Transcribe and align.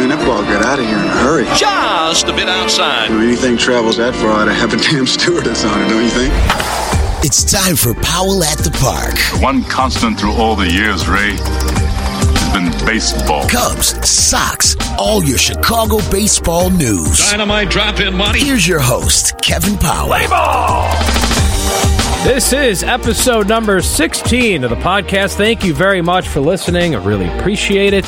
Man, 0.00 0.08
that 0.08 0.26
ball 0.26 0.40
got 0.44 0.64
out 0.64 0.78
of 0.78 0.86
here 0.86 0.96
in 0.96 1.04
a 1.04 1.16
hurry. 1.20 1.44
Just 1.58 2.24
a 2.24 2.32
bit 2.32 2.48
outside. 2.48 3.10
You 3.10 3.16
know, 3.16 3.22
anything 3.22 3.58
travels 3.58 3.98
that 3.98 4.14
far, 4.14 4.46
to 4.46 4.54
have 4.54 4.72
a 4.72 4.76
damn 4.90 5.06
stewardess 5.06 5.62
on 5.62 5.78
it, 5.82 5.88
don't 5.90 6.02
you 6.02 6.08
think? 6.08 6.32
It's 7.22 7.44
time 7.44 7.76
for 7.76 7.92
Powell 8.00 8.42
at 8.42 8.56
the 8.56 8.70
Park. 8.70 9.18
One 9.42 9.62
constant 9.62 10.18
through 10.18 10.32
all 10.32 10.56
the 10.56 10.70
years, 10.70 11.06
Ray, 11.06 11.36
has 11.36 12.52
been 12.54 12.86
baseball. 12.86 13.46
Cubs, 13.46 13.92
Sox, 14.08 14.74
all 14.98 15.22
your 15.22 15.36
Chicago 15.36 15.98
baseball 16.10 16.70
news. 16.70 17.18
Dynamite 17.18 17.68
drop 17.68 18.00
in 18.00 18.16
money. 18.16 18.40
Here's 18.40 18.66
your 18.66 18.80
host, 18.80 19.34
Kevin 19.42 19.76
Powell. 19.76 20.16
This 22.22 22.52
is 22.52 22.82
episode 22.82 23.48
number 23.48 23.80
16 23.80 24.62
of 24.62 24.68
the 24.68 24.76
podcast. 24.76 25.36
Thank 25.36 25.64
you 25.64 25.72
very 25.72 26.02
much 26.02 26.28
for 26.28 26.40
listening. 26.40 26.94
I 26.94 27.02
really 27.02 27.26
appreciate 27.38 27.94
it. 27.94 28.04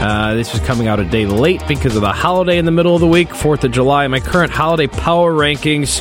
Uh, 0.00 0.34
this 0.34 0.54
is 0.54 0.60
coming 0.60 0.86
out 0.86 1.00
a 1.00 1.04
day 1.04 1.26
late 1.26 1.66
because 1.66 1.96
of 1.96 2.02
the 2.02 2.12
holiday 2.12 2.58
in 2.58 2.64
the 2.64 2.70
middle 2.70 2.94
of 2.94 3.00
the 3.00 3.08
week, 3.08 3.28
4th 3.28 3.64
of 3.64 3.72
July. 3.72 4.06
My 4.06 4.20
current 4.20 4.52
holiday 4.52 4.86
power 4.86 5.32
rankings 5.32 6.00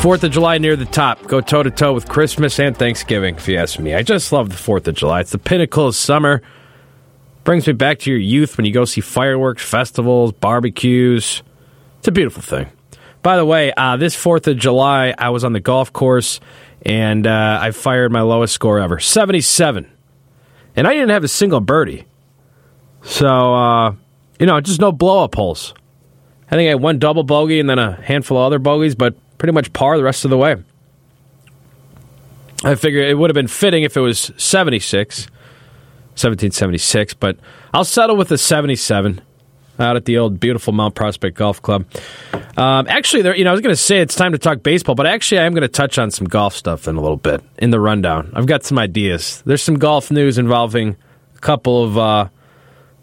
4th 0.00 0.22
of 0.22 0.30
July 0.30 0.58
near 0.58 0.76
the 0.76 0.84
top. 0.84 1.26
Go 1.26 1.40
toe 1.40 1.64
to 1.64 1.72
toe 1.72 1.92
with 1.92 2.08
Christmas 2.08 2.60
and 2.60 2.76
Thanksgiving, 2.76 3.34
if 3.34 3.48
you 3.48 3.56
ask 3.56 3.80
me. 3.80 3.94
I 3.94 4.02
just 4.02 4.30
love 4.30 4.48
the 4.48 4.54
4th 4.54 4.86
of 4.86 4.94
July. 4.94 5.20
It's 5.20 5.32
the 5.32 5.38
pinnacle 5.38 5.88
of 5.88 5.96
summer. 5.96 6.40
Brings 7.42 7.66
me 7.66 7.72
back 7.72 7.98
to 8.00 8.10
your 8.10 8.20
youth 8.20 8.56
when 8.56 8.64
you 8.64 8.72
go 8.72 8.84
see 8.84 9.00
fireworks, 9.00 9.64
festivals, 9.64 10.30
barbecues. 10.32 11.42
It's 11.98 12.06
a 12.06 12.12
beautiful 12.12 12.42
thing. 12.42 12.68
By 13.22 13.36
the 13.36 13.44
way, 13.44 13.72
uh, 13.76 13.96
this 13.96 14.16
4th 14.16 14.46
of 14.46 14.56
July, 14.56 15.14
I 15.18 15.30
was 15.30 15.44
on 15.44 15.52
the 15.52 15.60
golf 15.60 15.92
course 15.92 16.40
and 16.84 17.26
uh, 17.26 17.58
I 17.60 17.70
fired 17.70 18.12
my 18.12 18.22
lowest 18.22 18.54
score 18.54 18.78
ever 18.78 18.98
77. 18.98 19.90
And 20.74 20.86
I 20.86 20.94
didn't 20.94 21.10
have 21.10 21.24
a 21.24 21.28
single 21.28 21.60
birdie. 21.60 22.06
So, 23.02 23.54
uh, 23.54 23.94
you 24.38 24.46
know, 24.46 24.60
just 24.60 24.80
no 24.80 24.92
blow 24.92 25.24
up 25.24 25.34
holes. 25.34 25.74
I 26.50 26.56
think 26.56 26.66
I 26.66 26.70
had 26.70 26.80
one 26.80 26.98
double 26.98 27.22
bogey 27.24 27.60
and 27.60 27.68
then 27.68 27.78
a 27.78 27.92
handful 27.92 28.36
of 28.38 28.44
other 28.44 28.58
bogeys, 28.58 28.94
but 28.94 29.14
pretty 29.38 29.52
much 29.52 29.72
par 29.72 29.96
the 29.96 30.04
rest 30.04 30.24
of 30.24 30.30
the 30.30 30.38
way. 30.38 30.56
I 32.64 32.74
figure 32.74 33.00
it 33.00 33.18
would 33.18 33.30
have 33.30 33.34
been 33.34 33.48
fitting 33.48 33.82
if 33.82 33.96
it 33.96 34.00
was 34.00 34.30
76, 34.36 35.26
1776, 35.26 37.14
but 37.14 37.36
I'll 37.74 37.84
settle 37.84 38.16
with 38.16 38.30
a 38.30 38.38
77 38.38 39.20
out 39.82 39.96
at 39.96 40.04
the 40.04 40.18
old 40.18 40.40
beautiful 40.40 40.72
Mount 40.72 40.94
Prospect 40.94 41.36
Golf 41.36 41.60
Club. 41.60 41.84
Um, 42.56 42.86
actually, 42.88 43.22
there, 43.22 43.34
you 43.34 43.44
know, 43.44 43.50
I 43.50 43.52
was 43.52 43.60
going 43.60 43.74
to 43.74 43.80
say 43.80 44.00
it's 44.00 44.14
time 44.14 44.32
to 44.32 44.38
talk 44.38 44.62
baseball, 44.62 44.94
but 44.94 45.06
actually, 45.06 45.40
I 45.40 45.44
am 45.44 45.52
going 45.52 45.62
to 45.62 45.68
touch 45.68 45.98
on 45.98 46.10
some 46.10 46.26
golf 46.26 46.54
stuff 46.54 46.86
in 46.88 46.96
a 46.96 47.00
little 47.00 47.16
bit 47.16 47.42
in 47.58 47.70
the 47.70 47.80
rundown. 47.80 48.30
I've 48.34 48.46
got 48.46 48.64
some 48.64 48.78
ideas. 48.78 49.42
There's 49.44 49.62
some 49.62 49.78
golf 49.78 50.10
news 50.10 50.38
involving 50.38 50.96
a 51.34 51.38
couple 51.40 51.84
of 51.84 51.98
uh, 51.98 52.28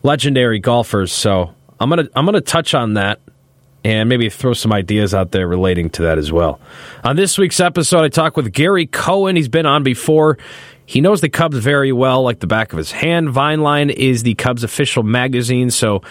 legendary 0.03 0.59
golfers, 0.59 1.11
so 1.11 1.53
I'm 1.79 1.89
gonna 1.89 2.07
I'm 2.15 2.25
gonna 2.25 2.41
touch 2.41 2.73
on 2.73 2.95
that 2.95 3.19
and 3.83 4.09
maybe 4.09 4.29
throw 4.29 4.53
some 4.53 4.73
ideas 4.73 5.13
out 5.13 5.31
there 5.31 5.47
relating 5.47 5.89
to 5.91 6.03
that 6.03 6.17
as 6.17 6.31
well. 6.31 6.59
On 7.03 7.15
this 7.15 7.37
week's 7.37 7.59
episode, 7.59 8.03
I 8.03 8.09
talk 8.09 8.35
with 8.35 8.51
Gary 8.51 8.85
Cohen. 8.85 9.35
He's 9.35 9.47
been 9.47 9.65
on 9.65 9.83
before. 9.83 10.37
He 10.85 11.01
knows 11.01 11.21
the 11.21 11.29
Cubs 11.29 11.57
very 11.57 11.91
well, 11.91 12.23
like 12.23 12.39
the 12.39 12.47
back 12.47 12.73
of 12.73 12.77
his 12.77 12.91
hand. 12.91 13.29
Vine 13.29 13.61
Line 13.61 13.89
is 13.89 14.23
the 14.23 14.33
Cubs 14.35 14.63
official 14.63 15.03
magazine, 15.03 15.69
so 15.69 16.01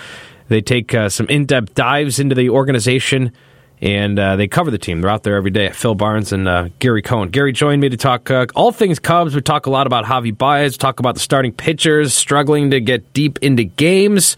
they 0.48 0.60
take 0.60 0.94
uh, 0.94 1.08
some 1.08 1.26
in 1.28 1.46
depth 1.46 1.74
dives 1.74 2.18
into 2.18 2.34
the 2.34 2.50
organization 2.50 3.32
and 3.80 4.18
uh, 4.18 4.36
they 4.36 4.48
cover 4.48 4.70
the 4.70 4.78
team. 4.78 5.00
They're 5.00 5.10
out 5.10 5.22
there 5.22 5.36
every 5.36 5.50
day. 5.50 5.66
At 5.66 5.76
Phil 5.76 5.94
Barnes 5.94 6.32
and 6.32 6.48
uh, 6.48 6.68
Gary 6.78 7.02
Cohen. 7.02 7.28
Gary 7.28 7.52
joined 7.52 7.80
me 7.80 7.88
to 7.88 7.96
talk 7.96 8.30
uh, 8.30 8.46
all 8.54 8.72
things 8.72 8.98
Cubs. 8.98 9.34
We 9.34 9.40
talk 9.40 9.66
a 9.66 9.70
lot 9.70 9.86
about 9.86 10.04
Javi 10.04 10.36
Baez, 10.36 10.76
talk 10.76 11.00
about 11.00 11.14
the 11.14 11.20
starting 11.20 11.52
pitchers 11.52 12.14
struggling 12.14 12.70
to 12.72 12.80
get 12.80 13.12
deep 13.12 13.38
into 13.40 13.64
games. 13.64 14.36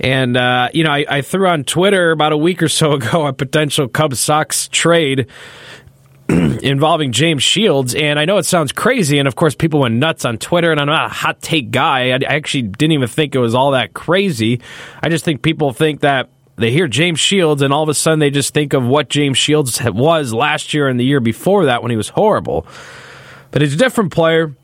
And, 0.00 0.36
uh, 0.36 0.68
you 0.72 0.84
know, 0.84 0.90
I, 0.90 1.06
I, 1.08 1.22
threw 1.22 1.48
on 1.48 1.64
Twitter 1.64 2.10
about 2.10 2.32
a 2.32 2.36
week 2.36 2.62
or 2.62 2.68
so 2.68 2.92
ago 2.94 3.26
a 3.26 3.32
potential 3.32 3.88
Cubs 3.88 4.20
Sox 4.20 4.68
trade 4.68 5.26
involving 6.28 7.12
James 7.12 7.42
Shields. 7.42 7.94
And 7.94 8.18
I 8.18 8.24
know 8.24 8.38
it 8.38 8.44
sounds 8.44 8.72
crazy. 8.72 9.18
And 9.18 9.28
of 9.28 9.36
course, 9.36 9.54
people 9.54 9.80
went 9.80 9.94
nuts 9.94 10.24
on 10.24 10.38
Twitter. 10.38 10.70
And 10.70 10.80
I'm 10.80 10.86
not 10.86 11.06
a 11.06 11.14
hot 11.14 11.40
take 11.40 11.70
guy. 11.70 12.10
I, 12.10 12.18
actually 12.26 12.62
didn't 12.62 12.92
even 12.92 13.08
think 13.08 13.34
it 13.34 13.38
was 13.38 13.54
all 13.54 13.72
that 13.72 13.94
crazy. 13.94 14.60
I 15.02 15.08
just 15.08 15.24
think 15.24 15.42
people 15.42 15.72
think 15.72 16.00
that 16.00 16.30
they 16.56 16.70
hear 16.70 16.88
James 16.88 17.20
Shields 17.20 17.62
and 17.62 17.72
all 17.72 17.82
of 17.82 17.88
a 17.88 17.94
sudden 17.94 18.18
they 18.18 18.30
just 18.30 18.54
think 18.54 18.72
of 18.72 18.84
what 18.84 19.08
James 19.08 19.38
Shields 19.38 19.80
was 19.84 20.32
last 20.32 20.74
year 20.74 20.88
and 20.88 20.98
the 20.98 21.04
year 21.04 21.20
before 21.20 21.66
that 21.66 21.82
when 21.82 21.90
he 21.90 21.96
was 21.96 22.08
horrible. 22.08 22.66
But 23.50 23.62
he's 23.62 23.74
a 23.74 23.78
different 23.78 24.12
player. 24.12 24.54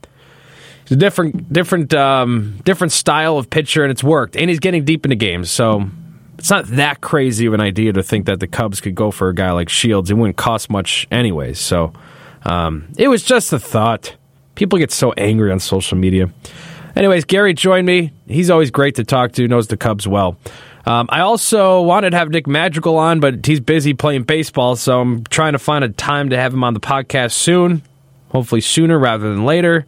He's 0.84 0.92
a 0.92 0.96
different, 0.96 1.52
different, 1.52 1.94
um, 1.94 2.58
different 2.64 2.92
style 2.92 3.38
of 3.38 3.48
pitcher, 3.50 3.84
and 3.84 3.90
it's 3.92 4.02
worked. 4.02 4.36
And 4.36 4.50
he's 4.50 4.58
getting 4.58 4.84
deep 4.84 5.06
into 5.06 5.16
games, 5.16 5.50
so 5.50 5.88
it's 6.38 6.50
not 6.50 6.66
that 6.66 7.00
crazy 7.00 7.46
of 7.46 7.54
an 7.54 7.60
idea 7.60 7.92
to 7.92 8.02
think 8.02 8.26
that 8.26 8.40
the 8.40 8.46
Cubs 8.46 8.80
could 8.80 8.94
go 8.94 9.10
for 9.10 9.28
a 9.28 9.34
guy 9.34 9.52
like 9.52 9.68
Shields. 9.68 10.10
It 10.10 10.14
wouldn't 10.14 10.36
cost 10.36 10.70
much 10.70 11.06
anyways. 11.10 11.58
So 11.58 11.92
um, 12.44 12.88
it 12.96 13.08
was 13.08 13.22
just 13.22 13.52
a 13.52 13.58
thought. 13.58 14.16
People 14.54 14.78
get 14.78 14.90
so 14.90 15.12
angry 15.12 15.50
on 15.52 15.60
social 15.60 15.96
media. 15.96 16.30
Anyways, 16.94 17.24
Gary 17.24 17.54
joined 17.54 17.86
me. 17.86 18.12
He's 18.26 18.50
always 18.50 18.70
great 18.70 18.96
to 18.96 19.04
talk 19.04 19.32
to. 19.32 19.48
Knows 19.48 19.68
the 19.68 19.76
Cubs 19.76 20.06
well. 20.06 20.36
Um, 20.84 21.06
I 21.10 21.20
also 21.20 21.80
wanted 21.82 22.10
to 22.10 22.16
have 22.18 22.30
Nick 22.30 22.46
Madrigal 22.46 22.98
on, 22.98 23.20
but 23.20 23.46
he's 23.46 23.60
busy 23.60 23.94
playing 23.94 24.24
baseball, 24.24 24.74
so 24.74 25.00
I'm 25.00 25.24
trying 25.24 25.52
to 25.52 25.58
find 25.58 25.84
a 25.84 25.88
time 25.88 26.30
to 26.30 26.36
have 26.36 26.52
him 26.52 26.64
on 26.64 26.74
the 26.74 26.80
podcast 26.80 27.32
soon. 27.32 27.82
Hopefully 28.30 28.60
sooner 28.60 28.98
rather 28.98 29.28
than 29.30 29.44
later. 29.44 29.86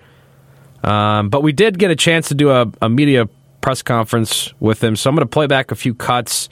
Um, 0.84 1.30
but 1.30 1.42
we 1.42 1.52
did 1.52 1.78
get 1.78 1.90
a 1.90 1.96
chance 1.96 2.28
to 2.28 2.34
do 2.34 2.50
a, 2.50 2.70
a 2.80 2.88
media 2.88 3.28
press 3.64 3.80
conference 3.80 4.52
with 4.60 4.84
him, 4.84 4.94
so 4.94 5.08
I'm 5.08 5.16
going 5.16 5.26
to 5.26 5.32
play 5.32 5.46
back 5.46 5.70
a 5.70 5.74
few 5.74 5.94
cuts 5.94 6.50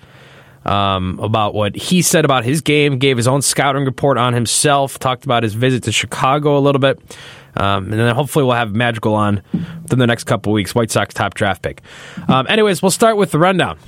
um, 0.65 1.19
about 1.21 1.53
what 1.53 1.77
he 1.77 2.00
said 2.00 2.25
about 2.25 2.43
his 2.43 2.62
game, 2.62 2.97
gave 2.97 3.19
his 3.19 3.28
own 3.28 3.43
scouting 3.43 3.84
report 3.84 4.17
on 4.17 4.33
himself, 4.33 4.99
talked 4.99 5.27
about 5.27 5.43
his 5.43 5.53
visit 5.53 5.83
to 5.83 5.93
Chicago 5.93 6.56
a 6.56 6.61
little 6.61 6.78
bit. 6.78 6.99
Um, 7.55 7.93
and 7.93 8.00
then 8.00 8.15
hopefully 8.15 8.47
we'll 8.47 8.55
have 8.55 8.75
Madrigal 8.75 9.15
on 9.15 9.43
within 9.83 9.99
the 9.99 10.06
next 10.06 10.25
couple 10.25 10.55
weeks. 10.55 10.75
White 10.75 10.91
Sox 10.91 11.12
top 11.12 11.34
draft 11.34 11.61
pick. 11.61 11.83
Um, 12.28 12.47
anyways, 12.49 12.81
we'll 12.81 12.91
start 12.91 13.19
with 13.19 13.31
the 13.31 13.39
rundown. 13.39 13.79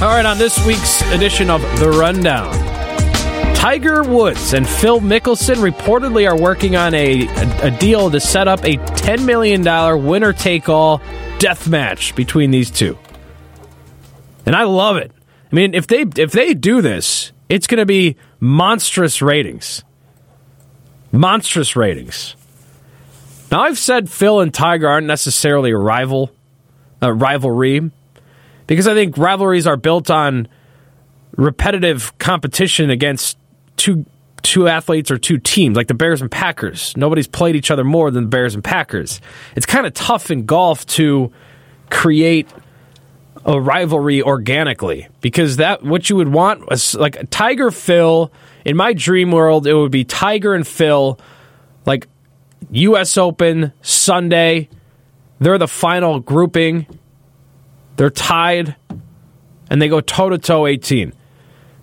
All 0.00 0.08
right, 0.08 0.24
on 0.24 0.38
this 0.38 0.64
week's 0.64 1.02
edition 1.10 1.50
of 1.50 1.62
The 1.80 1.90
Rundown, 1.90 2.52
Tiger 3.66 4.04
Woods 4.04 4.54
and 4.54 4.64
Phil 4.64 5.00
Mickelson 5.00 5.56
reportedly 5.56 6.24
are 6.30 6.40
working 6.40 6.76
on 6.76 6.94
a, 6.94 7.26
a, 7.66 7.70
deal 7.72 8.12
to 8.12 8.20
set 8.20 8.46
up 8.46 8.60
a 8.60 8.76
$10 8.76 9.24
million 9.26 10.06
winner 10.06 10.32
take 10.32 10.68
all 10.68 11.02
death 11.40 11.66
match 11.66 12.14
between 12.14 12.52
these 12.52 12.70
two. 12.70 12.96
And 14.46 14.54
I 14.54 14.62
love 14.62 14.98
it. 14.98 15.10
I 15.50 15.54
mean, 15.56 15.74
if 15.74 15.88
they 15.88 16.04
if 16.16 16.30
they 16.30 16.54
do 16.54 16.80
this, 16.80 17.32
it's 17.48 17.66
going 17.66 17.80
to 17.80 17.86
be 17.86 18.14
monstrous 18.38 19.20
ratings. 19.20 19.82
Monstrous 21.10 21.74
ratings. 21.74 22.36
Now, 23.50 23.62
I've 23.62 23.78
said 23.78 24.08
Phil 24.08 24.38
and 24.38 24.54
Tiger 24.54 24.86
aren't 24.86 25.08
necessarily 25.08 25.72
a 25.72 25.76
rival, 25.76 26.30
a 27.02 27.12
rivalry, 27.12 27.90
because 28.68 28.86
I 28.86 28.94
think 28.94 29.18
rivalries 29.18 29.66
are 29.66 29.76
built 29.76 30.08
on 30.08 30.46
repetitive 31.36 32.16
competition 32.18 32.90
against 32.90 33.36
two 33.76 34.06
two 34.42 34.68
athletes 34.68 35.10
or 35.10 35.18
two 35.18 35.38
teams, 35.38 35.76
like 35.76 35.88
the 35.88 35.94
Bears 35.94 36.22
and 36.22 36.30
Packers. 36.30 36.96
Nobody's 36.96 37.26
played 37.26 37.56
each 37.56 37.70
other 37.70 37.82
more 37.82 38.10
than 38.12 38.24
the 38.24 38.28
Bears 38.28 38.54
and 38.54 38.62
Packers. 38.62 39.20
It's 39.56 39.66
kind 39.66 39.86
of 39.86 39.94
tough 39.94 40.30
in 40.30 40.46
golf 40.46 40.86
to 40.86 41.32
create 41.90 42.48
a 43.44 43.60
rivalry 43.60 44.22
organically 44.22 45.08
because 45.20 45.56
that 45.56 45.82
what 45.82 46.08
you 46.10 46.16
would 46.16 46.28
want 46.28 46.68
was 46.68 46.94
like 46.94 47.28
Tiger 47.30 47.70
Phil. 47.70 48.32
In 48.64 48.76
my 48.76 48.92
dream 48.92 49.30
world, 49.30 49.66
it 49.66 49.74
would 49.74 49.92
be 49.92 50.04
Tiger 50.04 50.54
and 50.54 50.66
Phil, 50.66 51.18
like 51.84 52.08
U.S. 52.70 53.16
Open 53.16 53.72
Sunday. 53.82 54.68
They're 55.38 55.58
the 55.58 55.68
final 55.68 56.20
grouping. 56.20 56.86
They're 57.96 58.10
tied, 58.10 58.76
and 59.70 59.80
they 59.80 59.88
go 59.88 60.00
toe 60.00 60.30
to 60.30 60.38
toe 60.38 60.66
18. 60.66 61.12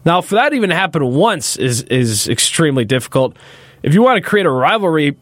Now, 0.05 0.21
for 0.21 0.35
that 0.35 0.53
even 0.53 0.69
to 0.69 0.75
happen 0.75 1.03
once 1.05 1.57
is 1.57 1.83
is 1.83 2.27
extremely 2.27 2.85
difficult. 2.85 3.37
If 3.81 3.93
you 3.93 4.01
want 4.01 4.23
to 4.23 4.29
create 4.29 4.45
a 4.45 4.51
rivalry 4.51 5.17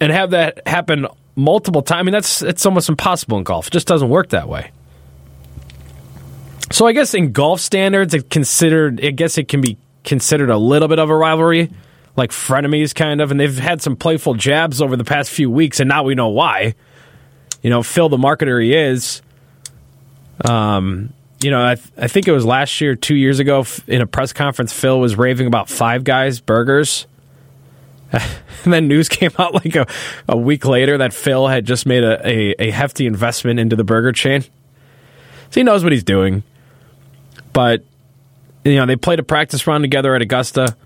and 0.00 0.12
have 0.12 0.30
that 0.30 0.66
happen 0.66 1.06
multiple 1.36 1.82
times, 1.82 2.00
I 2.00 2.02
mean 2.02 2.12
that's 2.12 2.42
it's 2.42 2.64
almost 2.64 2.88
impossible 2.88 3.38
in 3.38 3.44
golf. 3.44 3.68
It 3.68 3.72
just 3.72 3.86
doesn't 3.86 4.08
work 4.08 4.30
that 4.30 4.48
way. 4.48 4.70
So 6.72 6.86
I 6.86 6.92
guess 6.92 7.14
in 7.14 7.32
golf 7.32 7.60
standards, 7.60 8.14
it 8.14 8.30
considered. 8.30 9.04
I 9.04 9.10
guess 9.10 9.36
it 9.38 9.48
can 9.48 9.60
be 9.60 9.76
considered 10.04 10.50
a 10.50 10.56
little 10.56 10.88
bit 10.88 11.00
of 11.00 11.10
a 11.10 11.16
rivalry, 11.16 11.70
like 12.16 12.30
frenemies, 12.30 12.94
kind 12.94 13.20
of. 13.20 13.32
And 13.32 13.40
they've 13.40 13.58
had 13.58 13.82
some 13.82 13.96
playful 13.96 14.34
jabs 14.34 14.80
over 14.80 14.96
the 14.96 15.04
past 15.04 15.30
few 15.30 15.50
weeks, 15.50 15.80
and 15.80 15.88
now 15.88 16.04
we 16.04 16.14
know 16.14 16.28
why. 16.28 16.74
You 17.62 17.70
know, 17.70 17.82
Phil, 17.82 18.08
the 18.08 18.16
marketer 18.16 18.62
he 18.62 18.74
is. 18.74 19.20
Um, 20.44 21.12
you 21.42 21.50
know, 21.50 21.64
I, 21.66 21.74
th- 21.76 21.88
I 21.96 22.06
think 22.06 22.28
it 22.28 22.32
was 22.32 22.44
last 22.44 22.80
year, 22.80 22.94
two 22.94 23.16
years 23.16 23.38
ago, 23.38 23.64
in 23.86 24.02
a 24.02 24.06
press 24.06 24.32
conference, 24.32 24.72
Phil 24.72 25.00
was 25.00 25.16
raving 25.16 25.46
about 25.46 25.68
Five 25.68 26.04
Guys 26.04 26.40
burgers. 26.40 27.06
and 28.12 28.72
then 28.72 28.88
news 28.88 29.08
came 29.08 29.30
out 29.38 29.54
like 29.54 29.74
a, 29.76 29.86
a 30.28 30.36
week 30.36 30.64
later 30.64 30.98
that 30.98 31.12
Phil 31.12 31.48
had 31.48 31.64
just 31.64 31.86
made 31.86 32.04
a, 32.04 32.28
a, 32.28 32.54
a 32.58 32.70
hefty 32.70 33.06
investment 33.06 33.58
into 33.58 33.76
the 33.76 33.84
burger 33.84 34.12
chain. 34.12 34.42
so 34.42 34.48
he 35.52 35.62
knows 35.62 35.82
what 35.82 35.92
he's 35.92 36.04
doing. 36.04 36.42
But 37.52 37.84
you 38.64 38.76
know, 38.76 38.86
they 38.86 38.96
played 38.96 39.18
a 39.18 39.22
practice 39.22 39.66
run 39.66 39.80
together 39.80 40.14
at 40.14 40.22
Augusta, 40.22 40.76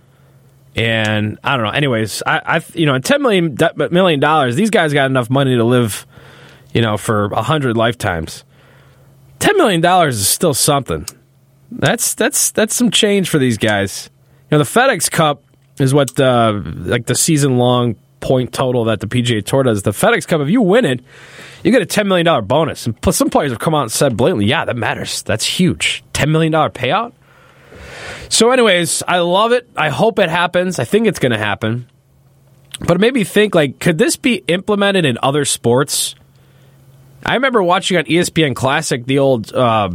and 0.77 1.39
I 1.43 1.57
don't 1.57 1.67
know. 1.67 1.73
Anyways, 1.73 2.23
I, 2.25 2.57
I 2.59 2.61
you 2.75 2.87
know, 2.87 2.99
ten 2.99 3.21
million 3.21 3.57
million. 3.91 4.21
These 4.55 4.71
guys 4.71 4.93
got 4.93 5.07
enough 5.07 5.29
money 5.29 5.57
to 5.57 5.65
live, 5.65 6.07
you 6.73 6.81
know, 6.81 6.97
for 6.97 7.27
a 7.27 7.43
hundred 7.43 7.77
lifetimes. 7.77 8.45
Ten 9.39 9.57
million 9.57 9.81
dollars 9.81 10.19
is 10.19 10.29
still 10.29 10.55
something. 10.55 11.07
That's 11.71 12.15
that's 12.15 12.51
that's 12.53 12.75
some 12.75 12.91
change 12.91 13.29
for 13.29 13.39
these 13.39 13.59
guys. 13.59 14.11
You 14.51 14.59
know, 14.59 14.65
the 14.65 14.71
FedEx 14.71 15.11
Cup 15.11 15.43
is 15.79 15.93
what 15.93 16.19
uh, 16.19 16.61
like 16.65 17.07
the 17.07 17.15
season 17.15 17.59
long 17.59 17.97
point 18.21 18.53
total 18.53 18.85
that 18.85 19.01
the 19.01 19.07
PGA 19.07 19.45
Tour 19.45 19.65
does. 19.65 19.83
The 19.83 19.91
FedEx 19.91 20.27
Cup, 20.27 20.41
if 20.41 20.49
you 20.49 20.63
win 20.63 20.85
it, 20.85 21.01
you 21.63 21.71
get 21.73 21.83
a 21.83 21.87
ten 21.87 22.09
million 22.09 22.25
dollar 22.25 22.43
bonus. 22.43 22.87
And 22.87 22.99
plus, 23.01 23.17
some 23.17 23.31
players 23.31 23.51
have 23.51 23.59
come 23.61 23.75
out 23.75 23.83
and 23.83 23.93
said 23.93 24.17
blatantly, 24.17 24.47
"Yeah, 24.47 24.65
that 24.65 24.77
matters. 24.77 25.23
That's 25.23 25.45
huge. 25.45 26.05
Ten 26.13 26.31
million 26.33 26.53
dollar 26.53 26.71
payout." 26.71 27.13
So, 28.29 28.51
anyways, 28.51 29.03
I 29.07 29.19
love 29.19 29.53
it. 29.53 29.69
I 29.77 29.91
hope 29.91 30.19
it 30.19 30.29
happens. 30.29 30.79
I 30.79 30.85
think 30.85 31.07
it's 31.07 31.19
going 31.19 31.33
to 31.33 31.39
happen. 31.39 31.89
But 32.81 32.97
it 32.97 33.01
made 33.01 33.15
me 33.15 33.23
think, 33.23 33.55
like, 33.55 33.79
could 33.79 33.99
this 33.99 34.17
be 34.17 34.37
implemented 34.49 35.05
in 35.05 35.19
other 35.23 35.45
sports? 35.45 36.15
I 37.25 37.35
remember 37.35 37.63
watching 37.63 37.97
on 37.97 38.05
ESPN 38.05 38.55
Classic 38.55 39.05
the 39.05 39.19
old 39.19 39.53
uh, 39.53 39.91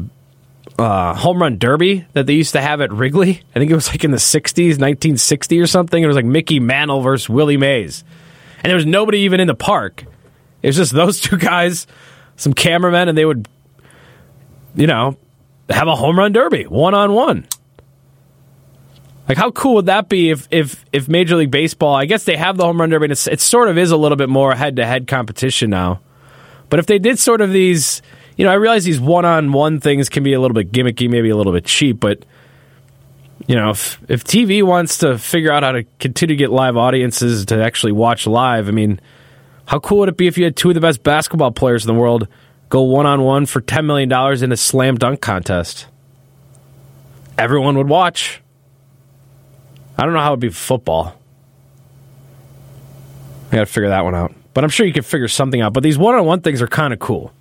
uh, 0.79 1.13
home 1.13 1.41
run 1.41 1.57
derby 1.57 2.05
that 2.13 2.25
they 2.25 2.33
used 2.33 2.53
to 2.53 2.61
have 2.61 2.81
at 2.81 2.91
Wrigley. 2.91 3.43
I 3.55 3.59
think 3.59 3.69
it 3.69 3.75
was 3.75 3.89
like 3.89 4.03
in 4.03 4.11
the 4.11 4.17
60s, 4.17 4.79
1960 4.79 5.59
or 5.59 5.67
something. 5.67 6.01
It 6.01 6.07
was 6.07 6.15
like 6.15 6.25
Mickey 6.25 6.59
Mantle 6.59 7.01
versus 7.01 7.29
Willie 7.29 7.57
Mays. 7.57 8.03
And 8.63 8.69
there 8.69 8.75
was 8.75 8.85
nobody 8.85 9.19
even 9.19 9.39
in 9.39 9.47
the 9.47 9.55
park. 9.55 10.05
It 10.61 10.67
was 10.67 10.75
just 10.75 10.91
those 10.93 11.19
two 11.19 11.37
guys, 11.37 11.85
some 12.35 12.53
cameramen, 12.53 13.09
and 13.09 13.17
they 13.17 13.25
would, 13.25 13.47
you 14.75 14.87
know, 14.87 15.17
have 15.69 15.87
a 15.87 15.95
home 15.95 16.17
run 16.17 16.31
derby, 16.31 16.63
one 16.63 16.93
on 16.95 17.13
one. 17.13 17.47
Like, 19.27 19.37
how 19.37 19.51
cool 19.51 19.75
would 19.75 19.85
that 19.85 20.09
be 20.09 20.31
if, 20.31 20.47
if, 20.49 20.83
if 20.91 21.07
Major 21.07 21.35
League 21.35 21.51
Baseball, 21.51 21.93
I 21.93 22.05
guess 22.05 22.23
they 22.23 22.35
have 22.35 22.57
the 22.57 22.63
home 22.63 22.81
run 22.81 22.89
derby, 22.89 23.05
and 23.05 23.11
it's, 23.11 23.27
it 23.27 23.39
sort 23.39 23.69
of 23.69 23.77
is 23.77 23.91
a 23.91 23.97
little 23.97 24.15
bit 24.15 24.29
more 24.29 24.55
head 24.55 24.77
to 24.77 24.85
head 24.87 25.07
competition 25.07 25.69
now. 25.69 25.99
But 26.69 26.79
if 26.79 26.85
they 26.85 26.99
did 26.99 27.19
sort 27.19 27.41
of 27.41 27.51
these, 27.51 28.01
you 28.37 28.45
know, 28.45 28.51
I 28.51 28.55
realize 28.55 28.85
these 28.85 28.99
one 28.99 29.25
on 29.25 29.51
one 29.51 29.79
things 29.79 30.09
can 30.09 30.23
be 30.23 30.33
a 30.33 30.39
little 30.39 30.55
bit 30.55 30.71
gimmicky, 30.71 31.09
maybe 31.09 31.29
a 31.29 31.35
little 31.35 31.53
bit 31.53 31.65
cheap, 31.65 31.99
but, 31.99 32.23
you 33.47 33.55
know, 33.55 33.71
if, 33.71 33.99
if 34.07 34.23
TV 34.23 34.63
wants 34.63 34.99
to 34.99 35.17
figure 35.17 35.51
out 35.51 35.63
how 35.63 35.71
to 35.71 35.83
continue 35.99 36.35
to 36.35 36.37
get 36.37 36.51
live 36.51 36.77
audiences 36.77 37.45
to 37.45 37.63
actually 37.63 37.91
watch 37.91 38.27
live, 38.27 38.67
I 38.67 38.71
mean, 38.71 39.01
how 39.65 39.79
cool 39.79 39.99
would 39.99 40.09
it 40.09 40.17
be 40.17 40.27
if 40.27 40.37
you 40.37 40.43
had 40.43 40.55
two 40.55 40.69
of 40.69 40.75
the 40.75 40.81
best 40.81 41.03
basketball 41.03 41.51
players 41.51 41.85
in 41.85 41.93
the 41.93 41.99
world 41.99 42.27
go 42.69 42.83
one 42.83 43.05
on 43.05 43.21
one 43.21 43.45
for 43.45 43.61
$10 43.61 43.85
million 43.85 44.11
in 44.43 44.51
a 44.51 44.57
slam 44.57 44.97
dunk 44.97 45.21
contest? 45.21 45.87
Everyone 47.37 47.77
would 47.77 47.87
watch. 47.87 48.41
I 49.97 50.05
don't 50.05 50.13
know 50.13 50.19
how 50.21 50.31
it'd 50.31 50.39
be 50.39 50.49
football. 50.49 51.15
I 53.51 53.55
got 53.55 53.59
to 53.59 53.65
figure 53.65 53.89
that 53.89 54.03
one 54.03 54.15
out. 54.15 54.33
But 54.59 54.65
I'm 54.65 54.71
sure 54.71 54.85
you 54.85 54.91
can 54.91 55.03
figure 55.03 55.29
something 55.29 55.61
out. 55.61 55.71
But 55.71 55.83
these 55.83 55.97
one 55.97 56.15
on 56.15 56.25
one 56.25 56.41
things 56.41 56.61
are 56.61 56.67
kind 56.67 56.91
of 56.91 56.99
cool. 56.99 57.31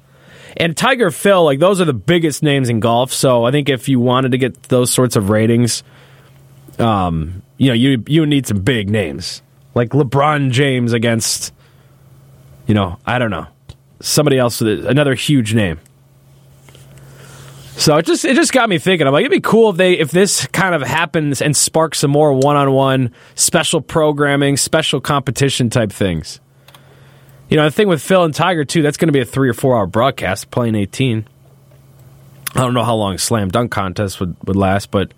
And 0.57 0.77
Tiger 0.77 1.11
Phil, 1.11 1.45
like 1.45 1.59
those 1.59 1.81
are 1.81 1.85
the 1.85 1.93
biggest 1.93 2.45
names 2.45 2.69
in 2.69 2.79
golf. 2.79 3.13
So 3.13 3.45
I 3.45 3.51
think 3.51 3.69
if 3.69 3.89
you 3.89 3.99
wanted 3.99 4.31
to 4.31 4.39
get 4.39 4.63
those 4.69 4.93
sorts 4.93 5.17
of 5.17 5.29
ratings, 5.29 5.83
um, 6.79 7.43
you 7.57 7.67
know, 7.67 7.75
you 7.75 8.05
you 8.07 8.25
need 8.25 8.47
some 8.47 8.61
big 8.61 8.89
names 8.89 9.43
like 9.75 9.89
LeBron 9.89 10.53
James 10.53 10.93
against, 10.93 11.53
you 12.69 12.75
know, 12.75 13.01
I 13.05 13.19
don't 13.19 13.33
know, 13.33 13.49
somebody 13.99 14.39
else, 14.39 14.61
another 14.61 15.17
huge 15.17 15.53
name. 15.55 15.81
So 17.79 17.97
it 17.97 18.07
just 18.07 18.25
it 18.25 18.37
just 18.37 18.53
got 18.53 18.69
me 18.69 18.79
thinking. 18.79 19.09
I'm 19.09 19.13
like, 19.13 19.23
it'd 19.23 19.33
be 19.33 19.41
cool 19.41 19.71
if 19.71 19.77
they 19.77 19.95
if 19.95 20.13
this 20.13 20.47
kind 20.47 20.73
of 20.73 20.83
happens 20.83 21.43
and 21.43 21.57
sparks 21.57 21.99
some 21.99 22.13
more 22.13 22.33
one 22.33 22.55
on 22.55 22.71
one 22.71 23.13
special 23.35 23.81
programming, 23.81 24.57
special 24.57 25.01
competition 25.01 25.69
type 25.69 25.91
things. 25.91 26.39
You 27.49 27.57
know, 27.57 27.65
the 27.65 27.71
thing 27.71 27.89
with 27.89 28.03
Phil 28.03 28.25
and 28.25 28.35
Tiger 28.35 28.65
too, 28.65 28.83
that's 28.83 28.97
going 28.97 29.09
to 29.09 29.13
be 29.13 29.21
a 29.21 29.25
three 29.25 29.49
or 29.49 29.55
four 29.55 29.77
hour 29.77 29.87
broadcast, 29.87 30.51
playing 30.51 30.75
18. 30.75 31.27
I 32.55 32.61
don't 32.61 32.75
know 32.75 32.85
how 32.85 32.95
long 32.95 33.19
slam 33.19 33.49
dunk 33.49 33.71
contest 33.71 34.21
would, 34.21 34.37
would 34.45 34.57
last, 34.57 34.91
but 34.91 35.13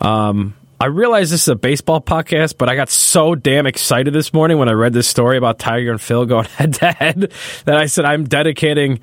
um, 0.00 0.54
I 0.80 0.86
realize 0.86 1.30
this 1.30 1.42
is 1.42 1.48
a 1.48 1.56
baseball 1.56 2.00
podcast, 2.00 2.58
but 2.58 2.68
I 2.68 2.76
got 2.76 2.90
so 2.90 3.34
damn 3.34 3.66
excited 3.66 4.12
this 4.12 4.32
morning 4.32 4.58
when 4.58 4.68
I 4.68 4.72
read 4.72 4.92
this 4.92 5.08
story 5.08 5.38
about 5.38 5.58
Tiger 5.58 5.90
and 5.90 6.00
Phil 6.00 6.26
going 6.26 6.44
head 6.56 6.74
to 6.74 6.92
head 6.92 7.32
that 7.64 7.76
I 7.76 7.86
said 7.86 8.04
I'm 8.04 8.24
dedicating 8.24 9.00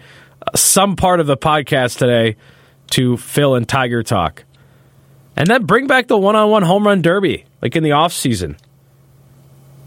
some 0.56 0.96
part 0.96 1.20
of 1.20 1.28
the 1.28 1.38
podcast 1.38 1.98
today 1.98 2.36
to 2.92 3.18
Phil 3.18 3.56
and 3.56 3.68
Tiger 3.68 4.04
talk. 4.04 4.44
And 5.36 5.48
then 5.48 5.66
bring 5.66 5.88
back 5.88 6.08
the 6.08 6.18
one 6.18 6.36
on 6.36 6.50
one 6.52 6.64
home 6.64 6.86
run 6.86 7.02
derby, 7.02 7.46
like 7.62 7.76
in 7.76 7.84
the 7.84 7.94
off 7.94 8.14
season. 8.14 8.58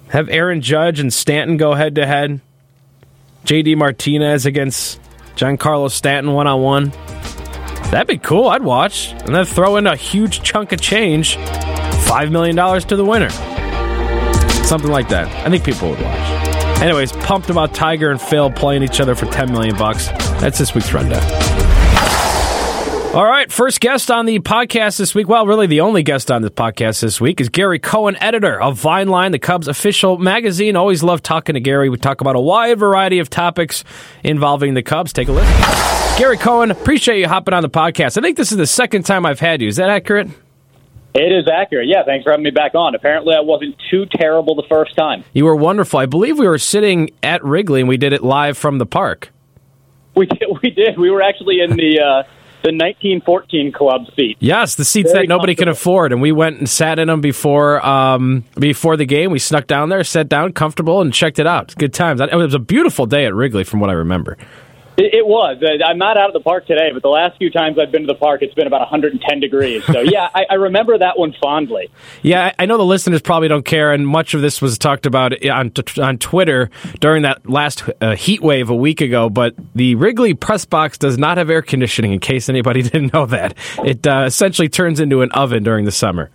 Have 0.09 0.29
Aaron 0.29 0.61
Judge 0.61 1.01
and 1.01 1.13
Stanton 1.13 1.57
go 1.57 1.75
head 1.75 1.97
to 1.97 2.07
head. 2.07 2.41
JD 3.45 3.77
Martinez 3.77 4.47
against 4.47 5.01
Giancarlo 5.37 5.91
Stanton 5.91 6.33
one 6.33 6.47
on 6.47 6.63
one. 6.63 6.93
That'd 7.91 8.09
be 8.09 8.19
cool. 8.19 8.49
I'd 8.49 8.63
watch. 8.63 9.13
And 9.13 9.35
then 9.35 9.45
throw 9.45 9.77
in 9.77 9.87
a 9.87 9.97
huge 9.97 10.43
chunk 10.43 10.73
of 10.73 10.81
change 10.81 11.37
$5 11.37 12.31
million 12.31 12.57
to 12.57 12.97
the 12.97 13.05
winner. 13.05 13.31
Something 14.65 14.91
like 14.91 15.09
that. 15.11 15.29
I 15.47 15.51
think 15.51 15.65
people 15.65 15.91
would 15.91 16.01
watch. 16.01 16.81
Anyways, 16.81 17.13
pumped 17.13 17.51
about 17.51 17.75
Tiger 17.75 18.11
and 18.11 18.21
Phil 18.21 18.51
playing 18.51 18.83
each 18.83 19.01
other 19.01 19.15
for 19.15 19.27
10 19.27 19.53
million 19.53 19.77
bucks. 19.77 20.09
That's 20.41 20.59
this 20.59 20.75
week's 20.75 20.93
rundown. 20.93 21.23
All 23.17 23.25
right, 23.25 23.51
first 23.51 23.81
guest 23.81 24.11
on 24.11 24.27
the 24.27 24.41
podcast 24.41 24.99
this 24.99 25.15
week, 25.15 25.27
well, 25.27 25.47
really 25.47 25.67
the 25.67 25.81
only 25.81 26.03
guest 26.03 26.31
on 26.31 26.43
the 26.43 26.51
podcast 26.51 27.01
this 27.01 27.19
week 27.19 27.41
is 27.41 27.49
Gary 27.49 27.79
Cohen, 27.79 28.15
editor 28.21 28.61
of 28.61 28.79
Vine 28.79 29.09
Line, 29.09 29.33
the 29.33 29.39
Cubs 29.39 29.69
official 29.69 30.19
magazine. 30.19 30.77
Always 30.77 31.03
love 31.03 31.23
talking 31.23 31.55
to 31.55 31.61
Gary. 31.61 31.89
We 31.89 31.97
talk 31.97 32.21
about 32.21 32.37
a 32.37 32.41
wide 32.41 32.79
variety 32.79 33.19
of 33.19 33.31
topics 33.31 33.85
involving 34.23 34.75
the 34.75 34.83
Cubs. 34.83 35.15
Take 35.15 35.29
a 35.29 35.33
listen. 35.33 36.19
Gary 36.19 36.37
Cohen, 36.37 36.71
appreciate 36.71 37.19
you 37.19 37.27
hopping 37.27 37.55
on 37.55 37.63
the 37.63 37.71
podcast. 37.71 38.19
I 38.19 38.21
think 38.21 38.37
this 38.37 38.53
is 38.53 38.59
the 38.59 38.67
second 38.67 39.07
time 39.07 39.25
I've 39.25 39.41
had 39.41 39.63
you. 39.63 39.69
Is 39.69 39.77
that 39.77 39.89
accurate? 39.89 40.29
It 41.15 41.33
is 41.33 41.49
accurate. 41.49 41.89
Yeah, 41.89 42.05
thanks 42.05 42.23
for 42.23 42.33
having 42.33 42.45
me 42.45 42.51
back 42.51 42.75
on. 42.75 42.95
Apparently, 42.95 43.35
I 43.35 43.41
wasn't 43.41 43.77
too 43.91 44.05
terrible 44.05 44.57
the 44.57 44.69
first 44.69 44.95
time. 44.95 45.25
You 45.33 45.47
were 45.47 45.57
wonderful. 45.57 45.99
I 45.99 46.05
believe 46.05 46.39
we 46.39 46.47
were 46.47 46.59
sitting 46.59 47.09
at 47.23 47.43
Wrigley 47.43 47.81
and 47.81 47.89
we 47.89 47.97
did 47.97 48.13
it 48.13 48.23
live 48.23 48.59
from 48.59 48.77
the 48.77 48.85
park. 48.85 49.33
We 50.15 50.27
did. 50.27 50.49
We 50.63 50.69
did. 50.69 50.99
We 50.99 51.11
were 51.11 51.23
actually 51.23 51.61
in 51.63 51.77
the 51.77 52.01
uh, 52.01 52.23
the 52.63 52.73
1914 52.73 53.73
club 53.73 54.07
seats. 54.17 54.39
Yes, 54.41 54.75
the 54.75 54.85
seats 54.85 55.13
Very 55.13 55.27
that 55.27 55.29
nobody 55.29 55.55
can 55.55 55.69
afford, 55.69 56.13
and 56.13 56.21
we 56.21 56.33
went 56.33 56.59
and 56.59 56.69
sat 56.69 56.99
in 56.99 57.09
them 57.09 57.21
before 57.21 57.85
um, 57.85 58.45
before 58.59 58.97
the 58.97 59.07
game. 59.07 59.31
We 59.31 59.39
snuck 59.39 59.67
down 59.67 59.89
there, 59.89 60.03
sat 60.05 60.29
down, 60.29 60.53
comfortable, 60.53 61.01
and 61.01 61.13
checked 61.13 61.39
it 61.39 61.47
out. 61.47 61.75
Good 61.77 61.95
times. 61.95 62.21
It 62.21 62.35
was 62.35 62.55
a 62.55 62.59
beautiful 62.59 63.07
day 63.07 63.27
at 63.27 63.35
Wrigley, 63.35 63.65
from 63.65 63.81
what 63.81 63.91
I 63.91 63.95
remember. 63.95 64.37
It, 64.97 65.15
it 65.15 65.27
was. 65.27 65.63
Uh, 65.63 65.85
I'm 65.85 65.99
not 65.99 66.17
out 66.17 66.29
of 66.29 66.33
the 66.33 66.41
park 66.41 66.67
today, 66.67 66.91
but 66.93 67.03
the 67.03 67.09
last 67.09 67.37
few 67.39 67.51
times 67.51 67.79
I've 67.79 67.93
been 67.93 68.03
to 68.03 68.07
the 68.07 68.19
park, 68.19 68.43
it's 68.43 68.55
been 68.55 68.67
about 68.67 68.81
110 68.81 69.41
degrees. 69.41 69.85
So 69.85 70.01
yeah, 70.01 70.29
I, 70.35 70.47
I 70.51 70.55
remember 70.55 70.97
that 70.99 71.19
one 71.19 71.35
fondly. 71.41 71.91
Yeah, 72.23 72.53
I 72.59 72.67
know 72.67 72.79
the 72.79 72.85
listeners 72.85 73.21
probably 73.21 73.49
don't 73.49 73.65
care, 73.65 73.93
and 73.93 74.07
much 74.07 74.35
of 74.35 74.41
this 74.41 74.63
was 74.63 74.79
talked 74.79 75.07
about 75.07 75.45
on 75.47 75.73
on 76.01 76.19
Twitter 76.19 76.71
during 77.01 77.23
that 77.23 77.49
last 77.49 77.85
uh, 78.01 78.15
heat 78.17 78.41
wave 78.41 78.71
a 78.71 78.77
week 78.77 79.01
ago. 79.01 79.29
But 79.29 79.55
the 79.75 79.95
Wrigley 79.97 80.35
press 80.35 80.65
box 80.65 80.99
does 80.99 81.19
not 81.19 81.39
have 81.39 81.51
air 81.51 81.63
conditioning. 81.63 82.13
In 82.13 82.21
case 82.21 82.49
anybody 82.49 82.83
didn't 82.91 83.13
know 83.13 83.27
that, 83.27 83.57
it 83.85 84.07
uh, 84.07 84.25
essentially 84.27 84.69
turns 84.69 85.01
into 85.01 85.23
an 85.23 85.31
oven 85.33 85.63
during 85.63 85.85
the 85.85 85.93
summer. 85.93 86.31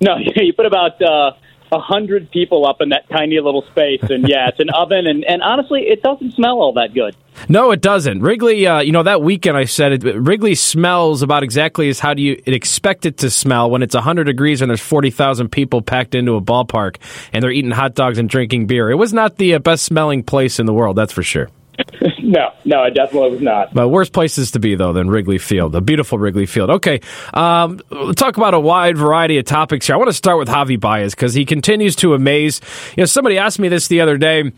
No, 0.00 0.16
you 0.36 0.52
put 0.52 0.66
about 0.66 1.00
uh, 1.02 1.32
a 1.72 1.80
hundred 1.80 2.30
people 2.30 2.66
up 2.66 2.80
in 2.80 2.90
that 2.90 3.08
tiny 3.08 3.40
little 3.40 3.62
space, 3.70 4.02
and 4.02 4.28
yeah, 4.28 4.48
it's 4.48 4.60
an 4.60 4.70
oven, 4.74 5.06
and, 5.06 5.24
and 5.24 5.42
honestly, 5.42 5.82
it 5.82 6.02
doesn't 6.02 6.34
smell 6.34 6.60
all 6.60 6.72
that 6.74 6.94
good. 6.94 7.16
No, 7.48 7.70
it 7.70 7.80
doesn't. 7.80 8.20
Wrigley, 8.20 8.66
uh, 8.66 8.80
you 8.80 8.92
know, 8.92 9.04
that 9.04 9.22
weekend 9.22 9.56
I 9.56 9.64
said 9.64 10.04
it, 10.04 10.16
Wrigley 10.16 10.54
smells 10.54 11.22
about 11.22 11.42
exactly 11.42 11.88
as 11.88 12.00
how 12.00 12.14
do 12.14 12.22
you 12.22 12.42
expect 12.46 13.06
it 13.06 13.18
to 13.18 13.30
smell 13.30 13.70
when 13.70 13.82
it's 13.82 13.94
100 13.94 14.24
degrees 14.24 14.60
and 14.60 14.68
there's 14.68 14.80
40,000 14.80 15.48
people 15.48 15.80
packed 15.80 16.14
into 16.14 16.34
a 16.34 16.40
ballpark 16.40 16.96
and 17.32 17.42
they're 17.42 17.52
eating 17.52 17.70
hot 17.70 17.94
dogs 17.94 18.18
and 18.18 18.28
drinking 18.28 18.66
beer. 18.66 18.90
It 18.90 18.96
was 18.96 19.12
not 19.12 19.36
the 19.36 19.54
uh, 19.54 19.58
best 19.60 19.84
smelling 19.84 20.24
place 20.24 20.58
in 20.58 20.66
the 20.66 20.74
world, 20.74 20.96
that's 20.96 21.12
for 21.12 21.22
sure. 21.22 21.48
no, 22.28 22.52
no, 22.66 22.84
it 22.84 22.90
definitely 22.94 23.30
was 23.30 23.40
not. 23.40 23.72
But 23.72 23.88
worse 23.88 24.10
places 24.10 24.50
to 24.50 24.58
be 24.58 24.74
though 24.74 24.92
than 24.92 25.08
Wrigley 25.08 25.38
Field, 25.38 25.72
the 25.72 25.80
beautiful 25.80 26.18
Wrigley 26.18 26.44
Field. 26.44 26.68
Okay, 26.68 27.00
um, 27.32 27.80
we'll 27.88 28.12
talk 28.12 28.36
about 28.36 28.52
a 28.52 28.60
wide 28.60 28.98
variety 28.98 29.38
of 29.38 29.46
topics 29.46 29.86
here. 29.86 29.94
I 29.94 29.98
want 29.98 30.10
to 30.10 30.14
start 30.14 30.38
with 30.38 30.48
Javi 30.48 30.78
Baez 30.78 31.14
because 31.14 31.32
he 31.32 31.46
continues 31.46 31.96
to 31.96 32.12
amaze. 32.12 32.60
You 32.96 33.02
know, 33.02 33.06
somebody 33.06 33.38
asked 33.38 33.58
me 33.58 33.68
this 33.68 33.88
the 33.88 34.02
other 34.02 34.18
day. 34.18 34.52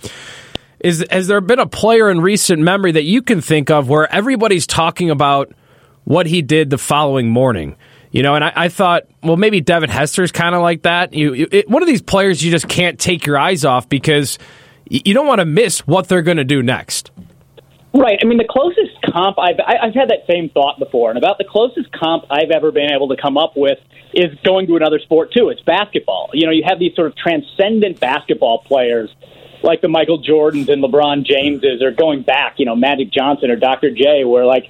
Is 0.80 1.06
has 1.12 1.28
there 1.28 1.40
been 1.40 1.60
a 1.60 1.66
player 1.66 2.10
in 2.10 2.20
recent 2.20 2.60
memory 2.60 2.90
that 2.92 3.04
you 3.04 3.22
can 3.22 3.40
think 3.40 3.70
of 3.70 3.88
where 3.88 4.12
everybody's 4.12 4.66
talking 4.66 5.10
about 5.10 5.52
what 6.04 6.26
he 6.26 6.42
did 6.42 6.70
the 6.70 6.78
following 6.78 7.30
morning? 7.30 7.76
You 8.10 8.24
know, 8.24 8.34
and 8.34 8.42
I, 8.42 8.52
I 8.56 8.68
thought, 8.68 9.04
well, 9.22 9.36
maybe 9.36 9.60
Devin 9.60 9.90
Hester's 9.90 10.32
kind 10.32 10.56
of 10.56 10.62
like 10.62 10.82
that. 10.82 11.14
You, 11.14 11.34
you 11.34 11.48
it, 11.52 11.70
one 11.70 11.82
of 11.82 11.86
these 11.86 12.02
players 12.02 12.42
you 12.42 12.50
just 12.50 12.68
can't 12.68 12.98
take 12.98 13.26
your 13.26 13.38
eyes 13.38 13.64
off 13.64 13.88
because 13.88 14.40
you 14.90 15.14
don't 15.14 15.28
want 15.28 15.38
to 15.38 15.44
miss 15.44 15.86
what 15.86 16.08
they're 16.08 16.22
going 16.22 16.38
to 16.38 16.44
do 16.44 16.62
next. 16.62 17.12
Right. 17.92 18.18
I 18.22 18.24
mean, 18.26 18.38
the 18.38 18.46
closest 18.48 19.02
comp 19.12 19.38
I've 19.38 19.58
I- 19.58 19.86
I've 19.86 19.94
had 19.94 20.10
that 20.10 20.24
same 20.30 20.48
thought 20.50 20.78
before, 20.78 21.10
and 21.10 21.18
about 21.18 21.38
the 21.38 21.44
closest 21.44 21.90
comp 21.92 22.24
I've 22.30 22.50
ever 22.50 22.70
been 22.70 22.92
able 22.92 23.08
to 23.08 23.16
come 23.16 23.36
up 23.36 23.56
with 23.56 23.78
is 24.14 24.32
going 24.44 24.68
to 24.68 24.76
another 24.76 25.00
sport 25.00 25.32
too. 25.32 25.48
It's 25.48 25.60
basketball. 25.62 26.30
You 26.32 26.46
know, 26.46 26.52
you 26.52 26.62
have 26.66 26.78
these 26.78 26.94
sort 26.94 27.08
of 27.08 27.16
transcendent 27.16 27.98
basketball 27.98 28.58
players 28.58 29.10
like 29.62 29.80
the 29.80 29.88
Michael 29.88 30.22
Jordans 30.22 30.68
and 30.72 30.82
LeBron 30.82 31.24
Jameses, 31.26 31.82
or 31.82 31.90
going 31.90 32.22
back, 32.22 32.54
you 32.58 32.64
know, 32.64 32.74
Magic 32.76 33.10
Johnson 33.12 33.50
or 33.50 33.56
Dr. 33.56 33.90
J, 33.90 34.24
where 34.24 34.46
like 34.46 34.64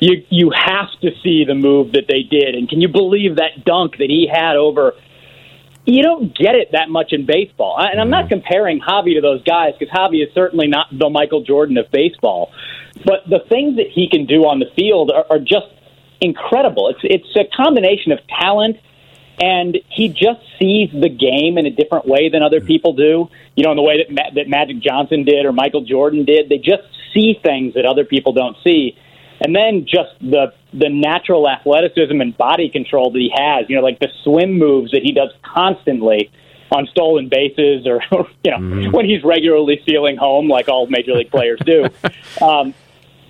you 0.00 0.24
you 0.30 0.50
have 0.50 0.88
to 1.02 1.10
see 1.22 1.44
the 1.44 1.54
move 1.54 1.92
that 1.92 2.06
they 2.08 2.22
did, 2.22 2.54
and 2.54 2.68
can 2.68 2.80
you 2.80 2.88
believe 2.88 3.36
that 3.36 3.64
dunk 3.64 3.98
that 3.98 4.08
he 4.08 4.26
had 4.30 4.56
over? 4.56 4.94
You 5.86 6.02
don't 6.02 6.36
get 6.36 6.54
it 6.54 6.72
that 6.72 6.88
much 6.88 7.12
in 7.12 7.26
baseball, 7.26 7.78
and 7.78 8.00
I'm 8.00 8.10
not 8.10 8.24
mm-hmm. 8.24 8.40
comparing 8.40 8.80
Javi 8.80 9.14
to 9.16 9.20
those 9.20 9.42
guys 9.42 9.74
because 9.78 9.92
Javi 9.94 10.26
is 10.26 10.32
certainly 10.34 10.66
not 10.66 10.86
the 10.90 11.10
Michael 11.10 11.42
Jordan 11.42 11.76
of 11.76 11.90
baseball. 11.90 12.52
But 13.04 13.28
the 13.28 13.40
things 13.48 13.76
that 13.76 13.88
he 13.92 14.08
can 14.08 14.24
do 14.24 14.44
on 14.44 14.60
the 14.60 14.70
field 14.76 15.10
are, 15.10 15.26
are 15.28 15.38
just 15.38 15.66
incredible. 16.20 16.88
It's 16.88 17.00
it's 17.02 17.36
a 17.36 17.44
combination 17.56 18.12
of 18.12 18.18
talent 18.28 18.78
and 19.40 19.78
he 19.90 20.08
just 20.08 20.40
sees 20.60 20.90
the 20.92 21.08
game 21.08 21.58
in 21.58 21.66
a 21.66 21.70
different 21.70 22.06
way 22.06 22.28
than 22.28 22.42
other 22.42 22.58
mm-hmm. 22.58 22.66
people 22.66 22.92
do. 22.94 23.28
You 23.56 23.64
know, 23.64 23.70
in 23.70 23.76
the 23.76 23.82
way 23.82 23.98
that 24.02 24.12
Ma- 24.12 24.30
that 24.34 24.48
Magic 24.48 24.80
Johnson 24.80 25.24
did 25.24 25.44
or 25.44 25.52
Michael 25.52 25.84
Jordan 25.84 26.24
did. 26.24 26.48
They 26.48 26.58
just 26.58 26.82
see 27.12 27.38
things 27.42 27.74
that 27.74 27.84
other 27.84 28.04
people 28.04 28.32
don't 28.32 28.56
see. 28.64 28.96
And 29.40 29.54
then 29.54 29.86
just 29.86 30.18
the 30.20 30.52
the 30.72 30.88
natural 30.88 31.48
athleticism 31.48 32.20
and 32.20 32.36
body 32.36 32.68
control 32.68 33.10
that 33.12 33.18
he 33.18 33.32
has. 33.34 33.68
You 33.68 33.76
know, 33.76 33.82
like 33.82 33.98
the 33.98 34.08
swim 34.22 34.58
moves 34.58 34.92
that 34.92 35.02
he 35.02 35.12
does 35.12 35.30
constantly 35.42 36.30
on 36.70 36.86
stolen 36.86 37.28
bases, 37.28 37.86
or 37.86 38.00
you 38.44 38.50
know, 38.50 38.90
when 38.90 39.06
he's 39.06 39.22
regularly 39.22 39.80
stealing 39.82 40.16
home, 40.16 40.48
like 40.48 40.68
all 40.68 40.86
major 40.86 41.12
league 41.12 41.30
players 41.30 41.60
do. 41.64 41.86
Um, 42.42 42.74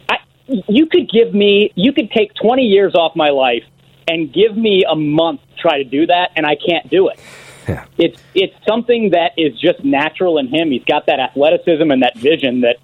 I, 0.09 0.17
you 0.47 0.87
could 0.87 1.11
give 1.11 1.35
me, 1.35 1.71
you 1.75 1.93
could 1.93 2.11
take 2.11 2.33
20 2.35 2.63
years 2.63 2.95
off 2.95 3.15
my 3.15 3.29
life 3.29 3.65
and 4.09 4.33
give 4.33 4.57
me 4.57 4.83
a 4.89 4.97
month 4.97 5.43
to 5.43 5.61
try 5.61 5.79
to 5.79 5.85
do 5.85 6.07
that, 6.07 6.31
and 6.37 6.47
I 6.47 6.57
can't 6.57 6.89
do 6.89 7.09
it. 7.09 7.21
Yeah. 7.69 7.85
It's 7.99 8.23
it's 8.35 8.55
something 8.67 9.11
that 9.11 9.33
is 9.37 9.59
just 9.59 9.85
natural 9.85 10.39
in 10.39 10.49
him. 10.49 10.71
He's 10.71 10.85
got 10.85 11.07
that 11.07 11.21
athleticism 11.21 11.91
and 11.91 12.03
that 12.03 12.17
vision 12.17 12.63
that 12.63 12.77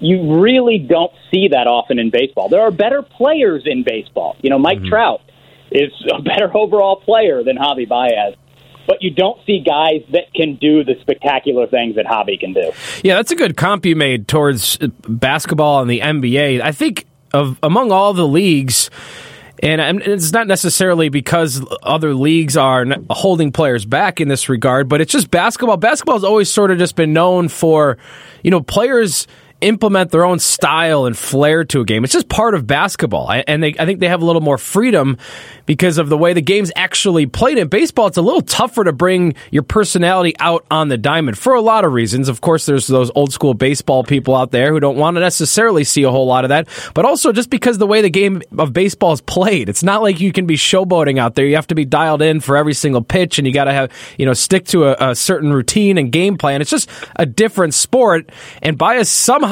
you 0.00 0.42
really 0.42 0.78
don't 0.78 1.12
see 1.30 1.48
that 1.48 1.66
often 1.66 1.98
in 1.98 2.10
baseball. 2.10 2.48
There 2.48 2.60
are 2.60 2.70
better 2.70 3.02
players 3.02 3.62
in 3.64 3.82
baseball. 3.82 4.36
You 4.42 4.50
know, 4.50 4.58
Mike 4.58 4.82
Trout 4.84 5.22
is 5.70 5.90
a 6.12 6.22
better 6.22 6.54
overall 6.56 6.96
player 6.96 7.42
than 7.42 7.56
Javi 7.56 7.88
Baez. 7.88 8.34
But 8.86 9.02
you 9.02 9.10
don't 9.10 9.44
see 9.44 9.64
guys 9.66 10.02
that 10.12 10.32
can 10.32 10.56
do 10.56 10.84
the 10.84 10.94
spectacular 11.00 11.66
things 11.66 11.96
that 11.96 12.06
Javi 12.06 12.38
can 12.38 12.52
do. 12.52 12.70
Yeah, 13.02 13.16
that's 13.16 13.32
a 13.32 13.34
good 13.34 13.56
comp 13.56 13.84
you 13.84 13.96
made 13.96 14.28
towards 14.28 14.78
uh, 14.80 14.88
basketball 15.08 15.82
and 15.82 15.90
the 15.90 16.00
NBA. 16.00 16.60
I 16.60 16.70
think 16.70 17.04
of 17.34 17.58
among 17.64 17.90
all 17.90 18.14
the 18.14 18.26
leagues, 18.28 18.88
and 19.60 19.80
and 19.80 20.00
it's 20.02 20.32
not 20.32 20.46
necessarily 20.46 21.08
because 21.08 21.66
other 21.82 22.14
leagues 22.14 22.56
are 22.56 22.86
holding 23.10 23.50
players 23.50 23.84
back 23.84 24.20
in 24.20 24.28
this 24.28 24.48
regard, 24.48 24.88
but 24.88 25.00
it's 25.00 25.10
just 25.10 25.32
basketball. 25.32 25.76
Basketball 25.76 26.14
has 26.14 26.24
always 26.24 26.48
sort 26.48 26.70
of 26.70 26.78
just 26.78 26.94
been 26.94 27.12
known 27.12 27.48
for, 27.48 27.98
you 28.44 28.52
know, 28.52 28.60
players 28.60 29.26
implement 29.60 30.10
their 30.10 30.24
own 30.24 30.38
style 30.38 31.06
and 31.06 31.16
flair 31.16 31.64
to 31.64 31.80
a 31.80 31.84
game. 31.84 32.04
It's 32.04 32.12
just 32.12 32.28
part 32.28 32.54
of 32.54 32.66
basketball, 32.66 33.30
and 33.46 33.62
they, 33.62 33.74
I 33.78 33.86
think 33.86 34.00
they 34.00 34.08
have 34.08 34.22
a 34.22 34.24
little 34.24 34.42
more 34.42 34.58
freedom 34.58 35.16
because 35.64 35.98
of 35.98 36.08
the 36.08 36.18
way 36.18 36.32
the 36.32 36.42
game's 36.42 36.70
actually 36.76 37.26
played. 37.26 37.58
In 37.58 37.68
baseball, 37.68 38.06
it's 38.06 38.16
a 38.16 38.22
little 38.22 38.42
tougher 38.42 38.84
to 38.84 38.92
bring 38.92 39.34
your 39.50 39.62
personality 39.62 40.34
out 40.38 40.66
on 40.70 40.88
the 40.88 40.98
diamond 40.98 41.38
for 41.38 41.54
a 41.54 41.60
lot 41.60 41.84
of 41.84 41.92
reasons. 41.92 42.28
Of 42.28 42.40
course, 42.40 42.66
there's 42.66 42.86
those 42.86 43.10
old 43.14 43.32
school 43.32 43.54
baseball 43.54 44.04
people 44.04 44.34
out 44.34 44.50
there 44.50 44.72
who 44.72 44.80
don't 44.80 44.96
want 44.96 45.16
to 45.16 45.20
necessarily 45.20 45.84
see 45.84 46.02
a 46.02 46.10
whole 46.10 46.26
lot 46.26 46.44
of 46.44 46.50
that, 46.50 46.68
but 46.94 47.04
also 47.04 47.32
just 47.32 47.50
because 47.50 47.78
the 47.78 47.86
way 47.86 48.02
the 48.02 48.10
game 48.10 48.42
of 48.58 48.72
baseball 48.72 49.12
is 49.12 49.20
played, 49.22 49.68
it's 49.68 49.82
not 49.82 50.02
like 50.02 50.20
you 50.20 50.32
can 50.32 50.46
be 50.46 50.56
showboating 50.56 51.18
out 51.18 51.34
there. 51.34 51.46
You 51.46 51.56
have 51.56 51.66
to 51.68 51.74
be 51.74 51.84
dialed 51.84 52.22
in 52.22 52.40
for 52.40 52.56
every 52.56 52.74
single 52.74 53.02
pitch, 53.02 53.38
and 53.38 53.46
you 53.46 53.52
got 53.54 53.64
to 53.64 53.72
have 53.72 53.90
you 54.18 54.26
know 54.26 54.34
stick 54.34 54.66
to 54.66 54.84
a, 54.84 55.10
a 55.10 55.14
certain 55.14 55.52
routine 55.52 55.98
and 55.98 56.12
game 56.12 56.36
plan. 56.36 56.60
It's 56.60 56.70
just 56.70 56.90
a 57.16 57.24
different 57.26 57.74
sport, 57.74 58.30
and 58.62 58.76
Baez 58.76 59.08
somehow 59.08 59.45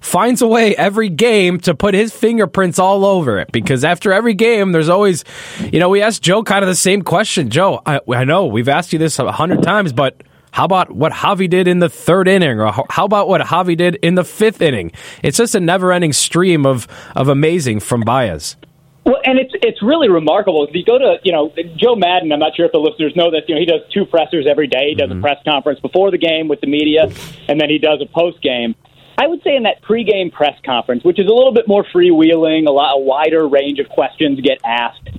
finds 0.00 0.42
a 0.42 0.46
way 0.46 0.74
every 0.76 1.08
game 1.08 1.60
to 1.60 1.74
put 1.74 1.94
his 1.94 2.12
fingerprints 2.12 2.78
all 2.78 3.04
over 3.04 3.38
it 3.38 3.50
because 3.52 3.84
after 3.84 4.12
every 4.12 4.34
game, 4.34 4.72
there's 4.72 4.88
always, 4.88 5.24
you 5.72 5.78
know, 5.78 5.88
we 5.88 6.02
asked 6.02 6.22
Joe 6.22 6.42
kind 6.42 6.62
of 6.62 6.68
the 6.68 6.74
same 6.74 7.02
question. 7.02 7.50
Joe, 7.50 7.80
I, 7.86 8.00
I 8.08 8.24
know 8.24 8.46
we've 8.46 8.68
asked 8.68 8.92
you 8.92 8.98
this 8.98 9.18
a 9.18 9.32
hundred 9.32 9.62
times, 9.62 9.92
but 9.92 10.22
how 10.52 10.64
about 10.64 10.90
what 10.90 11.12
Javi 11.12 11.48
did 11.48 11.68
in 11.68 11.78
the 11.78 11.88
third 11.88 12.26
inning, 12.28 12.60
or 12.60 12.72
how 12.88 13.04
about 13.04 13.28
what 13.28 13.40
Javi 13.40 13.76
did 13.76 13.96
in 13.96 14.16
the 14.16 14.24
fifth 14.24 14.60
inning? 14.60 14.92
It's 15.22 15.36
just 15.36 15.54
a 15.54 15.60
never-ending 15.60 16.12
stream 16.12 16.66
of 16.66 16.88
of 17.14 17.28
amazing 17.28 17.80
from 17.80 18.00
Baez. 18.00 18.56
Well, 19.04 19.20
and 19.24 19.38
it's 19.38 19.52
it's 19.62 19.82
really 19.82 20.08
remarkable. 20.08 20.66
If 20.66 20.74
you 20.74 20.84
go 20.84 20.98
to 20.98 21.16
you 21.22 21.32
know 21.32 21.52
Joe 21.76 21.96
Maddon, 21.96 22.32
I'm 22.32 22.38
not 22.38 22.54
sure 22.56 22.66
if 22.66 22.72
the 22.72 22.78
listeners 22.78 23.14
know 23.16 23.30
this. 23.30 23.42
You 23.48 23.54
know 23.54 23.60
he 23.60 23.66
does 23.66 23.80
two 23.92 24.04
pressers 24.04 24.46
every 24.48 24.66
day. 24.66 24.90
He 24.90 24.94
does 24.94 25.10
a 25.10 25.14
mm-hmm. 25.14 25.22
press 25.22 25.38
conference 25.44 25.80
before 25.80 26.10
the 26.10 26.18
game 26.18 26.48
with 26.48 26.60
the 26.60 26.66
media, 26.66 27.04
and 27.48 27.60
then 27.60 27.70
he 27.70 27.78
does 27.78 28.02
a 28.02 28.06
post 28.06 28.42
game. 28.42 28.74
I 29.20 29.26
would 29.26 29.42
say 29.42 29.54
in 29.54 29.64
that 29.64 29.82
pregame 29.82 30.32
press 30.32 30.58
conference, 30.64 31.04
which 31.04 31.20
is 31.20 31.26
a 31.26 31.34
little 31.34 31.52
bit 31.52 31.68
more 31.68 31.84
freewheeling, 31.84 32.66
a 32.66 32.70
lot 32.70 32.96
a 32.96 32.98
wider 32.98 33.46
range 33.46 33.78
of 33.78 33.86
questions 33.90 34.40
get 34.40 34.58
asked. 34.64 35.10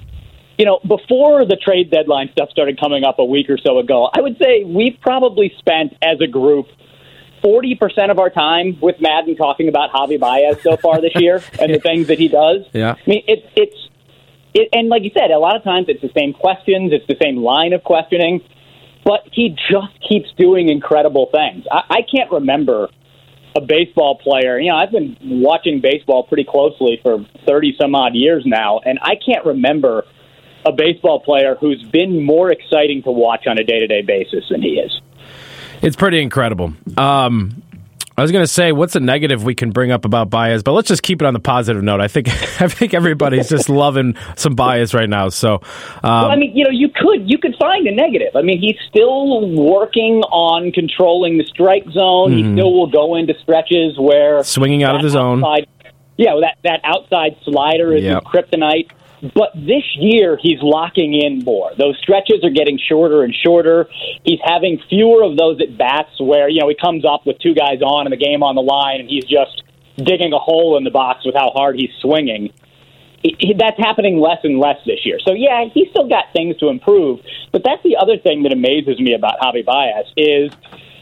You 0.58 0.66
know, 0.66 0.80
before 0.80 1.46
the 1.46 1.56
trade 1.56 1.92
deadline 1.92 2.30
stuff 2.32 2.50
started 2.50 2.80
coming 2.80 3.04
up 3.04 3.20
a 3.20 3.26
week 3.26 3.48
or 3.48 3.60
so 3.60 3.78
ago, 3.78 4.10
I 4.12 4.22
would 4.22 4.40
say 4.40 4.64
we've 4.64 4.98
probably 5.02 5.54
spent 5.60 5.94
as 6.02 6.20
a 6.20 6.26
group 6.26 6.66
forty 7.44 7.76
percent 7.76 8.10
of 8.10 8.18
our 8.18 8.32
time 8.32 8.80
with 8.82 9.00
Maddon 9.00 9.36
talking 9.36 9.68
about 9.68 9.92
Javi 9.92 10.20
Baez 10.20 10.60
so 10.64 10.78
far 10.78 11.00
this 11.00 11.14
year 11.16 11.44
and 11.60 11.72
the 11.72 11.80
things 11.80 12.08
that 12.08 12.18
he 12.18 12.28
does. 12.28 12.66
Yeah. 12.74 12.94
I 12.94 13.10
mean, 13.10 13.24
it's 13.28 13.46
it's 13.56 13.90
it, 14.56 14.70
and 14.74 14.90
like 14.90 15.04
you 15.04 15.12
said, 15.14 15.30
a 15.30 15.38
lot 15.38 15.56
of 15.56 15.64
times 15.64 15.86
it's 15.90 16.02
the 16.02 16.12
same 16.18 16.34
questions, 16.34 16.92
it's 16.92 17.06
the 17.06 17.18
same 17.22 17.38
line 17.38 17.74
of 17.74 17.84
questioning, 17.84 18.42
but 19.06 19.22
he 19.32 19.50
just 19.70 19.94
keeps 20.10 20.32
doing 20.40 20.70
incredible 20.70 21.30
things. 21.32 21.66
I, 21.72 21.84
I 21.88 22.02
can't 22.02 22.32
remember 22.32 22.90
a 23.56 23.62
baseball 23.62 24.18
player. 24.18 24.60
You 24.60 24.72
know, 24.72 24.78
I've 24.78 24.92
been 24.92 25.18
watching 25.22 25.82
baseball 25.82 26.24
pretty 26.24 26.46
closely 26.46 27.00
for 27.02 27.26
thirty 27.48 27.76
some 27.80 27.96
odd 27.96 28.16
years 28.16 28.44
now, 28.46 28.80
and 28.80 29.00
I 29.02 29.16
can't 29.16 29.46
remember 29.46 30.06
a 30.66 30.72
baseball 30.72 31.20
player 31.20 31.56
who's 31.60 31.84
been 31.92 32.24
more 32.24 32.52
exciting 32.52 33.04
to 33.04 33.12
watch 33.12 33.48
on 33.48 33.58
a 33.58 33.64
day 33.64 33.80
to 33.80 33.88
day 33.88 34.02
basis 34.02 34.46
than 34.50 34.62
he 34.62 34.80
is. 34.80 35.02
It's 35.82 35.96
pretty 35.96 36.22
incredible. 36.22 36.74
Um, 36.98 37.64
I 38.22 38.24
was 38.24 38.32
going 38.32 38.44
to 38.44 38.48
say, 38.48 38.72
what's 38.72 38.96
a 38.96 39.00
negative 39.00 39.44
we 39.44 39.56
can 39.56 39.72
bring 39.72 39.92
up 39.92 40.06
about 40.06 40.30
Baez? 40.30 40.62
But 40.62 40.74
let's 40.74 40.88
just 40.88 41.02
keep 41.02 41.24
it 41.24 41.26
on 41.26 41.34
the 41.34 41.40
positive 41.40 41.82
note. 41.82 42.02
I 42.02 42.08
think 42.08 42.28
I 42.62 42.68
think 42.68 42.94
everybody's 42.94 43.50
just 43.50 43.68
loving 43.68 44.16
some 44.36 44.54
Baez 44.54 44.94
right 44.94 45.10
now. 45.10 45.30
So, 45.30 45.56
um, 45.56 45.62
Well, 46.04 46.26
I 46.30 46.36
mean, 46.36 46.56
you 46.56 46.64
know, 46.64 46.70
you 46.70 46.90
could 46.90 47.28
you 47.28 47.40
could 47.40 47.56
find 47.60 47.88
a 47.88 47.92
negative. 47.92 48.36
I 48.36 48.44
mean, 48.44 48.60
he's 48.60 48.78
still 48.88 49.50
working 49.56 50.22
on 50.32 50.72
controlling 50.72 51.40
the 51.40 51.46
strike 51.46 51.86
zone. 51.90 52.34
He 52.34 52.44
still 52.54 52.72
will 52.72 52.92
go 52.92 53.16
into 53.16 53.34
stretches 53.42 53.98
where 53.98 54.44
Swinging 54.44 54.84
out 54.84 54.94
of 54.94 55.02
that 55.02 55.08
the 55.08 55.12
zone. 55.14 55.42
yeah, 56.18 56.36
that 56.42 56.58
that 56.64 56.82
outside 56.84 57.38
slider 57.44 57.96
is 57.96 58.04
Yep. 58.04 58.24
kryptonite. 58.26 58.92
But 59.22 59.54
this 59.54 59.84
year, 59.96 60.38
he's 60.42 60.60
locking 60.62 61.14
in 61.14 61.44
more. 61.44 61.72
Those 61.78 61.98
stretches 62.02 62.44
are 62.44 62.50
getting 62.50 62.80
shorter 62.80 63.24
and 63.24 63.36
shorter. 63.36 63.88
He's 64.24 64.40
having 64.44 64.82
fewer 64.90 65.24
of 65.24 65.38
those 65.38 65.62
at 65.62 65.78
bats 65.78 66.20
where 66.20 66.50
you 66.50 66.60
know 66.60 66.70
he 66.70 66.76
comes 66.76 67.06
up 67.06 67.26
with 67.26 67.38
two 67.40 67.54
guys 67.54 67.82
on 67.82 68.08
and 68.08 68.14
the 68.14 68.18
game 68.18 68.42
on 68.42 68.56
the 68.56 68.64
line, 68.64 69.00
and 69.00 69.10
he's 69.10 69.26
just 69.26 69.64
digging 69.98 70.34
a 70.34 70.40
hole 70.40 70.78
in 70.78 70.84
the 70.84 70.90
box 70.90 71.26
with 71.26 71.36
how 71.36 71.52
hard 71.52 71.76
he's 71.76 71.92
swinging 72.02 72.52
he- 73.24 73.54
that's 73.58 73.78
happening 73.78 74.20
less 74.20 74.40
and 74.44 74.60
less 74.60 74.78
this 74.86 75.06
year. 75.06 75.20
So 75.26 75.34
yeah, 75.34 75.66
he's 75.74 75.90
still 75.90 76.08
got 76.08 76.34
things 76.34 76.58
to 76.58 76.70
improve. 76.70 77.20
But 77.52 77.64
that's 77.64 77.84
the 77.84 77.98
other 77.98 78.18
thing 78.18 78.44
that 78.44 78.54
amazes 78.54 79.00
me 79.00 79.14
about 79.14 79.40
Javi 79.40 79.66
Baez 79.66 80.06
is, 80.18 80.52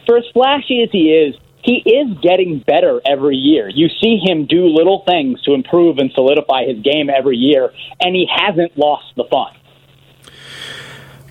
for 0.05 0.17
as 0.17 0.25
flashy 0.33 0.81
as 0.83 0.89
he 0.91 1.11
is, 1.13 1.35
he 1.61 1.83
is 1.85 2.17
getting 2.21 2.63
better 2.65 3.01
every 3.05 3.35
year. 3.35 3.69
You 3.69 3.89
see 4.01 4.19
him 4.23 4.45
do 4.45 4.67
little 4.67 5.03
things 5.07 5.41
to 5.43 5.53
improve 5.53 5.97
and 5.97 6.11
solidify 6.13 6.65
his 6.65 6.81
game 6.81 7.09
every 7.09 7.37
year, 7.37 7.71
and 7.99 8.15
he 8.15 8.27
hasn't 8.33 8.77
lost 8.77 9.05
the 9.15 9.25
fun. 9.25 9.53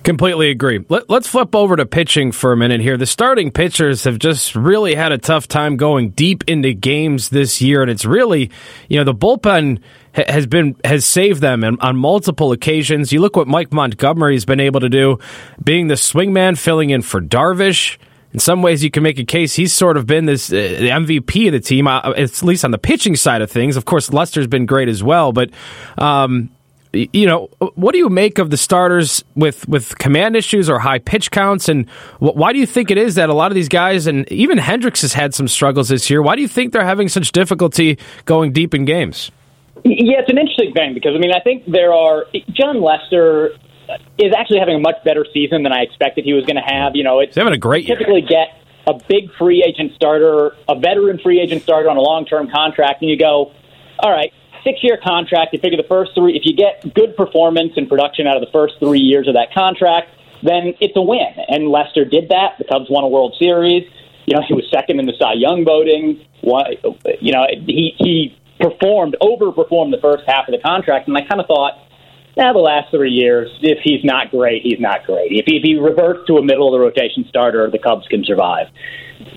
Completely 0.03 0.49
agree. 0.49 0.83
Let, 0.87 1.09
us 1.11 1.27
flip 1.27 1.53
over 1.53 1.75
to 1.75 1.85
pitching 1.85 2.31
for 2.31 2.53
a 2.53 2.57
minute 2.57 2.79
here. 2.79 2.97
The 2.97 3.05
starting 3.05 3.51
pitchers 3.51 4.05
have 4.05 4.17
just 4.17 4.55
really 4.55 4.95
had 4.95 5.11
a 5.11 5.17
tough 5.17 5.47
time 5.47 5.77
going 5.77 6.11
deep 6.11 6.45
into 6.47 6.73
games 6.73 7.29
this 7.29 7.61
year, 7.61 7.81
and 7.81 7.91
it's 7.91 8.05
really, 8.05 8.49
you 8.87 8.97
know, 8.97 9.03
the 9.03 9.13
bullpen 9.13 9.81
has 10.13 10.47
been 10.47 10.75
has 10.83 11.05
saved 11.05 11.41
them 11.41 11.63
on, 11.63 11.95
multiple 11.97 12.51
occasions. 12.51 13.11
You 13.11 13.19
look 13.19 13.35
what 13.35 13.47
Mike 13.47 13.73
Montgomery's 13.73 14.45
been 14.45 14.59
able 14.59 14.79
to 14.79 14.89
do, 14.89 15.19
being 15.63 15.87
the 15.87 15.95
swingman, 15.95 16.57
filling 16.57 16.89
in 16.89 17.01
for 17.01 17.21
Darvish. 17.21 17.97
In 18.31 18.39
some 18.39 18.61
ways, 18.61 18.83
you 18.83 18.91
can 18.91 19.01
make 19.01 19.17
a 19.17 19.25
case 19.25 19.55
he's 19.55 19.73
sort 19.73 19.97
of 19.97 20.05
been 20.05 20.25
this 20.25 20.51
uh, 20.51 20.55
the 20.55 20.89
MVP 20.89 21.47
of 21.47 21.53
the 21.53 21.59
team, 21.59 21.87
uh, 21.87 22.13
at 22.15 22.43
least 22.43 22.63
on 22.63 22.71
the 22.71 22.77
pitching 22.77 23.15
side 23.15 23.41
of 23.41 23.49
things. 23.49 23.75
Of 23.75 23.85
course, 23.85 24.13
Lester's 24.13 24.47
been 24.47 24.65
great 24.65 24.89
as 24.89 25.03
well, 25.03 25.31
but. 25.31 25.49
Um, 25.97 26.49
you 26.91 27.27
know, 27.27 27.49
what 27.75 27.91
do 27.91 27.99
you 27.99 28.09
make 28.09 28.39
of 28.39 28.49
the 28.49 28.57
starters 28.57 29.23
with 29.35 29.67
with 29.69 29.95
command 29.99 30.35
issues 30.35 30.69
or 30.69 30.79
high 30.79 30.97
pitch 30.97 31.29
counts? 31.29 31.69
And 31.69 31.87
why 32.17 32.51
do 32.51 32.57
you 32.57 32.65
think 32.65 32.89
it 32.89 32.97
is 32.97 33.13
that 33.13 33.29
a 33.29 33.33
lot 33.33 33.51
of 33.51 33.55
these 33.55 33.69
guys, 33.69 34.07
and 34.07 34.29
even 34.31 34.57
Hendricks 34.57 35.03
has 35.03 35.13
had 35.13 35.35
some 35.35 35.47
struggles 35.47 35.89
this 35.89 36.09
year? 36.09 36.21
Why 36.21 36.35
do 36.35 36.41
you 36.41 36.47
think 36.47 36.73
they're 36.73 36.83
having 36.83 37.07
such 37.07 37.31
difficulty 37.31 37.99
going 38.25 38.53
deep 38.53 38.73
in 38.73 38.85
games? 38.85 39.29
Yeah, 39.85 40.19
it's 40.19 40.31
an 40.31 40.39
interesting 40.39 40.73
thing 40.73 40.95
because 40.95 41.15
I 41.15 41.19
mean 41.19 41.31
I 41.31 41.41
think 41.41 41.65
there 41.67 41.93
are 41.93 42.25
Jon 42.53 42.81
Lester 42.81 43.51
is 44.17 44.33
actually 44.37 44.59
having 44.59 44.75
a 44.75 44.79
much 44.79 45.03
better 45.03 45.25
season 45.33 45.63
than 45.63 45.71
I 45.71 45.81
expected 45.81 46.25
he 46.25 46.33
was 46.33 46.45
going 46.45 46.57
to 46.57 46.65
have. 46.65 46.95
You 46.95 47.03
know, 47.03 47.19
it's 47.19 47.35
He's 47.35 47.41
having 47.41 47.53
a 47.53 47.57
great 47.57 47.87
year. 47.87 47.97
typically 47.97 48.21
get 48.21 48.49
a 48.87 48.93
big 49.07 49.31
free 49.37 49.63
agent 49.67 49.93
starter, 49.95 50.55
a 50.67 50.75
veteran 50.79 51.19
free 51.19 51.39
agent 51.39 51.63
starter 51.63 51.89
on 51.89 51.97
a 51.97 52.01
long 52.01 52.25
term 52.25 52.49
contract, 52.49 53.01
and 53.01 53.09
you 53.09 53.17
go, 53.17 53.51
all 53.99 54.11
right, 54.11 54.31
six 54.63 54.79
year 54.83 54.97
contract. 55.03 55.53
You 55.53 55.59
figure 55.59 55.77
the 55.77 55.87
first 55.87 56.11
three, 56.15 56.35
if 56.35 56.43
you 56.45 56.55
get 56.55 56.93
good 56.93 57.15
performance 57.15 57.73
and 57.75 57.87
production 57.87 58.27
out 58.27 58.35
of 58.37 58.41
the 58.41 58.51
first 58.51 58.75
three 58.79 58.99
years 59.01 59.27
of 59.27 59.35
that 59.35 59.53
contract, 59.53 60.09
then 60.43 60.73
it's 60.79 60.95
a 60.95 61.01
win. 61.01 61.33
And 61.47 61.69
Lester 61.69 62.05
did 62.05 62.29
that. 62.29 62.55
The 62.57 62.65
Cubs 62.65 62.89
won 62.89 63.03
a 63.03 63.07
World 63.07 63.35
Series. 63.37 63.83
You 64.25 64.35
know, 64.35 64.41
he 64.47 64.53
was 64.53 64.63
second 64.71 64.99
in 64.99 65.05
the 65.05 65.13
Cy 65.19 65.33
Young 65.33 65.65
voting. 65.65 66.25
You 66.41 67.31
know, 67.33 67.45
he 67.65 67.93
he 67.97 68.37
performed, 68.59 69.15
overperformed 69.21 69.91
the 69.91 69.99
first 70.01 70.23
half 70.27 70.47
of 70.47 70.53
the 70.53 70.59
contract, 70.59 71.07
and 71.07 71.17
I 71.17 71.21
kind 71.21 71.41
of 71.41 71.47
thought, 71.47 71.73
yeah, 72.37 72.53
the 72.53 72.59
last 72.59 72.91
three 72.91 73.11
years, 73.11 73.49
if 73.61 73.79
he's 73.83 74.03
not 74.03 74.31
great, 74.31 74.61
he's 74.63 74.79
not 74.79 75.05
great. 75.05 75.31
If 75.31 75.45
he, 75.45 75.57
if 75.57 75.63
he 75.63 75.75
reverts 75.75 76.27
to 76.27 76.37
a 76.37 76.43
middle 76.43 76.67
of 76.67 76.73
the 76.73 76.79
rotation 76.79 77.25
starter, 77.27 77.69
the 77.69 77.79
Cubs 77.79 78.07
can 78.07 78.23
survive. 78.23 78.67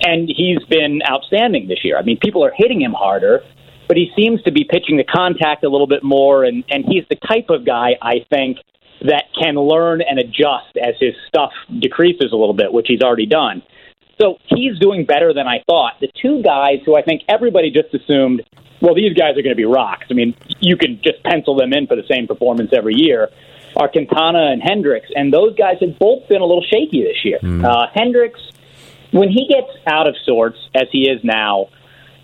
And 0.01 0.29
he's 0.29 0.63
been 0.69 1.01
outstanding 1.09 1.67
this 1.67 1.83
year. 1.83 1.97
I 1.97 2.03
mean, 2.03 2.17
people 2.21 2.45
are 2.45 2.53
hitting 2.55 2.81
him 2.81 2.93
harder, 2.93 3.41
but 3.87 3.97
he 3.97 4.11
seems 4.15 4.41
to 4.43 4.51
be 4.51 4.63
pitching 4.63 4.97
the 4.97 5.03
contact 5.03 5.63
a 5.63 5.69
little 5.69 5.87
bit 5.87 6.03
more, 6.03 6.45
and, 6.45 6.63
and 6.69 6.85
he's 6.87 7.03
the 7.09 7.17
type 7.27 7.49
of 7.49 7.65
guy, 7.65 7.97
I 8.01 8.25
think, 8.29 8.57
that 9.01 9.25
can 9.37 9.55
learn 9.55 10.01
and 10.01 10.19
adjust 10.19 10.77
as 10.81 10.95
his 10.99 11.13
stuff 11.27 11.51
decreases 11.79 12.31
a 12.31 12.35
little 12.35 12.53
bit, 12.53 12.71
which 12.71 12.85
he's 12.87 13.01
already 13.01 13.25
done. 13.25 13.61
So 14.21 14.37
he's 14.45 14.79
doing 14.79 15.05
better 15.05 15.33
than 15.33 15.47
I 15.47 15.63
thought. 15.67 15.93
The 15.99 16.09
two 16.21 16.41
guys 16.43 16.79
who 16.85 16.95
I 16.95 17.01
think 17.01 17.23
everybody 17.27 17.71
just 17.71 17.93
assumed, 17.93 18.43
well, 18.83 18.93
these 18.93 19.13
guys 19.13 19.37
are 19.37 19.41
going 19.41 19.55
to 19.55 19.55
be 19.55 19.65
rocks. 19.65 20.07
I 20.11 20.13
mean, 20.13 20.35
you 20.59 20.75
can 20.75 20.99
just 21.01 21.23
pencil 21.23 21.55
them 21.55 21.71
in 21.71 21.87
for 21.87 21.95
the 21.95 22.03
same 22.03 22.27
performance 22.27 22.71
every 22.73 22.95
year. 22.95 23.29
Are 23.77 23.87
Quintana 23.87 24.51
and 24.51 24.61
Hendricks, 24.61 25.09
and 25.15 25.33
those 25.33 25.55
guys 25.55 25.77
have 25.79 25.97
both 25.97 26.27
been 26.27 26.41
a 26.41 26.45
little 26.45 26.61
shaky 26.61 27.01
this 27.01 27.23
year. 27.23 27.39
Uh, 27.65 27.87
Hendricks, 27.95 28.41
when 29.11 29.29
he 29.29 29.47
gets 29.47 29.71
out 29.87 30.05
of 30.05 30.15
sorts, 30.25 30.59
as 30.75 30.89
he 30.91 31.09
is 31.09 31.23
now, 31.23 31.69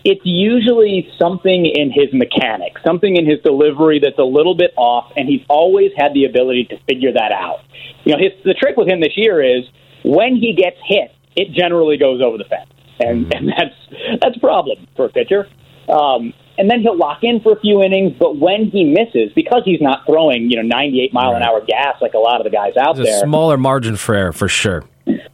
it's 0.04 0.20
usually 0.24 1.10
something 1.18 1.66
in 1.66 1.90
his 1.90 2.12
mechanics, 2.12 2.80
something 2.86 3.16
in 3.16 3.26
his 3.28 3.40
delivery 3.40 3.98
that's 3.98 4.18
a 4.18 4.24
little 4.24 4.54
bit 4.54 4.72
off, 4.76 5.12
and 5.16 5.28
he's 5.28 5.44
always 5.48 5.92
had 5.96 6.14
the 6.14 6.26
ability 6.26 6.66
to 6.66 6.78
figure 6.86 7.12
that 7.12 7.32
out. 7.32 7.60
You 8.04 8.12
know, 8.12 8.18
his, 8.18 8.32
the 8.44 8.54
trick 8.54 8.76
with 8.76 8.86
him 8.86 9.00
this 9.00 9.16
year 9.16 9.42
is 9.42 9.64
when 10.04 10.36
he 10.36 10.54
gets 10.54 10.76
hit, 10.84 11.12
it 11.36 11.52
generally 11.52 11.96
goes 11.96 12.20
over 12.22 12.38
the 12.38 12.44
fence, 12.44 12.70
and, 13.00 13.32
and 13.34 13.48
that's 13.48 14.20
that's 14.20 14.36
a 14.36 14.40
problem 14.40 14.86
for 14.94 15.06
a 15.06 15.08
pitcher. 15.08 15.48
Um, 15.88 16.32
and 16.60 16.70
then 16.70 16.80
he'll 16.82 16.96
lock 16.96 17.18
in 17.22 17.40
for 17.40 17.52
a 17.52 17.60
few 17.60 17.82
innings, 17.82 18.12
but 18.18 18.36
when 18.36 18.66
he 18.70 18.84
misses, 18.84 19.32
because 19.34 19.62
he's 19.64 19.80
not 19.80 20.04
throwing 20.06 20.50
you 20.50 20.56
know 20.56 20.62
98 20.62 21.12
mile 21.12 21.34
an 21.34 21.42
hour 21.42 21.60
gas 21.66 21.96
like 22.00 22.14
a 22.14 22.18
lot 22.18 22.40
of 22.40 22.44
the 22.44 22.50
guys 22.50 22.76
out 22.76 22.96
There's 22.96 23.08
there, 23.08 23.20
smaller 23.20 23.56
margin 23.56 23.96
for 23.96 24.14
error 24.14 24.32
for 24.32 24.46
sure. 24.48 24.84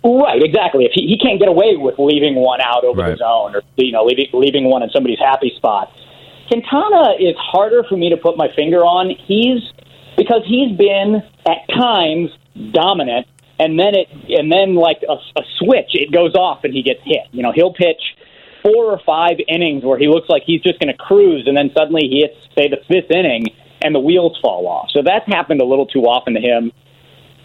Right, 0.05 0.41
exactly. 0.43 0.85
If 0.85 0.93
he, 0.95 1.03
he 1.07 1.19
can't 1.19 1.39
get 1.39 1.49
away 1.49 1.77
with 1.77 1.97
leaving 1.99 2.37
one 2.37 2.61
out 2.63 2.85
over 2.85 3.01
Right. 3.03 3.11
the 3.11 3.17
zone 3.19 3.57
or 3.57 3.63
you 3.77 3.93
know 3.93 4.05
leaving, 4.05 4.29
leaving 4.33 4.65
one 4.71 4.83
in 4.83 4.91
somebody's 4.91 5.19
happy 5.19 5.53
spot, 5.57 5.93
Quintana 6.49 7.15
is 7.19 7.35
harder 7.37 7.83
for 7.89 7.97
me 7.97 8.11
to 8.11 8.17
put 8.17 8.37
my 8.37 8.49
finger 8.55 8.79
on. 8.85 9.11
He's 9.11 9.61
because 10.17 10.43
he's 10.47 10.77
been 10.77 11.23
at 11.47 11.69
times 11.75 12.31
dominant, 12.73 13.27
and 13.59 13.79
then 13.79 13.95
it 13.95 14.09
and 14.31 14.51
then 14.51 14.75
like 14.77 15.03
a, 15.09 15.13
a 15.39 15.43
switch, 15.59 15.91
it 15.95 16.13
goes 16.13 16.35
off 16.35 16.65
and 16.65 16.73
he 16.73 16.83
gets 16.83 17.01
hit. 17.05 17.25
You 17.33 17.43
know, 17.43 17.53
he'll 17.53 17.75
pitch 17.75 18.01
four 18.67 18.91
or 18.91 19.01
five 19.07 19.39
innings 19.47 19.85
where 19.85 19.99
he 19.99 20.09
looks 20.09 20.29
like 20.29 20.43
he's 20.45 20.63
just 20.63 20.81
going 20.81 20.91
to 20.91 20.99
cruise, 20.99 21.47
and 21.47 21.57
then 21.57 21.71
suddenly 21.79 22.09
he 22.11 22.27
hits 22.27 22.35
say 22.59 22.67
the 22.67 22.83
fifth 22.89 23.15
inning 23.15 23.47
and 23.83 23.95
the 23.95 24.01
wheels 24.01 24.37
fall 24.43 24.67
off. 24.67 24.91
So 24.91 25.03
that's 25.05 25.27
happened 25.29 25.61
a 25.61 25.65
little 25.65 25.87
too 25.87 26.03
often 26.03 26.35
to 26.35 26.41
him 26.41 26.73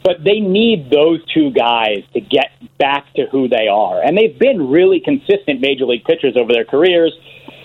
but 0.03 0.23
they 0.23 0.39
need 0.39 0.89
those 0.89 1.19
two 1.33 1.51
guys 1.51 2.03
to 2.13 2.22
get 2.22 2.51
back 2.77 3.13
to 3.15 3.25
who 3.31 3.48
they 3.48 3.67
are. 3.67 4.01
And 4.01 4.17
they've 4.17 4.37
been 4.37 4.69
really 4.69 5.00
consistent 5.00 5.61
major 5.61 5.85
league 5.85 6.03
pitchers 6.03 6.35
over 6.35 6.51
their 6.51 6.65
careers. 6.65 7.13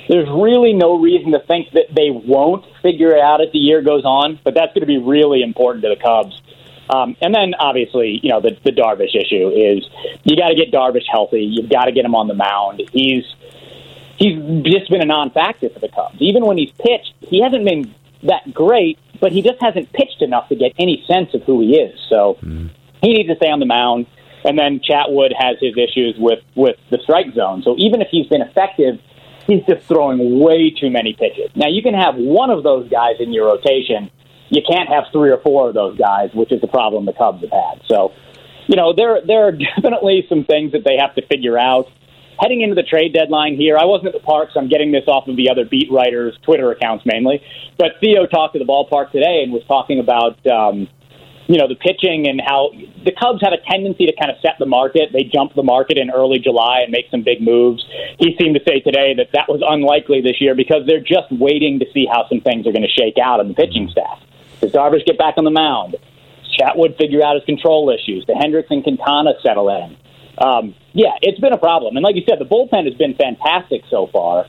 There's 0.08 0.28
really 0.28 0.72
no 0.72 0.98
reason 0.98 1.32
to 1.32 1.40
think 1.48 1.72
that 1.72 1.86
they 1.94 2.10
won't 2.10 2.64
figure 2.82 3.10
it 3.10 3.20
out 3.20 3.40
as 3.40 3.50
the 3.52 3.58
year 3.58 3.82
goes 3.82 4.04
on, 4.04 4.38
but 4.44 4.54
that's 4.54 4.72
going 4.74 4.82
to 4.82 4.86
be 4.86 4.98
really 4.98 5.42
important 5.42 5.82
to 5.84 5.88
the 5.88 6.00
Cubs. 6.00 6.40
Um, 6.88 7.16
and 7.20 7.34
then 7.34 7.54
obviously, 7.58 8.20
you 8.22 8.30
know, 8.30 8.40
the, 8.40 8.56
the 8.64 8.70
Darvish 8.70 9.14
issue 9.14 9.48
is 9.48 9.84
you 10.24 10.36
got 10.36 10.48
to 10.48 10.54
get 10.54 10.70
Darvish 10.72 11.04
healthy. 11.10 11.42
You've 11.42 11.70
got 11.70 11.86
to 11.86 11.92
get 11.92 12.04
him 12.04 12.14
on 12.14 12.28
the 12.28 12.34
mound. 12.34 12.82
He's 12.92 13.24
he's 14.18 14.38
just 14.64 14.90
been 14.90 15.02
a 15.02 15.06
non-factor 15.06 15.68
for 15.70 15.80
the 15.80 15.88
Cubs. 15.88 16.16
Even 16.20 16.46
when 16.46 16.56
he's 16.56 16.70
pitched, 16.72 17.12
he 17.20 17.42
hasn't 17.42 17.64
been 17.64 17.94
that 18.22 18.52
great, 18.54 18.98
but 19.20 19.32
he 19.32 19.42
just 19.42 19.60
hasn't 19.60 19.92
pitched 19.92 20.22
enough 20.22 20.48
to 20.48 20.56
get 20.56 20.72
any 20.78 21.04
sense 21.06 21.34
of 21.34 21.42
who 21.42 21.60
he 21.60 21.76
is. 21.76 21.98
So 22.08 22.38
he 23.02 23.12
needs 23.12 23.28
to 23.28 23.36
stay 23.36 23.50
on 23.50 23.60
the 23.60 23.66
mound. 23.66 24.06
And 24.44 24.56
then 24.56 24.78
Chatwood 24.78 25.32
has 25.36 25.56
his 25.60 25.74
issues 25.76 26.16
with 26.18 26.38
with 26.54 26.76
the 26.90 26.98
strike 27.02 27.34
zone. 27.34 27.62
So 27.62 27.74
even 27.78 28.00
if 28.00 28.08
he's 28.10 28.28
been 28.28 28.42
effective, 28.42 29.00
he's 29.46 29.64
just 29.64 29.86
throwing 29.86 30.38
way 30.38 30.70
too 30.70 30.90
many 30.90 31.14
pitches. 31.14 31.50
Now 31.56 31.68
you 31.68 31.82
can 31.82 31.94
have 31.94 32.14
one 32.14 32.50
of 32.50 32.62
those 32.62 32.88
guys 32.88 33.16
in 33.18 33.32
your 33.32 33.46
rotation. 33.46 34.10
You 34.48 34.62
can't 34.68 34.88
have 34.88 35.04
three 35.12 35.30
or 35.30 35.38
four 35.38 35.68
of 35.68 35.74
those 35.74 35.98
guys, 35.98 36.30
which 36.34 36.52
is 36.52 36.60
the 36.60 36.68
problem 36.68 37.04
the 37.06 37.12
Cubs 37.12 37.42
have 37.42 37.50
had. 37.50 37.82
So, 37.88 38.12
you 38.66 38.76
know, 38.76 38.92
there 38.94 39.20
there 39.26 39.48
are 39.48 39.52
definitely 39.76 40.26
some 40.28 40.44
things 40.44 40.72
that 40.72 40.84
they 40.84 40.96
have 41.00 41.14
to 41.16 41.26
figure 41.26 41.58
out 41.58 41.88
heading 42.40 42.60
into 42.60 42.74
the 42.74 42.82
trade 42.82 43.12
deadline 43.14 43.56
here, 43.56 43.76
I 43.78 43.84
wasn't 43.84 44.08
at 44.08 44.12
the 44.12 44.24
park, 44.24 44.50
so 44.52 44.60
I'm 44.60 44.68
getting 44.68 44.92
this 44.92 45.04
off 45.06 45.28
of 45.28 45.36
the 45.36 45.50
other 45.50 45.64
beat 45.64 45.90
writers' 45.90 46.36
Twitter 46.42 46.70
accounts 46.70 47.04
mainly. 47.06 47.42
But 47.78 47.92
Theo 48.00 48.26
talked 48.26 48.54
to 48.54 48.58
the 48.58 48.64
ballpark 48.64 49.12
today 49.12 49.42
and 49.42 49.52
was 49.52 49.64
talking 49.66 50.00
about, 50.00 50.38
um, 50.46 50.88
you 51.46 51.58
know, 51.58 51.68
the 51.68 51.76
pitching 51.76 52.26
and 52.28 52.40
how 52.44 52.72
the 53.04 53.12
Cubs 53.12 53.40
have 53.42 53.52
a 53.52 53.62
tendency 53.70 54.06
to 54.06 54.12
kind 54.20 54.30
of 54.30 54.36
set 54.42 54.58
the 54.58 54.66
market. 54.66 55.10
They 55.12 55.22
jump 55.24 55.54
the 55.54 55.62
market 55.62 55.96
in 55.96 56.10
early 56.10 56.38
July 56.38 56.80
and 56.82 56.90
make 56.90 57.06
some 57.10 57.22
big 57.22 57.40
moves. 57.40 57.84
He 58.18 58.36
seemed 58.38 58.56
to 58.56 58.62
say 58.66 58.80
today 58.80 59.14
that 59.16 59.30
that 59.32 59.48
was 59.48 59.62
unlikely 59.62 60.20
this 60.20 60.40
year 60.40 60.54
because 60.54 60.86
they're 60.86 61.04
just 61.04 61.30
waiting 61.30 61.78
to 61.80 61.86
see 61.94 62.06
how 62.10 62.28
some 62.28 62.40
things 62.40 62.66
are 62.66 62.72
going 62.72 62.86
to 62.86 62.92
shake 62.92 63.16
out 63.22 63.40
on 63.40 63.48
the 63.48 63.54
pitching 63.54 63.88
staff. 63.90 64.20
Does 64.60 64.72
Darvish 64.72 65.04
get 65.04 65.18
back 65.18 65.34
on 65.36 65.44
the 65.44 65.50
mound? 65.50 65.96
Chatwood 66.58 66.96
figure 66.96 67.22
out 67.22 67.34
his 67.36 67.44
control 67.44 67.90
issues. 67.90 68.24
The 68.26 68.34
Hendricks 68.34 68.68
and 68.70 68.82
Quintana 68.82 69.32
settle 69.42 69.68
in. 69.68 69.96
Um, 70.38 70.74
yeah, 70.92 71.12
it's 71.22 71.40
been 71.40 71.52
a 71.52 71.58
problem. 71.58 71.96
And 71.96 72.04
like 72.04 72.16
you 72.16 72.22
said, 72.28 72.38
the 72.38 72.44
bullpen 72.44 72.84
has 72.84 72.94
been 72.94 73.14
fantastic 73.14 73.82
so 73.90 74.08
far. 74.12 74.46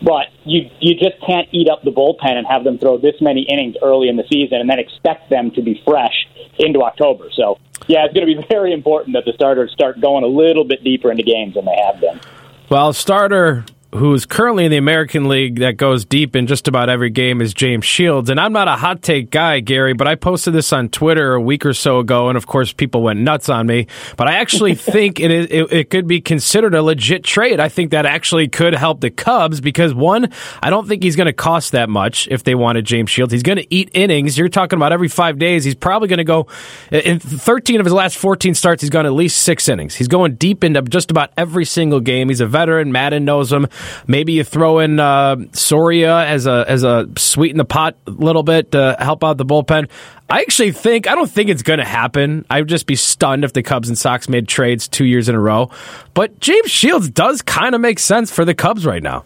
But 0.00 0.26
you 0.44 0.70
you 0.78 0.94
just 0.94 1.20
can't 1.26 1.48
eat 1.50 1.68
up 1.68 1.82
the 1.82 1.90
bullpen 1.90 2.30
and 2.30 2.46
have 2.46 2.62
them 2.62 2.78
throw 2.78 2.98
this 2.98 3.16
many 3.20 3.42
innings 3.42 3.74
early 3.82 4.08
in 4.08 4.16
the 4.16 4.22
season 4.30 4.58
and 4.60 4.70
then 4.70 4.78
expect 4.78 5.28
them 5.28 5.50
to 5.52 5.62
be 5.62 5.82
fresh 5.84 6.28
into 6.58 6.82
October. 6.82 7.30
So 7.34 7.58
yeah, 7.88 8.04
it's 8.04 8.14
going 8.14 8.26
to 8.26 8.40
be 8.40 8.46
very 8.48 8.72
important 8.72 9.14
that 9.14 9.24
the 9.24 9.32
starters 9.32 9.72
start 9.72 10.00
going 10.00 10.22
a 10.22 10.28
little 10.28 10.64
bit 10.64 10.84
deeper 10.84 11.10
into 11.10 11.24
games 11.24 11.54
than 11.54 11.64
they 11.64 11.76
have 11.84 12.00
been. 12.00 12.20
Well, 12.68 12.92
starter 12.92 13.64
who's 13.94 14.26
currently 14.26 14.66
in 14.66 14.70
the 14.70 14.76
American 14.76 15.28
League 15.28 15.60
that 15.60 15.78
goes 15.78 16.04
deep 16.04 16.36
in 16.36 16.46
just 16.46 16.68
about 16.68 16.90
every 16.90 17.08
game 17.08 17.40
is 17.40 17.54
James 17.54 17.86
Shields. 17.86 18.28
And 18.28 18.38
I'm 18.38 18.52
not 18.52 18.68
a 18.68 18.76
hot 18.76 19.02
take 19.02 19.30
guy, 19.30 19.60
Gary, 19.60 19.94
but 19.94 20.06
I 20.06 20.14
posted 20.14 20.52
this 20.52 20.72
on 20.72 20.90
Twitter 20.90 21.34
a 21.34 21.40
week 21.40 21.64
or 21.64 21.72
so 21.72 21.98
ago, 21.98 22.28
and 22.28 22.36
of 22.36 22.46
course, 22.46 22.72
people 22.72 23.02
went 23.02 23.20
nuts 23.20 23.48
on 23.48 23.66
me. 23.66 23.86
But 24.16 24.28
I 24.28 24.34
actually 24.34 24.74
think 24.76 25.20
it, 25.20 25.30
is, 25.30 25.46
it, 25.50 25.72
it 25.72 25.90
could 25.90 26.06
be 26.06 26.20
considered 26.20 26.74
a 26.74 26.82
legit 26.82 27.24
trade. 27.24 27.60
I 27.60 27.68
think 27.68 27.92
that 27.92 28.04
actually 28.04 28.48
could 28.48 28.74
help 28.74 29.00
the 29.00 29.10
Cubs 29.10 29.60
because, 29.60 29.94
one, 29.94 30.32
I 30.62 30.68
don't 30.68 30.86
think 30.86 31.02
he's 31.02 31.16
going 31.16 31.26
to 31.26 31.32
cost 31.32 31.72
that 31.72 31.88
much 31.88 32.28
if 32.30 32.44
they 32.44 32.54
wanted 32.54 32.84
James 32.84 33.10
Shields. 33.10 33.32
He's 33.32 33.42
going 33.42 33.58
to 33.58 33.74
eat 33.74 33.90
innings. 33.94 34.36
You're 34.36 34.50
talking 34.50 34.76
about 34.76 34.92
every 34.92 35.08
five 35.08 35.38
days. 35.38 35.64
He's 35.64 35.74
probably 35.74 36.08
going 36.08 36.18
to 36.18 36.24
go 36.24 36.46
in 36.90 37.20
13 37.20 37.80
of 37.80 37.86
his 37.86 37.92
last 37.92 38.18
14 38.18 38.54
starts, 38.54 38.82
he's 38.82 38.90
gone 38.90 39.06
at 39.06 39.12
least 39.12 39.42
six 39.42 39.68
innings. 39.68 39.94
He's 39.94 40.08
going 40.08 40.34
deep 40.34 40.64
into 40.64 40.82
just 40.82 41.10
about 41.10 41.30
every 41.36 41.64
single 41.64 42.00
game. 42.00 42.28
He's 42.28 42.40
a 42.40 42.46
veteran. 42.46 42.92
Maddon 42.92 43.24
knows 43.24 43.52
him. 43.52 43.66
Maybe 44.06 44.32
you 44.34 44.44
throw 44.44 44.78
in 44.78 45.00
uh, 45.00 45.36
Soria 45.52 46.26
as 46.26 46.46
a 46.46 46.64
as 46.68 46.84
a 46.84 47.08
sweeten 47.16 47.58
the 47.58 47.64
pot 47.64 47.96
a 48.06 48.10
little 48.10 48.42
bit 48.42 48.72
to 48.72 48.96
help 48.98 49.24
out 49.24 49.36
the 49.36 49.44
bullpen. 49.44 49.88
I 50.30 50.40
actually 50.40 50.72
think 50.72 51.06
I 51.06 51.14
don't 51.14 51.30
think 51.30 51.48
it's 51.50 51.62
going 51.62 51.78
to 51.78 51.84
happen. 51.84 52.44
I 52.50 52.60
would 52.60 52.68
just 52.68 52.86
be 52.86 52.96
stunned 52.96 53.44
if 53.44 53.52
the 53.52 53.62
Cubs 53.62 53.88
and 53.88 53.96
Sox 53.96 54.28
made 54.28 54.46
trades 54.46 54.86
two 54.88 55.04
years 55.04 55.28
in 55.28 55.34
a 55.34 55.40
row. 55.40 55.70
But 56.14 56.38
James 56.40 56.70
Shields 56.70 57.08
does 57.08 57.42
kind 57.42 57.74
of 57.74 57.80
make 57.80 57.98
sense 57.98 58.30
for 58.30 58.44
the 58.44 58.54
Cubs 58.54 58.84
right 58.84 59.02
now. 59.02 59.24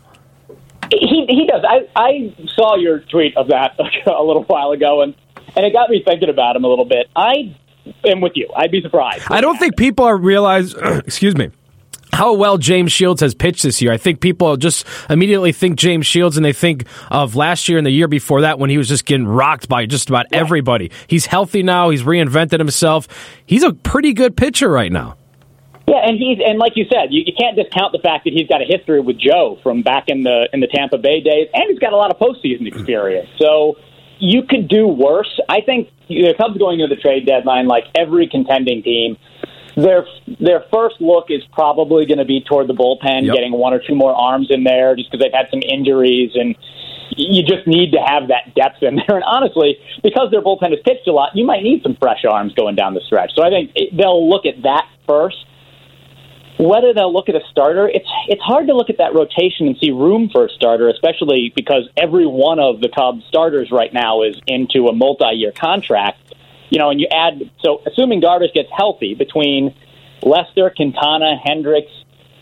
He 0.91 1.27
he 1.29 1.47
does. 1.47 1.65
I 1.67 1.89
I 1.97 2.35
saw 2.55 2.77
your 2.77 3.01
tweet 3.01 3.37
of 3.37 3.49
that 3.49 3.79
a 4.07 4.23
little 4.23 4.45
while 4.45 4.73
ago, 4.73 5.03
and 5.03 5.15
and 5.57 5.67
it 5.67 5.73
got 5.73 5.91
me 5.91 6.03
thinking 6.05 6.29
about 6.29 6.57
him 6.57 6.65
a 6.65 6.69
little 6.69 6.85
bit. 6.85 7.09
I 7.17 7.57
am 8.05 8.21
with 8.21 8.33
you. 8.37 8.49
I'd 8.55 8.71
be 8.71 8.81
surprised. 8.83 9.25
I 9.29 9.41
don't 9.41 9.59
think 9.59 9.77
people 9.77 10.05
are 10.05 10.17
realize. 10.17 10.75
excuse 10.75 11.37
me. 11.37 11.51
How 12.13 12.35
well 12.35 12.59
James 12.59 12.93
Shields 12.93 13.21
has 13.21 13.35
pitched 13.35 13.63
this 13.63 13.81
year. 13.81 13.93
I 13.93 13.97
think 13.97 14.21
people 14.21 14.57
just 14.57 14.87
immediately 15.09 15.53
think 15.53 15.77
James 15.77 16.07
Shields 16.07 16.37
and 16.37 16.45
they 16.45 16.53
think 16.53 16.87
of 17.11 17.35
last 17.35 17.69
year 17.69 17.79
and 17.79 17.87
the 17.87 17.91
year 17.91 18.09
before 18.09 18.43
that 18.43 18.59
when 18.59 18.71
he 18.71 18.79
was 18.79 18.89
just 18.89 19.07
getting 19.07 19.27
rocked 19.27 19.69
by 19.69 19.87
just 19.87 20.09
about 20.09 20.27
everybody. 20.33 20.91
He's 21.07 21.27
healthy 21.27 21.63
now. 21.63 21.91
He's 21.91 22.03
reinvented 22.03 22.59
himself. 22.59 23.09
He's 23.47 23.63
a 23.63 23.73
pretty 23.73 24.13
good 24.13 24.37
pitcher 24.37 24.69
right 24.69 24.93
now. 24.93 25.17
Yeah, 25.89 25.97
and 26.07 26.17
he's 26.17 26.39
and 26.45 26.59
like 26.59 26.77
you 26.77 26.85
said, 26.85 27.09
you, 27.11 27.23
you 27.27 27.33
can't 27.37 27.57
discount 27.57 27.93
the 27.93 27.99
fact 27.99 28.25
that 28.25 28.33
he's 28.33 28.47
got 28.47 28.63
a 28.63 28.65
history 28.65 29.01
with 29.01 29.19
Joe 29.19 29.59
from 29.63 29.83
back 29.83 30.05
in 30.09 30.23
the 30.23 30.49
in 30.53 30.61
the 30.61 30.69
Tampa 30.69 30.97
Bay 30.97 31.21
days, 31.21 31.49
and 31.53 31.65
he's 31.69 31.81
got 31.81 31.93
a 31.93 31.97
lot 31.97 32.11
of 32.11 32.19
postseason 32.19 32.67
experience. 32.69 33.29
So 33.39 33.77
you 34.19 34.45
could 34.45 34.69
do 34.69 34.87
worse. 34.87 35.41
I 35.49 35.61
think 35.61 35.89
the 36.09 36.35
Cubs 36.39 36.57
going 36.57 36.79
into 36.79 36.95
the 36.95 37.01
trade 37.01 37.27
deadline, 37.27 37.67
like 37.67 37.85
every 37.97 38.29
contending 38.29 38.83
team, 38.83 39.17
their 39.77 40.07
their 40.41 40.65
first 40.73 40.97
look 41.01 41.27
is 41.31 41.43
probably 41.53 42.07
going 42.07 42.19
to 42.19 42.25
be 42.25 42.41
toward 42.43 42.67
the 42.69 42.75
bullpen, 42.75 43.27
Yep. 43.27 43.35
getting 43.35 43.53
one 43.53 43.73
or 43.73 43.81
two 43.87 43.95
more 43.95 44.15
arms 44.15 44.49
in 44.51 44.65
there, 44.65 44.95
just 44.97 45.11
because 45.11 45.23
they've 45.25 45.33
had 45.33 45.47
some 45.51 45.63
injuries 45.63 46.33
and. 46.35 46.57
You 47.15 47.43
just 47.43 47.67
need 47.67 47.93
to 47.93 47.99
have 48.01 48.29
that 48.29 48.55
depth 48.55 48.83
in 48.83 48.97
there, 49.07 49.17
and 49.17 49.25
honestly, 49.25 49.77
because 50.03 50.31
their 50.31 50.41
bullpen 50.41 50.71
has 50.71 50.79
pitched 50.83 51.07
a 51.07 51.13
lot, 51.13 51.33
you 51.35 51.45
might 51.45 51.63
need 51.63 51.83
some 51.83 51.95
fresh 52.01 52.25
arms 52.25 52.55
going 52.55 52.75
down 52.75 52.95
the 52.95 53.03
stretch. 53.05 53.33
So 53.37 53.43
I 53.43 53.51
think 53.51 53.77
they'll 53.95 54.31
look 54.31 54.47
at 54.47 54.63
that 54.63 54.89
first. 55.07 55.37
Whether 56.59 56.95
they'll 56.95 57.13
look 57.13 57.29
at 57.29 57.35
a 57.35 57.41
starter, 57.51 57.87
it's 57.87 58.09
it's 58.29 58.41
hard 58.41 58.67
to 58.69 58.75
look 58.75 58.89
at 58.89 58.97
that 58.97 59.13
rotation 59.15 59.67
and 59.67 59.77
see 59.79 59.91
room 59.91 60.31
for 60.33 60.47
a 60.47 60.49
starter, 60.51 60.89
especially 60.89 61.53
because 61.55 61.87
every 61.99 62.27
one 62.27 62.59
of 62.59 62.81
the 62.81 62.89
Cubs 62.89 63.25
starters 63.29 63.71
right 63.71 63.93
now 63.93 64.23
is 64.23 64.41
into 64.47 64.87
a 64.87 64.95
multi-year 64.95 65.53
contract. 65.53 66.19
You 66.73 66.79
know, 66.79 66.89
and 66.89 66.99
you 66.99 67.07
add 67.13 67.51
so 67.63 67.83
assuming 67.87 68.23
Darvish 68.23 68.55
gets 68.55 68.71
healthy 68.75 69.15
between 69.15 69.75
Lester, 70.23 70.73
Quintana, 70.75 71.37
Hendricks, 71.45 71.93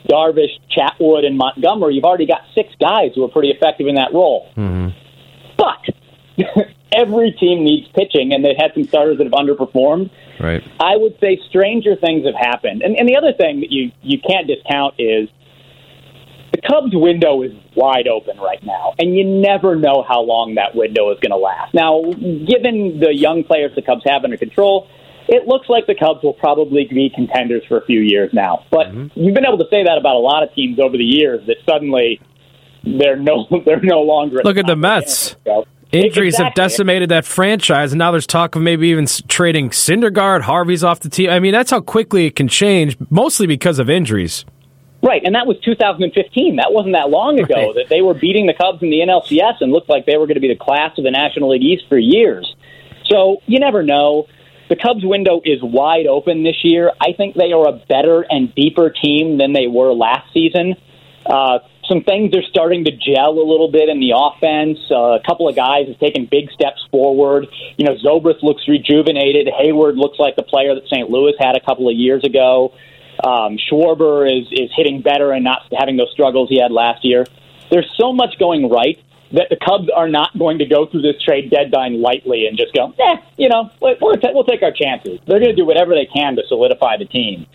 Darvish, 0.09 0.55
Chatwood, 0.71 1.27
and 1.27 1.37
Montgomery, 1.37 1.95
you've 1.97 2.05
already 2.05 2.27
got 2.27 2.43
six 2.55 2.69
guys 2.81 3.11
who 3.17 3.25
are 3.25 3.29
pretty 3.29 3.51
effective 3.51 3.89
in 3.89 3.97
that 3.97 4.15
role. 4.15 4.49
mhm 4.57 4.95
But 5.57 5.83
every 6.97 7.33
team 7.33 7.65
needs 7.65 7.89
pitching, 7.89 8.33
and 8.33 8.45
they've 8.45 8.57
had 8.57 8.73
some 8.75 8.85
starters 8.85 9.19
that 9.19 9.25
have 9.25 9.33
underperformed. 9.33 10.11
Right. 10.39 10.63
I 10.79 10.97
would 10.97 11.19
say 11.19 11.41
stranger 11.49 11.97
things 11.97 12.25
have 12.25 12.37
happened. 12.39 12.83
And, 12.83 12.97
and 12.97 13.09
the 13.09 13.17
other 13.17 13.33
thing 13.33 13.61
that 13.61 13.73
you, 13.73 13.91
you 14.01 14.21
can't 14.21 14.47
discount 14.47 14.95
is 14.99 15.29
Cubs 16.69 16.93
window 16.93 17.43
is 17.43 17.53
wide 17.77 18.09
open 18.09 18.39
right 18.39 18.63
now, 18.65 18.95
and 18.99 19.17
you 19.17 19.25
never 19.25 19.77
know 19.77 20.05
how 20.07 20.21
long 20.21 20.55
that 20.57 20.75
window 20.75 21.11
is 21.13 21.19
going 21.21 21.31
to 21.31 21.37
last. 21.37 21.75
Now, 21.75 22.03
given 22.03 23.01
the 23.01 23.13
young 23.15 23.45
players 23.45 23.73
the 23.75 23.83
Cubs 23.83 24.03
have 24.07 24.25
under 24.25 24.37
control, 24.37 24.89
it 25.29 25.47
looks 25.47 25.69
like 25.69 25.87
the 25.87 25.95
Cubs 25.95 26.23
will 26.23 26.35
probably 26.35 26.87
be 26.87 27.11
contenders 27.15 27.63
for 27.69 27.79
a 27.79 27.85
few 27.87 28.01
years 28.01 28.31
now. 28.33 28.65
But 28.71 28.89
mm-hmm. 28.89 29.19
you've 29.19 29.35
been 29.35 29.47
able 29.47 29.59
to 29.59 29.69
say 29.71 29.85
that 29.85 29.97
about 29.99 30.17
a 30.17 30.25
lot 30.25 30.43
of 30.43 30.53
teams 30.55 30.79
over 30.81 30.97
the 30.97 31.05
years 31.05 31.47
that 31.47 31.57
suddenly 31.69 32.21
they're 32.85 33.17
no 33.17 33.47
they're 33.65 33.81
no 33.81 34.03
longer. 34.03 34.41
Look 34.45 34.57
at 34.57 34.67
the 34.67 34.77
Mets. 34.77 35.37
So- 35.47 35.67
Injuries 35.93 36.37
have 36.37 36.55
decimated 36.55 37.09
that 37.09 37.25
franchise, 37.25 37.91
and 37.91 37.99
now 37.99 38.13
there's 38.13 38.25
talk 38.25 38.55
of 38.55 38.63
maybe 38.63 38.91
even 38.91 39.07
trading 39.27 39.71
Syndergaard, 39.71 40.43
Harvey's 40.43 40.85
off 40.85 41.01
the 41.01 41.09
team. 41.09 41.31
I 41.31 41.41
mean, 41.41 41.51
that's 41.51 41.73
how 41.73 41.81
quickly 41.81 42.27
it 42.27 42.37
can 42.37 42.47
change, 42.47 42.97
mostly 43.11 43.49
because 43.49 43.81
of 43.81 43.91
injuries. 43.91 44.45
Right, 45.03 45.23
and 45.25 45.35
that 45.35 45.47
was 45.47 45.57
2015. 45.65 46.57
That 46.57 46.73
wasn't 46.73 46.95
that 46.95 47.09
long 47.09 47.41
ago 47.41 47.55
Right. 47.55 47.75
that 47.77 47.89
they 47.89 48.03
were 48.03 48.13
beating 48.15 48.47
the 48.47 48.53
Cubs 48.53 48.83
in 48.83 48.91
the 48.91 49.01
NLCS 49.01 49.61
and 49.61 49.73
looked 49.73 49.89
like 49.89 50.05
they 50.05 50.19
were 50.19 50.27
going 50.27 50.35
to 50.35 50.41
be 50.41 50.49
the 50.49 50.57
class 50.57 50.97
of 50.99 51.05
the 51.05 51.11
National 51.11 51.51
League 51.51 51.63
East 51.63 51.85
for 51.89 51.97
years. 51.99 52.55
So 53.07 53.41
you 53.47 53.59
never 53.59 53.83
know. 53.83 54.27
The 54.69 54.77
Cubs 54.77 55.05
window 55.05 55.41
is 55.45 55.61
wide 55.63 56.07
open 56.07 56.45
this 56.45 56.63
year. 56.63 56.93
I 57.01 57.13
think 57.17 57.35
they 57.35 57.53
are 57.53 57.67
a 57.67 57.73
better 57.89 58.25
and 58.29 58.55
deeper 58.55 58.91
team 58.91 59.39
than 59.39 59.53
they 59.53 59.67
were 59.67 59.93
last 59.93 60.33
season. 60.33 60.77
Uh, 61.27 61.59
some 61.89 62.05
things 62.05 62.37
are 62.37 62.43
starting 62.45 62.85
to 62.85 62.93
gel 62.93 63.31
a 63.33 63.43
little 63.43 63.69
bit 63.73 63.89
in 63.89 63.99
the 63.99 64.13
offense. 64.15 64.79
Uh, 64.91 65.19
a 65.19 65.21
couple 65.27 65.49
of 65.49 65.57
guys 65.57 65.89
have 65.89 65.99
taken 65.99 66.25
big 66.31 66.51
steps 66.53 66.87
forward. 66.93 67.49
You 67.79 67.85
know, 67.87 67.97
Zobrist 67.97 68.43
looks 68.45 68.69
rejuvenated. 68.69 69.49
Heyward 69.49 69.97
looks 69.97 70.19
like 70.21 70.37
the 70.37 70.45
player 70.45 70.75
that 70.77 70.87
St. 70.87 71.11
Louis 71.11 71.33
had 71.41 71.57
a 71.57 71.61
couple 71.61 71.89
of 71.89 71.97
years 71.97 72.23
ago. 72.23 72.73
Um, 73.23 73.59
Schwarber 73.59 74.27
is 74.27 74.47
is 74.51 74.71
hitting 74.77 75.03
better 75.03 75.33
and 75.33 75.45
not 75.45 75.63
having 75.79 75.97
those 75.97 76.11
struggles 76.13 76.49
he 76.49 76.61
had 76.61 76.73
last 76.73 77.05
year. 77.05 77.27
There's 77.71 77.89
so 77.99 78.13
much 78.13 78.39
going 78.39 78.69
right 78.69 78.99
that 79.33 79.47
the 79.49 79.57
Cubs 79.65 79.89
are 79.95 80.09
not 80.09 80.37
going 80.39 80.59
to 80.59 80.67
go 80.67 80.87
through 80.87 81.03
this 81.03 81.21
trade 81.23 81.51
deadline 81.51 82.03
lightly 82.03 82.47
and 82.47 82.59
just 82.59 82.75
go, 82.75 82.93
eh, 82.99 83.17
you 83.37 83.49
know, 83.49 83.71
we'll, 83.81 83.95
we'll 84.01 84.17
we'll 84.35 84.45
take 84.45 84.63
our 84.63 84.73
chances. 84.73 85.21
They're 85.27 85.39
going 85.39 85.51
to 85.51 85.57
do 85.57 85.65
whatever 85.65 85.95
they 85.95 86.07
can 86.07 86.35
to 86.37 86.43
solidify 86.49 86.97
the 86.97 87.05
team. 87.05 87.47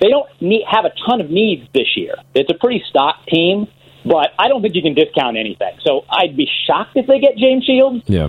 They 0.00 0.10
don't 0.10 0.28
need, 0.40 0.64
have 0.70 0.84
a 0.84 0.92
ton 1.08 1.20
of 1.20 1.30
needs 1.30 1.66
this 1.72 1.96
year. 1.96 2.14
It's 2.34 2.50
a 2.50 2.54
pretty 2.54 2.84
stock 2.88 3.26
team, 3.26 3.66
but 4.04 4.28
I 4.38 4.48
don't 4.48 4.62
think 4.62 4.74
you 4.74 4.82
can 4.82 4.94
discount 4.94 5.36
anything. 5.36 5.78
So 5.82 6.04
I'd 6.10 6.36
be 6.36 6.48
shocked 6.66 6.92
if 6.96 7.06
they 7.06 7.18
get 7.18 7.36
James 7.36 7.64
Shields 7.64 8.04
Yeah. 8.06 8.28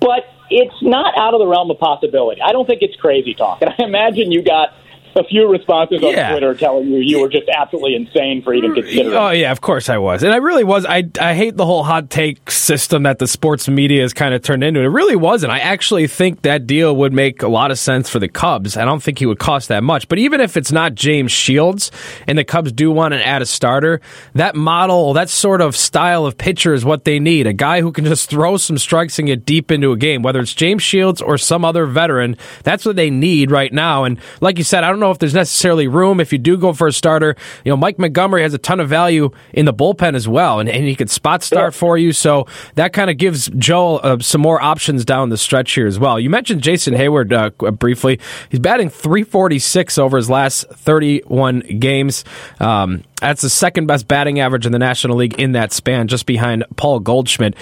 but 0.00 0.26
it's 0.50 0.80
not 0.82 1.18
out 1.18 1.34
of 1.34 1.40
the 1.40 1.46
realm 1.46 1.70
of 1.70 1.78
possibility. 1.78 2.40
I 2.40 2.52
don't 2.52 2.66
think 2.66 2.82
it's 2.82 2.94
crazy 2.96 3.34
talk. 3.34 3.62
And 3.62 3.70
I 3.70 3.82
imagine 3.84 4.30
you 4.30 4.42
got 4.42 4.74
a 5.16 5.24
few 5.24 5.50
responses 5.50 6.02
on 6.02 6.10
Yeah. 6.10 6.30
Twitter 6.30 6.54
telling 6.54 6.88
you 6.88 6.98
you 6.98 7.20
were 7.20 7.28
just 7.28 7.48
absolutely 7.48 7.94
insane 7.94 8.42
for 8.42 8.54
even 8.54 8.72
mm, 8.72 8.74
considering. 8.76 9.14
Oh 9.14 9.30
yeah, 9.30 9.50
of 9.52 9.60
course 9.60 9.88
I 9.88 9.98
was, 9.98 10.22
and 10.22 10.32
I 10.32 10.36
really 10.36 10.64
was. 10.64 10.84
I 10.86 11.04
I 11.20 11.34
hate 11.34 11.56
the 11.56 11.66
whole 11.66 11.82
hot 11.82 12.10
take 12.10 12.50
system 12.50 13.04
that 13.04 13.18
the 13.18 13.26
sports 13.26 13.68
media 13.68 14.02
has 14.02 14.12
kind 14.12 14.34
of 14.34 14.42
turned 14.42 14.62
into. 14.62 14.80
It 14.80 14.86
really 14.86 15.16
wasn't. 15.16 15.52
I 15.52 15.58
actually 15.60 16.06
think 16.06 16.42
that 16.42 16.66
deal 16.66 16.94
would 16.96 17.12
make 17.12 17.42
a 17.42 17.48
lot 17.48 17.70
of 17.70 17.78
sense 17.78 18.08
for 18.08 18.18
the 18.18 18.28
Cubs. 18.28 18.76
I 18.76 18.84
don't 18.84 19.02
think 19.02 19.18
he 19.18 19.26
would 19.26 19.38
cost 19.38 19.68
that 19.68 19.82
much. 19.82 20.08
But 20.08 20.18
even 20.18 20.40
if 20.40 20.56
it's 20.56 20.72
not 20.72 20.94
James 20.94 21.32
Shields, 21.32 21.90
and 22.26 22.36
the 22.36 22.44
Cubs 22.44 22.72
do 22.72 22.90
want 22.90 23.14
to 23.14 23.26
add 23.26 23.42
a 23.42 23.46
starter, 23.46 24.00
that 24.34 24.54
model, 24.54 25.12
that 25.14 25.28
sort 25.28 25.60
of 25.60 25.76
style 25.76 26.26
of 26.26 26.36
pitcher 26.36 26.74
is 26.74 26.84
what 26.84 27.04
they 27.04 27.18
need. 27.18 27.46
A 27.46 27.52
guy 27.52 27.80
who 27.80 27.92
can 27.92 28.04
just 28.04 28.28
throw 28.28 28.56
some 28.56 28.78
strikes 28.78 29.18
and 29.18 29.26
get 29.28 29.46
deep 29.46 29.70
into 29.70 29.92
a 29.92 29.96
game, 29.96 30.22
whether 30.22 30.40
it's 30.40 30.54
James 30.54 30.82
Shields 30.82 31.22
or 31.22 31.38
some 31.38 31.64
other 31.64 31.86
veteran. 31.86 32.36
That's 32.64 32.84
what 32.84 32.96
they 32.96 33.10
need 33.10 33.50
right 33.50 33.72
now. 33.72 34.04
And 34.04 34.18
like 34.40 34.58
you 34.58 34.64
said, 34.64 34.84
I 34.84 34.90
don't 34.90 35.00
know 35.00 35.05
if 35.10 35.18
there's 35.18 35.34
necessarily 35.34 35.88
room 35.88 36.20
if 36.20 36.32
you 36.32 36.38
do 36.38 36.56
go 36.56 36.72
for 36.72 36.86
a 36.86 36.92
starter. 36.92 37.36
You 37.64 37.70
know, 37.70 37.76
Mike 37.76 37.98
Montgomery 37.98 38.42
has 38.42 38.54
a 38.54 38.58
ton 38.58 38.80
of 38.80 38.88
value 38.88 39.30
in 39.52 39.64
the 39.64 39.74
bullpen 39.74 40.14
as 40.14 40.28
well, 40.28 40.60
and, 40.60 40.68
and 40.68 40.84
he 40.84 40.94
could 40.94 41.10
spot 41.10 41.42
start 41.42 41.74
for 41.74 41.98
you. 41.98 42.12
So 42.12 42.46
that 42.74 42.92
kind 42.92 43.10
of 43.10 43.16
gives 43.16 43.48
Joel 43.48 44.00
uh, 44.02 44.18
some 44.18 44.40
more 44.40 44.60
options 44.60 45.04
down 45.04 45.28
the 45.28 45.36
stretch 45.36 45.72
here 45.72 45.86
as 45.86 45.98
well. 45.98 46.18
You 46.18 46.30
mentioned 46.30 46.62
Jason 46.62 46.94
Heyward 46.94 47.32
uh, 47.32 47.70
briefly. 47.72 48.20
He's 48.50 48.60
batting 48.60 48.90
346 48.90 49.98
over 49.98 50.16
his 50.16 50.30
last 50.30 50.68
31 50.68 51.60
games. 51.78 52.24
Um, 52.60 53.04
that's 53.20 53.42
the 53.42 53.50
second 53.50 53.86
best 53.86 54.08
batting 54.08 54.40
average 54.40 54.66
in 54.66 54.72
the 54.72 54.78
National 54.78 55.16
League 55.16 55.38
in 55.40 55.52
that 55.52 55.72
span, 55.72 56.08
just 56.08 56.26
behind 56.26 56.64
Paul 56.76 57.00
Goldschmidt. 57.00 57.56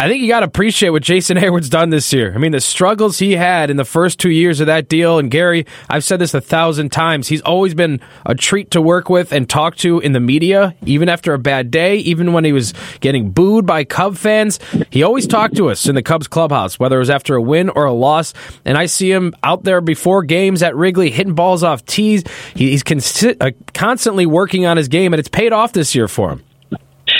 I 0.00 0.06
think 0.06 0.22
you 0.22 0.28
got 0.28 0.40
to 0.40 0.46
appreciate 0.46 0.90
what 0.90 1.02
Jason 1.02 1.36
Heyward's 1.36 1.68
done 1.68 1.90
this 1.90 2.12
year. 2.12 2.32
I 2.32 2.38
mean, 2.38 2.52
the 2.52 2.60
struggles 2.60 3.18
he 3.18 3.34
had 3.34 3.68
in 3.68 3.76
the 3.76 3.84
first 3.84 4.20
two 4.20 4.30
years 4.30 4.60
of 4.60 4.68
that 4.68 4.88
deal, 4.88 5.18
and 5.18 5.28
Gary, 5.28 5.66
I've 5.88 6.04
said 6.04 6.20
this 6.20 6.34
a 6.34 6.40
thousand 6.40 6.92
times. 6.92 7.26
He's 7.26 7.40
always 7.40 7.74
been 7.74 8.00
a 8.24 8.36
treat 8.36 8.70
to 8.70 8.80
work 8.80 9.10
with 9.10 9.32
and 9.32 9.50
talk 9.50 9.74
to 9.78 9.98
in 9.98 10.12
the 10.12 10.20
media, 10.20 10.76
even 10.86 11.08
after 11.08 11.34
a 11.34 11.38
bad 11.38 11.72
day, 11.72 11.96
even 11.96 12.32
when 12.32 12.44
he 12.44 12.52
was 12.52 12.74
getting 13.00 13.32
booed 13.32 13.66
by 13.66 13.82
Cub 13.82 14.16
fans. 14.16 14.60
He 14.90 15.02
always 15.02 15.26
talked 15.26 15.56
to 15.56 15.68
us 15.68 15.88
in 15.88 15.96
the 15.96 16.02
Cubs 16.02 16.28
clubhouse, 16.28 16.78
whether 16.78 16.94
it 16.94 17.00
was 17.00 17.10
after 17.10 17.34
a 17.34 17.42
win 17.42 17.68
or 17.68 17.84
a 17.84 17.92
loss. 17.92 18.34
And 18.64 18.78
I 18.78 18.86
see 18.86 19.10
him 19.10 19.34
out 19.42 19.64
there 19.64 19.80
before 19.80 20.22
games 20.22 20.62
at 20.62 20.76
Wrigley 20.76 21.10
hitting 21.10 21.34
balls 21.34 21.64
off 21.64 21.84
tees. 21.84 22.22
He's 22.54 22.84
consi- 22.84 23.36
uh, 23.40 23.50
constantly 23.74 24.26
working 24.26 24.64
on 24.64 24.76
his 24.76 24.86
game, 24.86 25.12
and 25.12 25.18
it's 25.18 25.28
paid 25.28 25.52
off 25.52 25.72
this 25.72 25.96
year 25.96 26.06
for 26.06 26.30
him. 26.30 26.44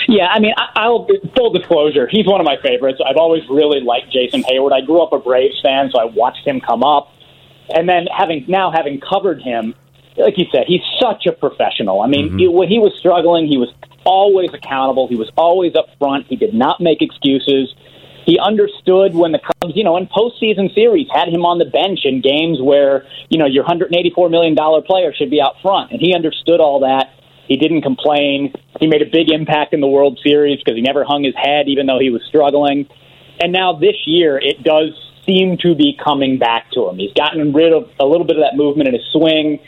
Yeah, 0.08 0.26
I 0.26 0.40
mean, 0.40 0.54
I, 0.56 0.70
I'll 0.74 1.06
full 1.36 1.52
disclosure. 1.52 2.08
He's 2.10 2.26
one 2.26 2.40
of 2.40 2.46
my 2.46 2.56
favorites. 2.62 2.98
I've 3.06 3.18
always 3.18 3.42
really 3.50 3.80
liked 3.80 4.10
Jason 4.10 4.42
Heyward. 4.42 4.72
I 4.72 4.80
grew 4.80 5.02
up 5.02 5.12
a 5.12 5.18
Braves 5.18 5.60
fan, 5.62 5.90
so 5.92 6.00
I 6.00 6.06
watched 6.06 6.46
him 6.46 6.62
come 6.62 6.82
up, 6.82 7.12
and 7.68 7.86
then 7.86 8.06
having 8.06 8.46
now 8.48 8.72
having 8.72 9.00
covered 9.00 9.42
him, 9.42 9.74
like 10.16 10.38
you 10.38 10.46
said, 10.50 10.64
he's 10.66 10.80
such 10.98 11.26
a 11.26 11.32
professional. 11.32 12.00
I 12.00 12.06
mean, 12.08 12.28
mm-hmm. 12.28 12.38
he- 12.38 12.48
when 12.48 12.68
he 12.68 12.78
was 12.78 12.96
struggling, 12.98 13.46
he 13.46 13.58
was 13.58 13.68
always 14.04 14.48
accountable. 14.54 15.08
He 15.08 15.14
was 15.14 15.30
always 15.36 15.76
up 15.76 15.88
front. 15.98 16.26
He 16.26 16.36
did 16.36 16.54
not 16.54 16.80
make 16.80 17.02
excuses. 17.02 17.74
He 18.24 18.38
understood 18.38 19.14
when 19.14 19.32
the 19.32 19.40
Cubs, 19.40 19.76
you 19.76 19.84
know, 19.84 19.98
in 19.98 20.06
postseason 20.06 20.74
series 20.74 21.06
had 21.12 21.28
him 21.28 21.44
on 21.44 21.58
the 21.58 21.66
bench 21.66 22.00
in 22.04 22.22
games 22.22 22.60
where 22.62 23.06
you 23.28 23.38
know 23.38 23.46
your 23.46 23.64
184 23.64 24.30
million 24.30 24.54
dollar 24.54 24.80
player 24.80 25.12
should 25.12 25.30
be 25.30 25.40
out 25.40 25.60
front, 25.60 25.92
and 25.92 26.00
he 26.00 26.14
understood 26.14 26.60
all 26.60 26.80
that. 26.80 27.12
He 27.48 27.56
didn't 27.56 27.82
complain. 27.82 28.52
He 28.78 28.86
made 28.86 29.00
a 29.00 29.10
big 29.10 29.30
impact 29.32 29.72
in 29.72 29.80
the 29.80 29.88
World 29.88 30.20
Series 30.22 30.58
because 30.58 30.76
he 30.76 30.82
never 30.82 31.02
hung 31.02 31.24
his 31.24 31.34
head, 31.34 31.66
even 31.66 31.86
though 31.86 31.98
he 31.98 32.10
was 32.10 32.22
struggling. 32.28 32.86
And 33.40 33.52
now 33.52 33.72
this 33.72 33.96
year, 34.06 34.38
it 34.38 34.62
does 34.62 34.92
seem 35.26 35.56
to 35.62 35.74
be 35.74 35.96
coming 36.02 36.38
back 36.38 36.70
to 36.72 36.88
him. 36.88 36.98
He's 36.98 37.12
gotten 37.12 37.52
rid 37.52 37.72
of 37.72 37.90
a 37.98 38.04
little 38.04 38.26
bit 38.26 38.36
of 38.36 38.42
that 38.42 38.56
movement 38.56 38.88
in 38.88 38.94
his 38.94 39.04
swing. 39.12 39.60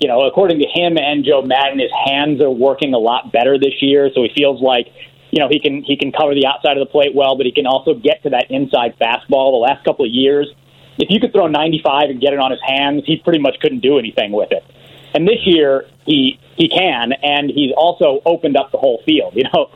You 0.00 0.08
know, 0.08 0.22
according 0.22 0.58
to 0.60 0.66
him 0.66 0.96
and 0.98 1.24
Joe 1.24 1.42
Maddon, 1.42 1.78
his 1.78 1.92
hands 2.06 2.42
are 2.42 2.50
working 2.50 2.94
a 2.94 2.98
lot 2.98 3.32
better 3.32 3.58
this 3.58 3.80
year. 3.80 4.10
So 4.14 4.22
he 4.22 4.30
feels 4.34 4.60
like, 4.60 4.86
you 5.30 5.40
know, 5.40 5.48
he 5.48 5.58
can 5.58 5.82
he 5.82 5.96
can 5.96 6.12
cover 6.12 6.34
the 6.34 6.46
outside 6.46 6.76
of 6.76 6.86
the 6.86 6.90
plate 6.90 7.14
well, 7.14 7.36
but 7.36 7.46
he 7.46 7.52
can 7.52 7.66
also 7.66 7.94
get 7.94 8.22
to 8.24 8.30
that 8.30 8.46
inside 8.50 8.94
fastball. 8.98 9.54
The 9.54 9.64
last 9.66 9.84
couple 9.84 10.04
of 10.04 10.10
years, 10.10 10.46
if 10.98 11.10
you 11.10 11.18
could 11.20 11.32
throw 11.32 11.46
95 11.46 12.10
and 12.10 12.20
get 12.20 12.32
it 12.32 12.38
on 12.38 12.50
his 12.50 12.60
hands, 12.62 13.02
he 13.06 13.16
pretty 13.16 13.40
much 13.40 13.58
couldn't 13.60 13.80
do 13.80 13.98
anything 13.98 14.32
with 14.32 14.52
it. 14.52 14.62
And 15.14 15.26
this 15.26 15.46
year 15.46 15.86
he 16.04 16.38
he 16.56 16.68
can, 16.68 17.12
and 17.22 17.50
he's 17.50 17.72
also 17.76 18.20
opened 18.26 18.56
up 18.56 18.70
the 18.72 18.78
whole 18.78 19.00
field. 19.06 19.34
You 19.34 19.44
know, 19.44 19.70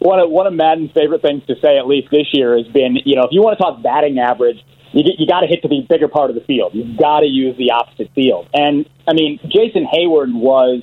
one 0.00 0.18
of 0.18 0.30
one 0.30 0.46
of 0.46 0.54
Maddon's 0.54 0.92
favorite 0.92 1.22
things 1.22 1.44
to 1.46 1.54
say, 1.62 1.78
at 1.78 1.86
least 1.86 2.08
this 2.10 2.26
year, 2.32 2.56
has 2.56 2.66
been, 2.68 2.96
you 3.04 3.16
know, 3.16 3.22
if 3.22 3.30
you 3.32 3.42
want 3.42 3.58
to 3.58 3.62
talk 3.62 3.82
batting 3.82 4.18
average, 4.18 4.58
you, 4.92 5.04
you 5.18 5.26
got 5.26 5.40
to 5.40 5.46
hit 5.46 5.62
to 5.62 5.68
the 5.68 5.84
bigger 5.88 6.08
part 6.08 6.30
of 6.30 6.36
the 6.36 6.42
field. 6.42 6.72
You've 6.74 6.96
got 6.96 7.20
to 7.20 7.26
use 7.26 7.56
the 7.56 7.72
opposite 7.72 8.10
field. 8.14 8.48
And 8.54 8.88
I 9.06 9.12
mean, 9.12 9.38
Jason 9.44 9.86
Heyward 9.86 10.32
was 10.34 10.82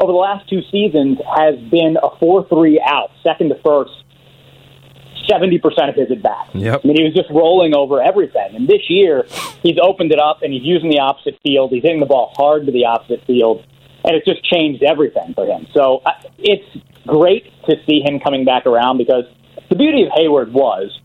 over 0.00 0.12
the 0.12 0.18
last 0.18 0.48
two 0.48 0.62
seasons 0.70 1.18
has 1.36 1.54
been 1.70 1.96
a 2.02 2.16
four-three 2.18 2.82
out, 2.84 3.10
second 3.22 3.50
to 3.50 3.56
first, 3.62 3.92
seventy 5.28 5.58
percent 5.58 5.90
of 5.90 5.96
his 5.96 6.10
at 6.10 6.22
bats. 6.22 6.54
Yep. 6.54 6.80
I 6.84 6.86
mean, 6.86 6.96
he 6.96 7.04
was 7.04 7.14
just 7.14 7.30
rolling 7.30 7.74
over 7.74 8.02
everything. 8.02 8.54
And 8.54 8.68
this 8.68 8.88
year, 8.88 9.24
he's 9.62 9.76
opened 9.82 10.12
it 10.12 10.18
up 10.18 10.42
and 10.42 10.52
he's 10.52 10.62
using 10.62 10.90
the 10.90 11.00
opposite 11.00 11.38
field. 11.42 11.70
He's 11.70 11.82
hitting 11.82 12.00
the 12.00 12.06
ball 12.06 12.32
hard 12.36 12.66
to 12.66 12.72
the 12.72 12.86
opposite 12.86 13.24
field, 13.26 13.64
and 14.04 14.16
it's 14.16 14.26
just 14.26 14.44
changed 14.44 14.82
everything 14.82 15.34
for 15.34 15.46
him. 15.46 15.66
So 15.74 16.02
uh, 16.04 16.12
it's 16.38 16.66
great 17.06 17.44
to 17.66 17.76
see 17.86 18.00
him 18.00 18.20
coming 18.20 18.44
back 18.44 18.66
around 18.66 18.98
because 18.98 19.24
the 19.68 19.76
beauty 19.76 20.04
of 20.04 20.10
Heyward 20.10 20.52
was 20.52 20.98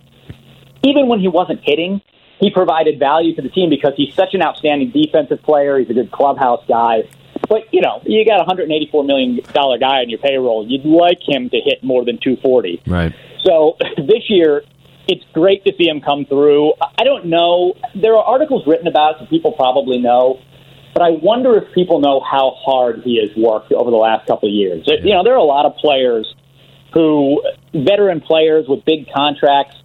even 0.84 1.08
when 1.08 1.20
he 1.20 1.28
wasn't 1.28 1.60
hitting, 1.64 2.02
he 2.40 2.52
provided 2.52 3.00
value 3.00 3.36
to 3.36 3.42
the 3.42 3.50
team 3.50 3.70
because 3.70 3.94
he's 3.98 4.14
such 4.14 4.34
an 4.34 4.42
outstanding 4.42 4.92
defensive 4.92 5.42
player. 5.42 5.80
He's 5.80 5.90
a 5.90 5.94
good 5.94 6.12
clubhouse 6.12 6.64
guy. 6.68 7.04
But 7.50 7.74
you 7.74 7.82
know, 7.82 8.02
you 8.06 8.26
got 8.26 8.36
a 8.36 8.46
184 8.46 9.04
million 9.04 9.40
dollar 9.54 9.78
guy 9.78 10.00
on 10.02 10.10
your 10.10 10.20
payroll. 10.20 10.68
You'd 10.68 10.86
like 10.86 11.20
him 11.22 11.50
to 11.50 11.58
hit 11.60 11.84
more 11.84 12.04
than 12.06 12.18
240. 12.18 12.84
Right. 12.88 13.14
So 13.48 13.78
this 13.98 14.30
year, 14.30 14.64
it's 15.08 15.24
great 15.34 15.64
to 15.66 15.74
see 15.78 15.88
him 15.88 16.02
come 16.02 16.26
through. 16.26 16.74
I 16.82 17.04
don't 17.04 17.28
know. 17.28 17.74
There 17.96 18.16
are 18.16 18.24
articles 18.24 18.64
written 18.68 18.88
about 18.88 19.16
it 19.16 19.20
that 19.22 19.30
people 19.30 19.54
probably 19.54 20.00
know, 20.00 20.40
but 20.94 21.02
I 21.02 21.12
wonder 21.12 21.58
if 21.58 21.74
people 21.74 22.00
know 22.00 22.20
how 22.20 22.56
hard 22.58 23.02
he 23.04 23.20
has 23.22 23.36
worked 23.38 23.72
over 23.72 23.90
the 23.90 23.98
last 23.98 24.28
couple 24.28 24.50
of 24.50 24.54
years. 24.54 24.84
You 24.86 25.14
know, 25.14 25.24
there 25.24 25.34
are 25.34 25.38
a 25.38 25.44
lot 25.44 25.66
of 25.66 25.76
players 25.78 26.34
who, 26.94 27.42
veteran 27.74 28.22
players 28.22 28.66
with 28.68 28.84
big 28.84 29.08
contracts, 29.16 29.76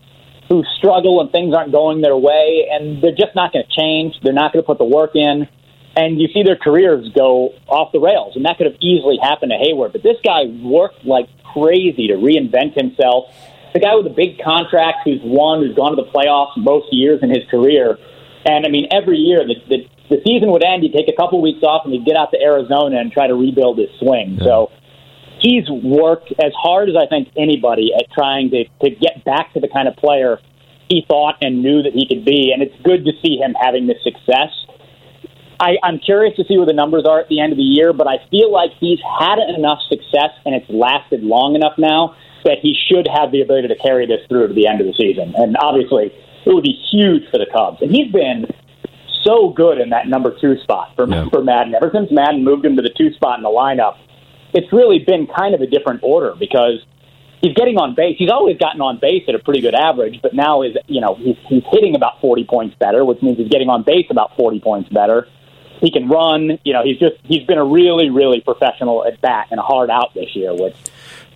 who 0.48 0.64
struggle 0.78 1.20
and 1.20 1.30
things 1.30 1.54
aren't 1.54 1.72
going 1.72 2.00
their 2.00 2.16
way, 2.16 2.68
and 2.70 3.02
they're 3.02 3.14
just 3.14 3.34
not 3.34 3.52
going 3.52 3.64
to 3.64 3.80
change. 3.80 4.14
They're 4.22 4.32
not 4.32 4.52
going 4.52 4.62
to 4.62 4.66
put 4.66 4.78
the 4.78 4.84
work 4.84 5.14
in. 5.14 5.48
And 5.94 6.20
you 6.20 6.28
see 6.32 6.42
their 6.42 6.56
careers 6.56 7.08
go 7.14 7.50
off 7.68 7.92
the 7.92 8.00
rails, 8.00 8.34
and 8.34 8.44
that 8.46 8.56
could 8.56 8.66
have 8.66 8.80
easily 8.80 9.18
happened 9.22 9.52
to 9.52 9.58
Heyward. 9.58 9.92
But 9.92 10.02
this 10.02 10.16
guy 10.24 10.44
worked 10.62 11.04
like 11.04 11.28
crazy 11.52 12.08
to 12.08 12.14
reinvent 12.14 12.74
himself. 12.74 13.34
The 13.72 13.80
guy 13.80 13.94
with 13.96 14.06
a 14.06 14.14
big 14.14 14.38
contract 14.42 14.98
who's 15.04 15.20
won, 15.24 15.64
who's 15.64 15.74
gone 15.74 15.96
to 15.96 16.02
the 16.02 16.10
playoffs 16.10 16.56
most 16.56 16.92
years 16.92 17.20
in 17.22 17.30
his 17.30 17.44
career. 17.50 17.96
And 18.44 18.66
I 18.66 18.68
mean, 18.68 18.88
every 18.92 19.16
year 19.16 19.46
the, 19.46 19.56
the, 19.68 19.88
the 20.10 20.20
season 20.26 20.50
would 20.52 20.64
end, 20.64 20.82
he'd 20.82 20.92
take 20.92 21.08
a 21.08 21.16
couple 21.16 21.40
weeks 21.40 21.62
off 21.62 21.84
and 21.84 21.92
he'd 21.94 22.04
get 22.04 22.16
out 22.16 22.30
to 22.32 22.38
Arizona 22.40 23.00
and 23.00 23.10
try 23.10 23.26
to 23.26 23.34
rebuild 23.34 23.78
his 23.78 23.88
swing. 23.98 24.38
So 24.42 24.70
he's 25.40 25.64
worked 25.70 26.32
as 26.38 26.52
hard 26.52 26.88
as 26.88 26.96
I 26.96 27.06
think 27.06 27.28
anybody 27.36 27.92
at 27.96 28.10
trying 28.12 28.50
to, 28.50 28.64
to 28.82 28.90
get 28.90 29.24
back 29.24 29.52
to 29.54 29.60
the 29.60 29.68
kind 29.68 29.88
of 29.88 29.96
player 29.96 30.38
he 30.88 31.04
thought 31.08 31.36
and 31.40 31.62
knew 31.62 31.82
that 31.82 31.92
he 31.94 32.06
could 32.06 32.24
be. 32.24 32.52
And 32.52 32.62
it's 32.62 32.76
good 32.82 33.04
to 33.06 33.12
see 33.24 33.38
him 33.38 33.54
having 33.58 33.86
this 33.86 34.02
success. 34.02 34.50
I, 35.62 35.78
I'm 35.84 36.00
curious 36.00 36.34
to 36.36 36.44
see 36.48 36.58
what 36.58 36.66
the 36.66 36.72
numbers 36.74 37.04
are 37.06 37.20
at 37.20 37.28
the 37.28 37.38
end 37.38 37.52
of 37.52 37.56
the 37.56 37.62
year, 37.62 37.92
but 37.92 38.08
I 38.08 38.18
feel 38.30 38.50
like 38.50 38.72
he's 38.80 38.98
had 39.20 39.38
enough 39.56 39.78
success 39.88 40.34
and 40.44 40.54
it's 40.56 40.68
lasted 40.68 41.22
long 41.22 41.54
enough 41.54 41.74
now 41.78 42.16
that 42.44 42.58
he 42.60 42.74
should 42.74 43.06
have 43.06 43.30
the 43.30 43.40
ability 43.42 43.68
to 43.68 43.76
carry 43.76 44.04
this 44.04 44.26
through 44.28 44.48
to 44.48 44.54
the 44.54 44.66
end 44.66 44.80
of 44.80 44.88
the 44.88 44.94
season. 44.94 45.32
And 45.36 45.56
obviously, 45.60 46.06
it 46.44 46.52
would 46.52 46.64
be 46.64 46.74
huge 46.90 47.22
for 47.30 47.38
the 47.38 47.46
Cubs. 47.46 47.78
And 47.80 47.92
he's 47.94 48.10
been 48.10 48.46
so 49.22 49.50
good 49.50 49.78
in 49.78 49.90
that 49.90 50.08
number 50.08 50.34
two 50.40 50.58
spot 50.58 50.90
for, 50.96 51.08
Yeah. 51.08 51.28
for 51.30 51.44
Maddon. 51.44 51.76
Ever 51.76 51.90
since 51.94 52.10
Maddon 52.10 52.42
moved 52.42 52.64
him 52.64 52.74
to 52.74 52.82
the 52.82 52.90
two 52.90 53.12
spot 53.12 53.38
in 53.38 53.44
the 53.44 53.54
lineup, 53.54 53.94
it's 54.52 54.72
really 54.72 54.98
been 54.98 55.28
kind 55.28 55.54
of 55.54 55.60
a 55.60 55.66
different 55.68 56.00
order 56.02 56.34
because 56.38 56.82
he's 57.40 57.54
getting 57.54 57.78
on 57.78 57.94
base. 57.94 58.16
He's 58.18 58.30
always 58.30 58.58
gotten 58.58 58.80
on 58.80 58.98
base 59.00 59.22
at 59.28 59.36
a 59.36 59.38
pretty 59.38 59.60
good 59.60 59.74
average, 59.74 60.18
but 60.22 60.34
now 60.34 60.62
is 60.62 60.76
you 60.88 61.00
know 61.00 61.14
he's 61.14 61.36
he's 61.46 61.62
hitting 61.70 61.94
about 61.94 62.20
forty 62.20 62.44
points 62.44 62.74
better, 62.78 63.04
which 63.04 63.22
means 63.22 63.38
he's 63.38 63.48
getting 63.48 63.68
on 63.68 63.84
base 63.84 64.06
about 64.10 64.36
forty 64.36 64.58
points 64.58 64.88
better. 64.90 65.28
He 65.82 65.90
can 65.90 66.08
run. 66.08 66.58
You 66.64 66.72
know, 66.72 66.82
he's 66.82 66.98
just 66.98 67.16
he's 67.24 67.44
been 67.44 67.58
a 67.58 67.64
really 67.64 68.08
really 68.08 68.40
professional 68.40 69.04
at 69.04 69.20
bat 69.20 69.48
and 69.50 69.60
a 69.60 69.62
hard 69.62 69.90
out 69.90 70.14
this 70.14 70.34
year, 70.34 70.54
which 70.54 70.76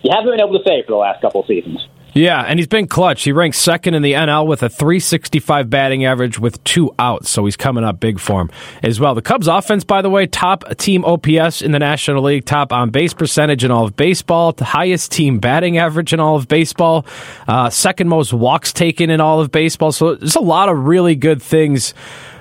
you 0.01 0.09
haven't 0.11 0.31
been 0.31 0.39
able 0.39 0.57
to 0.57 0.65
say 0.65 0.81
for 0.83 0.93
the 0.93 0.97
last 0.97 1.21
couple 1.21 1.41
of 1.41 1.47
seasons. 1.47 1.85
Yeah, 2.17 2.41
and 2.41 2.57
he's 2.57 2.67
been 2.67 2.87
clutch. 2.87 3.23
He 3.25 3.31
ranks 3.31 3.59
second 3.59 3.93
in 3.93 4.01
the 4.01 4.13
NL 4.13 4.47
with 4.47 4.63
a 4.63 4.69
365 4.69 5.69
batting 5.69 6.03
average 6.03 6.39
with 6.39 6.63
two 6.63 6.91
outs, 6.97 7.29
so 7.29 7.45
he's 7.45 7.55
coming 7.55 7.83
up 7.83 7.99
big 7.99 8.19
for 8.19 8.41
him 8.41 8.49
as 8.81 8.99
well. 8.99 9.13
The 9.13 9.21
Cubs 9.21 9.47
offense, 9.47 9.83
by 9.83 10.01
the 10.01 10.09
way, 10.09 10.25
top 10.25 10.63
team 10.77 11.05
OPS 11.05 11.61
in 11.61 11.73
the 11.73 11.79
National 11.79 12.23
League, 12.23 12.45
top 12.45 12.73
on 12.73 12.89
base 12.89 13.13
percentage 13.13 13.63
in 13.63 13.69
all 13.69 13.85
of 13.85 13.95
baseball, 13.95 14.55
highest 14.59 15.11
team 15.11 15.37
batting 15.37 15.77
average 15.77 16.11
in 16.11 16.19
all 16.19 16.35
of 16.35 16.47
baseball, 16.47 17.05
uh, 17.47 17.69
second 17.69 18.07
most 18.07 18.33
walks 18.33 18.73
taken 18.73 19.11
in 19.11 19.21
all 19.21 19.39
of 19.39 19.51
baseball. 19.51 19.91
So 19.91 20.15
there's 20.15 20.35
a 20.35 20.39
lot 20.39 20.69
of 20.69 20.85
really 20.85 21.15
good 21.15 21.39
things 21.39 21.93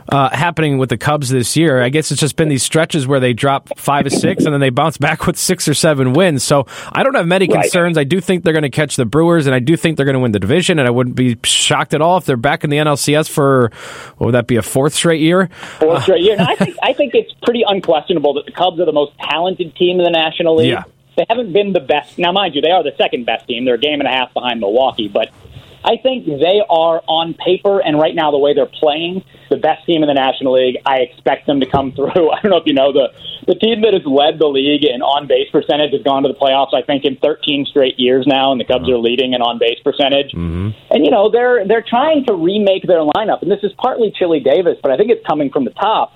uh, 0.09 0.29
happening 0.35 0.79
with 0.79 0.89
the 0.89 0.97
Cubs 0.97 1.29
this 1.29 1.57
year. 1.57 1.83
I 1.83 1.89
guess 1.89 2.11
it's 2.11 2.21
just 2.21 2.37
been 2.37 2.49
these 2.49 2.63
stretches 2.63 3.07
where 3.07 3.21
they 3.21 3.33
drop 3.33 3.79
five 3.79 4.07
or 4.07 4.11
six 4.11 4.45
and 4.45 4.53
then 4.53 4.61
they 4.61 4.71
bounce 4.71 4.99
back 4.99 5.27
with 5.27 5.37
six 5.37 5.67
or 5.69 5.75
seven 5.75 6.13
wins. 6.13 6.43
So 6.45 6.67
I 6.93 7.03
don't 7.03 7.15
have 7.15 7.27
many 7.27 7.47
Right. 7.49 7.63
concerns. 7.63 7.99
I 7.99 8.05
do 8.05 8.21
think 8.21 8.45
they're 8.45 8.53
going 8.53 8.63
to 8.63 8.71
catch 8.71 8.97
the 8.97 9.05
Brewers 9.05 9.47
and 9.47 9.55
I 9.55 9.59
do 9.59 9.77
think 9.77 9.97
they're 9.97 10.07
going 10.07 10.15
to 10.15 10.21
win 10.21 10.33
the 10.33 10.39
division. 10.41 10.79
And 10.79 10.87
I 10.87 10.91
wouldn't 10.91 11.17
be 11.17 11.37
shocked 11.45 11.95
at 11.95 12.01
all 12.03 12.17
if 12.19 12.25
they're 12.25 12.37
back 12.37 12.65
in 12.65 12.71
the 12.71 12.77
NLCS 12.79 13.29
for, 13.29 13.71
what 14.19 14.27
would 14.27 14.35
that 14.35 14.47
be, 14.47 14.57
a 14.57 14.63
fourth 14.63 14.95
straight 14.95 15.21
year? 15.21 15.49
fourth 15.81 16.03
straight 16.05 16.23
year. 16.23 16.37
I 16.39 16.55
think 16.57 16.77
I 16.83 16.93
think 16.93 17.15
it's 17.15 17.33
pretty 17.43 17.65
unquestionable 17.67 18.35
that 18.35 18.47
the 18.47 18.53
Cubs 18.53 18.79
are 18.81 18.85
the 18.87 18.93
most 18.93 19.13
talented 19.19 19.75
team 19.77 19.99
in 19.99 20.05
the 20.05 20.11
National 20.11 20.57
League. 20.57 20.71
Yeah. 20.71 20.85
They 21.17 21.25
haven't 21.29 21.53
been 21.53 21.73
the 21.73 21.81
best. 21.81 22.19
Now, 22.19 22.31
mind 22.33 22.55
you, 22.55 22.61
they 22.61 22.71
are 22.71 22.83
the 22.83 22.93
second 22.99 23.25
best 23.25 23.47
team. 23.49 23.65
They're 23.65 23.77
a 23.77 23.79
game 23.79 24.01
and 24.01 24.07
a 24.09 24.13
half 24.13 24.35
behind 24.35 24.61
Milwaukee, 24.61 25.09
but 25.09 25.31
I 25.83 25.97
think 25.97 26.27
they 26.27 26.61
are 26.69 27.03
on 27.07 27.33
paper 27.33 27.81
and 27.81 27.99
right 27.99 28.15
now 28.15 28.31
the 28.33 28.39
way 28.39 28.53
they're 28.55 28.67
playing 28.67 29.25
the 29.49 29.57
best 29.57 29.85
team 29.87 30.03
in 30.03 30.09
the 30.09 30.15
National 30.15 30.55
League. 30.55 30.79
I 30.87 30.99
expect 30.99 31.47
them 31.47 31.61
to 31.61 31.67
come 31.67 31.93
through. 31.97 32.31
I 32.31 32.41
don't 32.43 32.51
know 32.51 32.59
if 32.59 32.67
you 32.67 32.75
know 32.75 32.93
the 32.93 33.13
the 33.47 33.55
team 33.55 33.83
that 33.83 33.95
has 33.95 34.05
led 34.05 34.39
the 34.39 34.49
league 34.49 34.85
in 34.85 35.03
on 35.03 35.27
base 35.27 35.51
percentage 35.51 35.93
has 35.93 36.03
gone 36.03 36.23
to 36.25 36.29
the 36.29 36.39
playoffs. 36.39 36.75
I 36.75 36.83
think 36.83 37.05
in 37.05 37.17
13 37.17 37.67
straight 37.67 37.99
years 37.99 38.27
now, 38.27 38.53
and 38.53 38.61
the 38.61 38.65
Cubs 38.65 38.89
are 38.89 38.99
leading 38.99 39.35
in 39.35 39.43
on 39.43 39.59
base 39.59 39.79
percentage. 39.85 40.33
Mm-hmm. 40.33 40.71
And 40.91 41.05
you 41.05 41.11
know 41.11 41.31
they're 41.31 41.67
they're 41.67 41.87
trying 41.87 42.25
to 42.27 42.35
remake 42.35 42.87
their 42.87 43.05
lineup, 43.05 43.43
and 43.43 43.51
this 43.51 43.63
is 43.63 43.73
partly 43.79 44.13
Chili 44.17 44.41
Davis, 44.41 44.79
but 44.83 44.91
I 44.91 44.97
think 44.97 45.11
it's 45.11 45.27
coming 45.27 45.51
from 45.51 45.65
the 45.65 45.73
top 45.73 46.13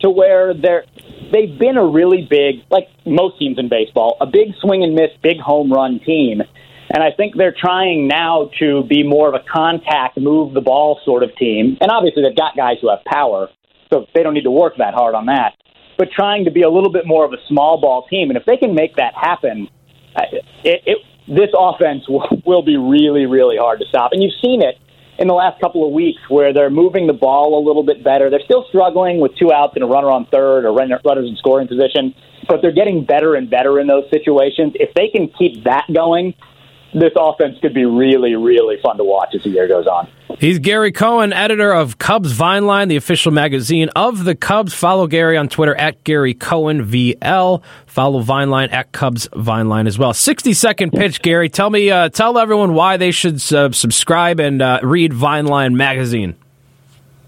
to 0.00 0.10
where 0.10 0.54
they're 0.54 0.84
they've 1.32 1.58
been 1.58 1.76
a 1.76 1.84
really 1.84 2.26
big, 2.28 2.64
like 2.70 2.88
most 3.06 3.38
teams 3.38 3.58
in 3.58 3.68
baseball, 3.68 4.16
a 4.20 4.26
big 4.26 4.54
swing 4.60 4.82
and 4.82 4.94
miss, 4.94 5.10
big 5.22 5.38
home 5.38 5.72
run 5.72 6.00
team. 6.00 6.42
And 6.92 7.04
I 7.04 7.10
think 7.16 7.36
they're 7.36 7.54
trying 7.56 8.08
now 8.08 8.50
to 8.58 8.82
be 8.84 9.04
more 9.04 9.28
of 9.28 9.34
a 9.34 9.44
contact, 9.52 10.18
move 10.18 10.54
the 10.54 10.60
ball 10.60 11.00
sort 11.04 11.22
of 11.22 11.34
team. 11.36 11.78
And 11.80 11.90
obviously, 11.90 12.24
they've 12.24 12.36
got 12.36 12.56
guys 12.56 12.76
who 12.82 12.90
have 12.90 13.04
power, 13.04 13.48
so 13.92 14.06
they 14.14 14.22
don't 14.24 14.34
need 14.34 14.44
to 14.44 14.50
work 14.50 14.74
that 14.78 14.94
hard 14.94 15.14
on 15.14 15.26
that. 15.26 15.54
But 15.96 16.08
trying 16.10 16.46
to 16.46 16.50
be 16.50 16.62
a 16.62 16.70
little 16.70 16.90
bit 16.90 17.06
more 17.06 17.24
of 17.24 17.32
a 17.32 17.36
small 17.46 17.80
ball 17.80 18.06
team. 18.08 18.30
And 18.30 18.36
if 18.36 18.44
they 18.44 18.56
can 18.56 18.74
make 18.74 18.96
that 18.96 19.14
happen, 19.14 19.68
uh, 20.16 20.22
it, 20.64 20.82
it, 20.86 20.98
this 21.28 21.50
offense 21.56 22.08
will, 22.08 22.26
will 22.44 22.62
be 22.62 22.76
really, 22.76 23.26
really 23.26 23.56
hard 23.56 23.78
to 23.80 23.86
stop. 23.88 24.10
And 24.12 24.22
you've 24.22 24.40
seen 24.42 24.60
it 24.60 24.76
in 25.20 25.28
the 25.28 25.34
last 25.34 25.60
couple 25.60 25.86
of 25.86 25.92
weeks 25.92 26.20
where 26.28 26.52
they're 26.52 26.70
moving 26.70 27.06
the 27.06 27.12
ball 27.12 27.56
a 27.56 27.62
little 27.64 27.84
bit 27.84 28.02
better. 28.02 28.30
They're 28.30 28.44
still 28.44 28.64
struggling 28.68 29.20
with 29.20 29.36
two 29.36 29.52
outs 29.52 29.74
and 29.76 29.84
a 29.84 29.86
runner 29.86 30.10
on 30.10 30.26
third 30.26 30.64
or 30.64 30.72
runners 30.72 31.28
in 31.28 31.36
scoring 31.36 31.68
position, 31.68 32.14
but 32.48 32.62
they're 32.62 32.72
getting 32.72 33.04
better 33.04 33.34
and 33.34 33.48
better 33.48 33.78
in 33.78 33.86
those 33.86 34.04
situations. 34.10 34.72
If 34.76 34.94
they 34.94 35.08
can 35.08 35.28
keep 35.38 35.64
that 35.64 35.84
going, 35.94 36.34
this 36.92 37.12
offense 37.16 37.58
could 37.60 37.74
be 37.74 37.84
really, 37.84 38.34
really 38.34 38.76
fun 38.82 38.96
to 38.96 39.04
watch 39.04 39.34
as 39.34 39.42
the 39.44 39.50
year 39.50 39.68
goes 39.68 39.86
on. 39.86 40.08
He's 40.38 40.58
Gary 40.58 40.92
Cohen, 40.92 41.32
editor 41.32 41.72
of 41.72 41.98
Cubs 41.98 42.32
Vine 42.32 42.66
Line, 42.66 42.88
the 42.88 42.96
official 42.96 43.30
magazine 43.32 43.88
of 43.94 44.24
the 44.24 44.34
Cubs. 44.34 44.72
Follow 44.72 45.06
Gary 45.06 45.36
on 45.36 45.48
Twitter 45.48 45.74
at 45.74 46.02
Gary 46.04 46.34
Cohen 46.34 46.86
VL. 46.86 47.62
Follow 47.86 48.20
Vine 48.20 48.48
Line 48.50 48.70
at 48.70 48.92
Cubs 48.92 49.28
Vine 49.34 49.68
Line 49.68 49.86
as 49.86 49.98
well. 49.98 50.14
60 50.14 50.52
second 50.54 50.92
pitch, 50.92 51.20
Gary. 51.22 51.48
Tell 51.48 51.68
me, 51.70 51.90
uh, 51.90 52.08
tell 52.08 52.38
everyone 52.38 52.74
why 52.74 52.96
they 52.96 53.10
should 53.10 53.34
uh, 53.52 53.70
subscribe 53.72 54.40
and 54.40 54.62
uh, 54.62 54.80
read 54.82 55.12
Vine 55.12 55.46
Line 55.46 55.76
magazine. 55.76 56.36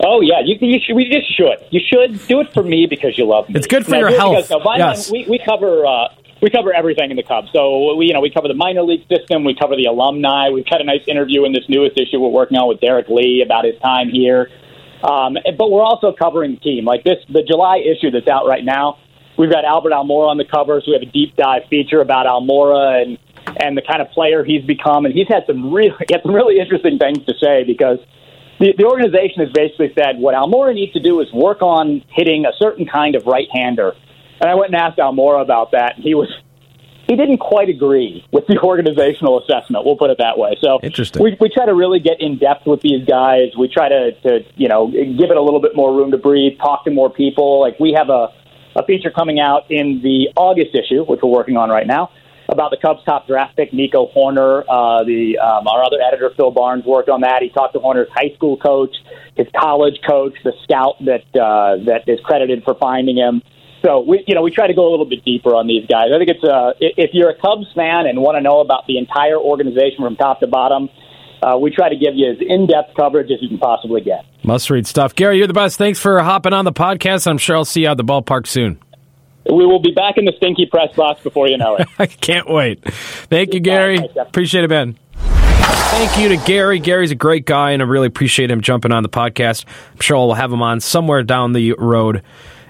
Oh 0.04 0.20
yeah, 0.20 0.40
you, 0.44 0.56
you 0.60 0.80
should. 0.84 0.96
We 0.96 1.04
just 1.08 1.36
should. 1.36 1.58
You 1.70 1.80
should 1.86 2.26
do 2.26 2.40
it 2.40 2.52
for 2.52 2.62
me 2.64 2.86
because 2.88 3.16
you 3.16 3.24
love 3.24 3.48
me. 3.48 3.54
It's 3.56 3.68
good 3.68 3.84
for 3.84 3.92
No, 3.92 3.98
your 3.98 4.10
health. 4.10 4.48
Because, 4.48 4.50
no, 4.50 4.58
Vine 4.58 4.78
Yes. 4.80 5.10
Line, 5.12 5.24
we, 5.28 5.30
we 5.30 5.40
cover 5.44 5.86
uh, 5.86 6.08
we 6.42 6.50
cover 6.50 6.74
everything 6.74 7.10
in 7.10 7.16
the 7.16 7.22
Cubs. 7.22 7.48
So 7.54 7.94
we 7.94 8.06
you 8.06 8.12
know 8.12 8.20
we 8.20 8.30
cover 8.30 8.48
the 8.48 8.54
minor 8.54 8.82
league 8.82 9.06
system. 9.08 9.44
We 9.44 9.54
cover 9.54 9.76
the 9.76 9.86
alumni. 9.86 10.50
We've 10.50 10.66
had 10.68 10.80
a 10.80 10.84
nice 10.84 11.06
interview 11.06 11.44
in 11.44 11.52
this 11.52 11.64
newest 11.68 11.96
issue 11.96 12.18
we're 12.18 12.28
working 12.28 12.58
on 12.58 12.68
with 12.68 12.80
Derrek 12.80 13.08
Lee 13.08 13.42
about 13.46 13.64
his 13.64 13.78
time 13.80 14.10
here. 14.10 14.50
Um, 15.02 15.36
but 15.58 15.70
we're 15.70 15.82
also 15.82 16.12
covering 16.12 16.54
the 16.54 16.60
team. 16.60 16.84
Like 16.84 17.04
this, 17.04 17.18
the 17.28 17.42
July 17.42 17.78
issue 17.78 18.10
that's 18.10 18.28
out 18.28 18.46
right 18.46 18.64
now. 18.64 18.98
We've 19.38 19.50
got 19.50 19.64
Albert 19.64 19.92
Almora 19.92 20.28
on 20.28 20.36
the 20.36 20.44
cover, 20.44 20.80
so 20.84 20.90
we 20.90 20.94
have 20.94 21.02
a 21.02 21.10
deep 21.10 21.34
dive 21.36 21.62
feature 21.70 22.00
about 22.00 22.26
Almora 22.26 23.02
and 23.02 23.18
and 23.60 23.76
the 23.76 23.82
kind 23.82 24.00
of 24.00 24.08
player 24.10 24.44
he's 24.44 24.64
become. 24.64 25.04
And 25.06 25.14
he's 25.14 25.28
had 25.28 25.44
some 25.46 25.72
really 25.72 25.90
had 26.10 26.22
some 26.22 26.34
really 26.34 26.58
interesting 26.58 26.98
things 26.98 27.24
to 27.26 27.34
say 27.38 27.62
because 27.64 27.98
the, 28.58 28.74
the 28.76 28.84
organization 28.84 29.46
has 29.46 29.50
basically 29.54 29.92
said 29.94 30.18
what 30.18 30.34
Almora 30.34 30.74
needs 30.74 30.92
to 30.94 31.00
do 31.00 31.20
is 31.20 31.32
work 31.32 31.62
on 31.62 32.02
hitting 32.10 32.46
a 32.46 32.52
certain 32.58 32.86
kind 32.86 33.14
of 33.14 33.26
right-hander. 33.26 33.94
And 34.42 34.50
I 34.50 34.56
went 34.56 34.74
and 34.74 34.76
asked 34.76 34.98
Almora 34.98 35.40
about 35.40 35.70
that, 35.70 35.94
and 35.94 36.04
he 36.04 36.14
was 36.14 36.28
he 37.08 37.16
didn't 37.16 37.38
quite 37.38 37.68
agree 37.68 38.26
with 38.32 38.46
the 38.48 38.58
organizational 38.62 39.40
assessment. 39.40 39.84
We'll 39.84 39.96
put 39.96 40.10
it 40.10 40.18
that 40.18 40.36
way. 40.36 40.56
So 40.60 40.80
Interesting. 40.82 41.22
We, 41.22 41.36
we 41.40 41.48
try 41.48 41.66
to 41.66 41.74
really 41.74 42.00
get 42.00 42.20
in 42.20 42.38
depth 42.38 42.66
with 42.66 42.80
these 42.80 43.06
guys. 43.06 43.54
We 43.56 43.68
try 43.68 43.88
to, 43.88 44.12
to 44.22 44.40
you 44.56 44.68
know 44.68 44.88
give 44.90 45.30
it 45.30 45.36
a 45.36 45.42
little 45.42 45.60
bit 45.60 45.76
more 45.76 45.94
room 45.94 46.10
to 46.10 46.18
breathe, 46.18 46.58
talk 46.58 46.84
to 46.84 46.90
more 46.90 47.08
people. 47.08 47.60
Like 47.60 47.78
we 47.78 47.94
have 47.96 48.10
a 48.10 48.28
a 48.74 48.84
feature 48.84 49.10
coming 49.10 49.38
out 49.38 49.70
in 49.70 50.00
the 50.02 50.28
August 50.34 50.74
issue, 50.74 51.04
which 51.04 51.20
we're 51.22 51.30
working 51.30 51.56
on 51.56 51.68
right 51.68 51.86
now, 51.86 52.10
about 52.48 52.70
the 52.70 52.78
Cubs' 52.78 53.04
top 53.04 53.26
draft 53.28 53.54
pick, 53.54 53.72
Nico 53.72 54.10
Hoerner. 54.16 54.64
Uh, 54.68 55.04
the 55.04 55.38
um, 55.38 55.68
our 55.68 55.84
other 55.84 56.00
editor, 56.00 56.32
Phil 56.36 56.50
Barnes, 56.50 56.84
worked 56.84 57.08
on 57.08 57.20
that. 57.20 57.42
He 57.42 57.50
talked 57.50 57.74
to 57.74 57.80
Hoerner's 57.80 58.10
high 58.12 58.34
school 58.34 58.56
coach, 58.56 58.96
his 59.36 59.46
college 59.56 60.00
coach, 60.04 60.34
the 60.42 60.52
scout 60.64 60.96
that 61.04 61.24
uh, 61.38 61.84
that 61.84 62.08
is 62.08 62.18
credited 62.24 62.64
for 62.64 62.74
finding 62.74 63.16
him. 63.16 63.42
So 63.82 64.00
we, 64.00 64.22
you 64.26 64.34
know, 64.34 64.42
we 64.42 64.52
try 64.52 64.68
to 64.68 64.74
go 64.74 64.88
a 64.88 64.90
little 64.90 65.06
bit 65.06 65.24
deeper 65.24 65.50
on 65.50 65.66
these 65.66 65.86
guys. 65.86 66.06
I 66.14 66.18
think 66.18 66.30
it's 66.30 66.44
uh, 66.44 66.72
if 66.80 67.10
you're 67.12 67.30
a 67.30 67.38
Cubs 67.38 67.66
fan 67.74 68.06
and 68.06 68.20
want 68.20 68.36
to 68.36 68.40
know 68.40 68.60
about 68.60 68.86
the 68.86 68.96
entire 68.96 69.36
organization 69.36 69.98
from 70.04 70.16
top 70.16 70.40
to 70.40 70.46
bottom, 70.46 70.88
uh, 71.42 71.58
we 71.58 71.70
try 71.70 71.88
to 71.88 71.96
give 71.96 72.14
you 72.14 72.30
as 72.30 72.38
in-depth 72.40 72.94
coverage 72.94 73.30
as 73.32 73.42
you 73.42 73.48
can 73.48 73.58
possibly 73.58 74.00
get. 74.00 74.24
Must 74.44 74.70
read 74.70 74.86
stuff. 74.86 75.14
Gary, 75.16 75.38
you're 75.38 75.48
the 75.48 75.52
best. 75.52 75.78
Thanks 75.78 75.98
for 75.98 76.20
hopping 76.20 76.52
on 76.52 76.64
the 76.64 76.72
podcast. 76.72 77.26
I'm 77.26 77.38
sure 77.38 77.56
I'll 77.56 77.64
see 77.64 77.82
you 77.82 77.88
at 77.88 77.96
the 77.96 78.04
ballpark 78.04 78.46
soon. 78.46 78.78
We 79.46 79.66
will 79.66 79.80
be 79.80 79.90
back 79.90 80.18
in 80.18 80.24
the 80.24 80.32
stinky 80.36 80.66
press 80.66 80.94
box 80.94 81.20
before 81.24 81.48
you 81.48 81.58
know 81.58 81.74
it. 81.76 81.88
I 81.98 82.06
can't 82.06 82.48
wait. 82.48 82.84
Thank 82.84 83.54
you, 83.54 83.60
Gary. 83.60 83.98
Appreciate 84.16 84.62
it, 84.62 84.68
Ben. 84.68 84.96
Thank 85.16 86.18
you 86.18 86.28
to 86.28 86.36
Gary. 86.46 86.78
Gary's 86.78 87.10
a 87.10 87.16
great 87.16 87.44
guy, 87.44 87.72
and 87.72 87.82
I 87.82 87.84
really 87.84 88.06
appreciate 88.06 88.50
him 88.50 88.60
jumping 88.60 88.92
on 88.92 89.02
the 89.02 89.08
podcast. 89.08 89.64
I'm 89.92 90.00
sure 90.00 90.16
I'll 90.16 90.34
have 90.34 90.52
him 90.52 90.62
on 90.62 90.78
somewhere 90.78 91.24
down 91.24 91.52
the 91.52 91.72
road 91.72 92.22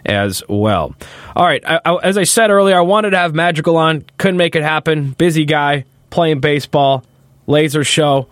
as 0.05 0.43
well. 0.49 0.95
All 1.37 1.45
right. 1.45 1.63
I, 1.67 1.81
I, 1.85 1.97
as 2.03 2.19
I 2.19 2.25
said 2.25 2.51
earlier, 2.51 2.77
I 2.77 2.81
wanted 2.81 3.11
to 3.11 3.19
have 3.19 3.35
Madrigal 3.35 3.77
on. 3.77 4.05
Couldn't 4.19 4.37
make 4.37 4.57
it 4.57 4.63
happen. 4.63 5.13
Busy 5.13 5.45
guy, 5.45 5.85
playing 6.11 6.41
baseball, 6.41 7.05
laser 7.47 7.85
show. 7.85 8.29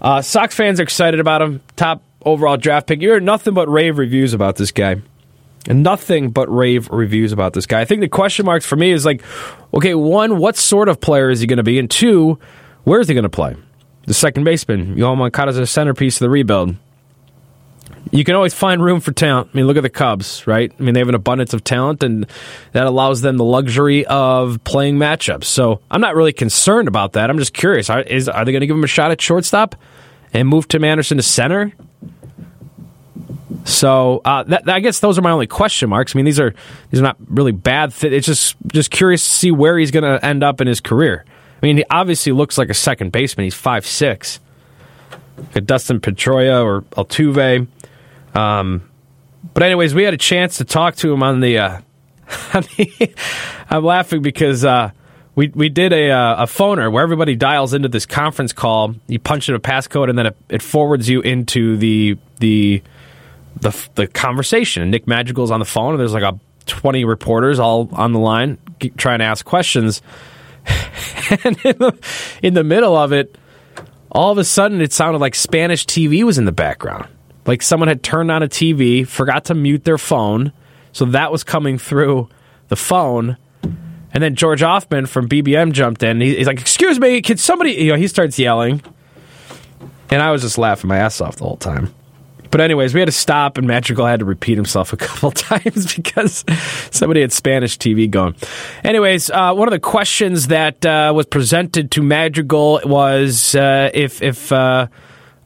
Uh, 0.00 0.22
Sox 0.22 0.54
fans 0.54 0.80
are 0.80 0.82
excited 0.82 1.20
about 1.20 1.42
him. 1.42 1.60
Top 1.76 2.02
overall 2.24 2.56
draft 2.56 2.86
pick. 2.86 3.02
You 3.02 3.10
heard 3.10 3.22
nothing 3.22 3.54
but 3.54 3.68
rave 3.68 3.98
reviews 3.98 4.32
about 4.32 4.56
this 4.56 4.72
guy. 4.72 4.96
And 5.66 5.82
nothing 5.82 6.30
but 6.30 6.54
rave 6.54 6.90
reviews 6.90 7.32
about 7.32 7.54
this 7.54 7.64
guy. 7.64 7.80
I 7.80 7.84
think 7.86 8.02
the 8.02 8.08
question 8.08 8.44
marks 8.44 8.66
for 8.66 8.76
me 8.76 8.90
is 8.90 9.06
like, 9.06 9.22
okay, 9.72 9.94
one, 9.94 10.38
what 10.38 10.56
sort 10.56 10.90
of 10.90 11.00
player 11.00 11.30
is 11.30 11.40
he 11.40 11.46
going 11.46 11.56
to 11.56 11.62
be? 11.62 11.78
And 11.78 11.90
two, 11.90 12.38
where 12.84 13.00
is 13.00 13.08
he 13.08 13.14
going 13.14 13.22
to 13.22 13.30
play? 13.30 13.56
The 14.06 14.12
second 14.12 14.44
baseman. 14.44 14.96
Yoan 14.96 15.16
Moncada 15.16 15.50
is 15.50 15.58
a 15.58 15.66
centerpiece 15.66 16.16
of 16.16 16.20
the 16.20 16.30
rebuild. 16.30 16.76
You 18.10 18.22
can 18.22 18.34
always 18.34 18.54
find 18.54 18.82
room 18.82 19.00
for 19.00 19.12
talent. 19.12 19.50
I 19.52 19.56
mean, 19.56 19.66
look 19.66 19.76
at 19.76 19.82
the 19.82 19.90
Cubs, 19.90 20.46
right? 20.46 20.72
I 20.78 20.82
mean, 20.82 20.94
they 20.94 21.00
have 21.00 21.08
an 21.08 21.14
abundance 21.14 21.54
of 21.54 21.64
talent, 21.64 22.02
and 22.02 22.26
that 22.72 22.86
allows 22.86 23.22
them 23.22 23.38
the 23.38 23.44
luxury 23.44 24.06
of 24.06 24.62
playing 24.64 24.96
matchups. 24.96 25.44
So 25.44 25.80
I'm 25.90 26.00
not 26.00 26.14
really 26.14 26.32
concerned 26.32 26.86
about 26.86 27.14
that. 27.14 27.30
I'm 27.30 27.38
just 27.38 27.54
curious: 27.54 27.90
are, 27.90 28.02
is, 28.02 28.28
are 28.28 28.44
they 28.44 28.52
going 28.52 28.60
to 28.60 28.66
give 28.66 28.76
him 28.76 28.84
a 28.84 28.88
shot 28.88 29.10
at 29.10 29.20
shortstop 29.20 29.74
and 30.32 30.46
move 30.48 30.68
Tim 30.68 30.84
Anderson 30.84 31.16
to 31.16 31.22
center? 31.22 31.72
So 33.64 34.20
uh, 34.24 34.42
that, 34.44 34.68
I 34.68 34.80
guess 34.80 35.00
those 35.00 35.18
are 35.18 35.22
my 35.22 35.30
only 35.30 35.46
question 35.46 35.88
marks. 35.88 36.14
I 36.14 36.18
mean, 36.18 36.26
these 36.26 36.38
are 36.38 36.54
these 36.90 37.00
are 37.00 37.04
not 37.04 37.16
really 37.28 37.52
bad. 37.52 37.94
Th- 37.94 38.12
it's 38.12 38.26
just 38.26 38.56
just 38.66 38.90
curious 38.90 39.24
to 39.24 39.32
see 39.32 39.50
where 39.50 39.78
he's 39.78 39.90
going 39.90 40.04
to 40.04 40.24
end 40.24 40.44
up 40.44 40.60
in 40.60 40.66
his 40.66 40.80
career. 40.80 41.24
I 41.62 41.66
mean, 41.66 41.78
he 41.78 41.84
obviously 41.88 42.32
looks 42.32 42.58
like 42.58 42.68
a 42.68 42.74
second 42.74 43.12
baseman. 43.12 43.44
He's 43.44 43.54
five 43.54 43.86
six. 43.86 44.40
Like 45.54 45.64
Dustin 45.64 46.00
Pedroia 46.00 46.62
or 46.62 46.82
Altuve. 46.92 47.66
Um, 48.34 48.88
but 49.52 49.62
anyways, 49.62 49.94
we 49.94 50.02
had 50.02 50.14
a 50.14 50.18
chance 50.18 50.58
to 50.58 50.64
talk 50.64 50.96
to 50.96 51.12
him 51.12 51.22
on 51.22 51.40
the. 51.40 51.58
Uh, 51.58 51.80
I'm 53.70 53.84
laughing 53.84 54.22
because 54.22 54.64
uh, 54.64 54.90
we 55.34 55.48
we 55.48 55.68
did 55.68 55.92
a 55.92 56.10
uh, 56.10 56.44
a 56.44 56.46
phoner 56.46 56.90
where 56.90 57.02
everybody 57.02 57.36
dials 57.36 57.74
into 57.74 57.88
this 57.88 58.06
conference 58.06 58.52
call. 58.52 58.94
You 59.06 59.18
punch 59.18 59.48
in 59.48 59.54
a 59.54 59.60
passcode, 59.60 60.08
and 60.08 60.18
then 60.18 60.26
it, 60.26 60.36
it 60.48 60.62
forwards 60.62 61.08
you 61.08 61.20
into 61.20 61.76
the 61.76 62.16
the 62.38 62.82
the 63.60 63.88
the 63.94 64.06
conversation. 64.06 64.90
Nick 64.90 65.06
Madrigal's 65.06 65.50
on 65.50 65.60
the 65.60 65.66
phone, 65.66 65.92
and 65.92 66.00
there's 66.00 66.14
like 66.14 66.22
a 66.22 66.38
20 66.66 67.04
reporters 67.04 67.58
all 67.58 67.88
on 67.92 68.12
the 68.12 68.18
line 68.18 68.58
trying 68.96 69.18
to 69.18 69.24
ask 69.24 69.44
questions. 69.44 70.02
and 71.44 71.58
in 71.64 71.78
the, 71.78 71.98
in 72.42 72.54
the 72.54 72.64
middle 72.64 72.96
of 72.96 73.12
it, 73.12 73.36
all 74.10 74.32
of 74.32 74.38
a 74.38 74.44
sudden, 74.44 74.80
it 74.80 74.92
sounded 74.92 75.18
like 75.18 75.34
Spanish 75.34 75.84
TV 75.84 76.22
was 76.22 76.38
in 76.38 76.44
the 76.44 76.52
background. 76.52 77.08
Like 77.46 77.62
someone 77.62 77.88
had 77.88 78.02
turned 78.02 78.30
on 78.30 78.42
a 78.42 78.48
TV, 78.48 79.06
forgot 79.06 79.46
to 79.46 79.54
mute 79.54 79.84
their 79.84 79.98
phone, 79.98 80.52
so 80.92 81.04
that 81.06 81.30
was 81.30 81.44
coming 81.44 81.78
through 81.78 82.28
the 82.68 82.76
phone. 82.76 83.36
And 84.12 84.22
then 84.22 84.36
George 84.36 84.62
Ofman 84.62 85.08
from 85.08 85.28
BBM 85.28 85.72
jumped 85.72 86.02
in. 86.02 86.20
He's 86.20 86.46
like, 86.46 86.60
"Excuse 86.60 87.00
me, 87.00 87.20
can 87.20 87.36
somebody?" 87.36 87.72
You 87.72 87.92
know, 87.92 87.98
he 87.98 88.06
starts 88.06 88.38
yelling, 88.38 88.80
and 90.10 90.22
I 90.22 90.30
was 90.30 90.42
just 90.42 90.56
laughing 90.56 90.88
my 90.88 90.98
ass 90.98 91.20
off 91.20 91.36
the 91.36 91.44
whole 91.44 91.56
time. 91.56 91.92
But 92.54 92.60
anyways, 92.60 92.94
we 92.94 93.00
had 93.00 93.06
to 93.06 93.12
stop, 93.12 93.58
and 93.58 93.66
Madrigal 93.66 94.06
had 94.06 94.20
to 94.20 94.24
repeat 94.24 94.56
himself 94.56 94.92
a 94.92 94.96
couple 95.08 95.32
times 95.32 95.92
because 95.96 96.44
somebody 96.92 97.20
had 97.20 97.32
Spanish 97.32 97.76
TV 97.76 98.08
going. 98.08 98.36
Anyways, 98.84 99.28
uh, 99.30 99.52
one 99.54 99.66
of 99.66 99.72
the 99.72 99.80
questions 99.80 100.46
that 100.46 100.86
uh, 100.86 101.12
was 101.12 101.26
presented 101.26 101.90
to 101.90 102.00
Madrigal 102.00 102.80
was 102.84 103.56
uh, 103.56 103.90
if 103.92 104.22
if 104.22 104.52
uh, 104.52 104.86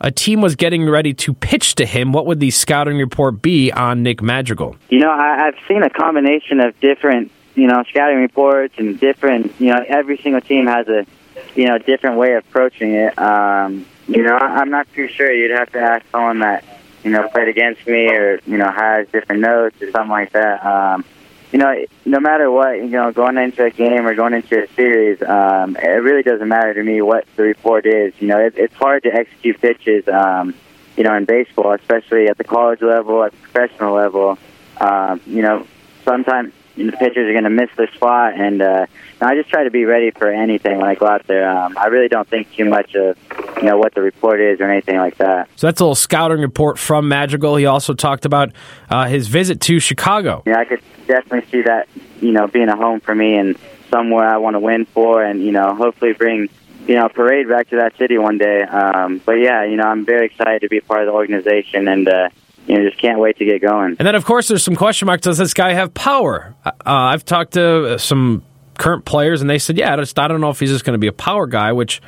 a 0.00 0.10
team 0.10 0.40
was 0.40 0.56
getting 0.56 0.88
ready 0.88 1.12
to 1.14 1.34
pitch 1.34 1.74
to 1.76 1.86
him, 1.86 2.12
what 2.12 2.26
would 2.26 2.40
the 2.40 2.50
scouting 2.50 2.98
report 2.98 3.42
be 3.42 3.72
on 3.72 4.02
Nick 4.02 4.22
Madrigal? 4.22 4.76
You 4.88 5.00
know, 5.00 5.10
I, 5.10 5.48
I've 5.48 5.56
seen 5.66 5.82
a 5.82 5.90
combination 5.90 6.60
of 6.60 6.78
different, 6.80 7.30
you 7.54 7.66
know, 7.66 7.82
scouting 7.90 8.18
reports 8.18 8.74
and 8.78 8.98
different, 8.98 9.52
you 9.58 9.68
know, 9.68 9.84
every 9.86 10.18
single 10.18 10.40
team 10.40 10.66
has 10.66 10.88
a, 10.88 11.06
you 11.54 11.66
know, 11.66 11.78
different 11.78 12.16
way 12.16 12.34
of 12.34 12.44
approaching 12.46 12.92
it. 12.92 13.18
Um, 13.18 13.86
you 14.06 14.22
know, 14.22 14.36
I, 14.36 14.60
I'm 14.60 14.70
not 14.70 14.86
too 14.94 15.08
sure. 15.08 15.32
You'd 15.32 15.56
have 15.56 15.72
to 15.72 15.80
ask 15.80 16.04
someone 16.10 16.40
that, 16.40 16.64
you 17.04 17.10
know, 17.10 17.28
played 17.28 17.48
against 17.48 17.86
me 17.86 18.08
or, 18.08 18.40
you 18.46 18.56
know, 18.56 18.70
has 18.70 19.08
different 19.08 19.42
notes 19.42 19.80
or 19.82 19.90
something 19.90 20.10
like 20.10 20.32
that. 20.32 20.64
Um, 20.64 21.04
you 21.52 21.58
know, 21.58 21.74
no 22.04 22.20
matter 22.20 22.50
what, 22.50 22.76
you 22.76 22.88
know, 22.88 23.10
going 23.12 23.38
into 23.38 23.64
a 23.64 23.70
game 23.70 24.06
or 24.06 24.14
going 24.14 24.34
into 24.34 24.62
a 24.62 24.68
series, 24.74 25.22
um, 25.22 25.76
it 25.76 25.86
really 25.86 26.22
doesn't 26.22 26.48
matter 26.48 26.74
to 26.74 26.82
me 26.82 27.00
what 27.00 27.26
the 27.36 27.42
report 27.42 27.86
is. 27.86 28.12
You 28.20 28.28
know, 28.28 28.38
it, 28.38 28.54
it's 28.56 28.74
hard 28.74 29.04
to 29.04 29.14
execute 29.14 29.60
pitches, 29.60 30.06
um, 30.08 30.54
you 30.96 31.04
know, 31.04 31.14
in 31.14 31.24
baseball, 31.24 31.72
especially 31.72 32.28
at 32.28 32.36
the 32.36 32.44
college 32.44 32.82
level, 32.82 33.22
at 33.24 33.32
the 33.32 33.38
professional 33.38 33.94
level. 33.94 34.38
Um, 34.78 35.20
you 35.26 35.42
know, 35.42 35.66
sometimes 36.04 36.52
you 36.76 36.84
know, 36.84 36.90
the 36.90 36.96
pitchers 36.98 37.28
are 37.28 37.32
going 37.32 37.44
to 37.44 37.50
miss 37.50 37.70
their 37.76 37.90
spot, 37.92 38.34
and 38.34 38.60
uh, 38.60 38.86
I 39.20 39.34
just 39.34 39.48
try 39.48 39.64
to 39.64 39.70
be 39.70 39.84
ready 39.84 40.10
for 40.10 40.30
anything 40.30 40.78
when 40.78 40.88
I 40.88 40.94
go 40.94 41.06
out 41.06 41.26
there. 41.26 41.48
Um, 41.48 41.76
I 41.78 41.86
really 41.86 42.08
don't 42.08 42.28
think 42.28 42.52
too 42.52 42.66
much 42.66 42.94
of, 42.94 43.16
you 43.60 43.68
know, 43.68 43.76
what 43.76 43.94
the 43.94 44.02
report 44.02 44.40
is 44.40 44.60
or 44.60 44.70
anything 44.70 44.96
like 44.96 45.16
that. 45.18 45.48
So 45.56 45.66
that's 45.66 45.80
a 45.80 45.84
little 45.84 45.94
scouting 45.94 46.40
report 46.40 46.78
from 46.78 47.08
Madrigal. 47.08 47.56
He 47.56 47.66
also 47.66 47.94
talked 47.94 48.24
about 48.24 48.52
uh, 48.90 49.06
his 49.06 49.28
visit 49.28 49.60
to 49.62 49.80
Chicago. 49.80 50.42
Yeah, 50.46 50.58
I 50.58 50.64
could 50.64 50.80
definitely 51.06 51.50
see 51.50 51.62
that, 51.62 51.88
you 52.20 52.32
know, 52.32 52.46
being 52.46 52.68
a 52.68 52.76
home 52.76 53.00
for 53.00 53.14
me 53.14 53.36
and 53.36 53.56
somewhere 53.90 54.28
I 54.28 54.38
want 54.38 54.54
to 54.54 54.60
win 54.60 54.84
for, 54.86 55.22
and 55.22 55.42
you 55.42 55.52
know, 55.52 55.74
hopefully 55.74 56.12
bring 56.12 56.48
you 56.86 56.94
know 56.94 57.06
a 57.06 57.08
parade 57.08 57.48
back 57.48 57.68
to 57.70 57.76
that 57.76 57.96
city 57.96 58.18
one 58.18 58.38
day. 58.38 58.62
Um, 58.62 59.20
but 59.24 59.32
yeah, 59.32 59.64
you 59.64 59.76
know, 59.76 59.84
I'm 59.84 60.04
very 60.04 60.26
excited 60.26 60.62
to 60.62 60.68
be 60.68 60.80
part 60.80 61.00
of 61.00 61.06
the 61.06 61.12
organization 61.12 61.88
and. 61.88 62.08
Uh, 62.08 62.28
you 62.66 62.76
know, 62.76 62.86
just 62.86 63.00
can't 63.00 63.18
wait 63.18 63.38
to 63.38 63.46
get 63.46 63.62
going. 63.62 63.96
And 63.98 64.06
then, 64.06 64.14
of 64.14 64.26
course, 64.26 64.48
there's 64.48 64.62
some 64.62 64.76
question 64.76 65.06
marks. 65.06 65.22
Does 65.22 65.38
this 65.38 65.54
guy 65.54 65.72
have 65.72 65.94
power? 65.94 66.54
Uh, 66.66 66.72
I've 66.84 67.24
talked 67.24 67.54
to 67.54 67.98
some 67.98 68.44
current 68.76 69.06
players, 69.06 69.40
and 69.40 69.48
they 69.48 69.58
said, 69.58 69.78
"Yeah, 69.78 69.94
I, 69.94 69.96
just, 69.96 70.18
I 70.18 70.28
don't 70.28 70.42
know 70.42 70.50
if 70.50 70.60
he's 70.60 70.68
just 70.68 70.84
going 70.84 70.92
to 70.92 70.98
be 70.98 71.06
a 71.06 71.12
power 71.12 71.46
guy." 71.46 71.72
Which, 71.72 72.02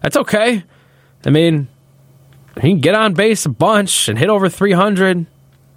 that's 0.00 0.16
okay. 0.16 0.64
I 1.24 1.30
mean, 1.30 1.68
he 2.60 2.70
can 2.70 2.80
get 2.80 2.94
on 2.94 3.14
base 3.14 3.46
a 3.46 3.48
bunch 3.48 4.08
and 4.08 4.18
hit 4.18 4.28
over 4.28 4.48
300, 4.48 5.26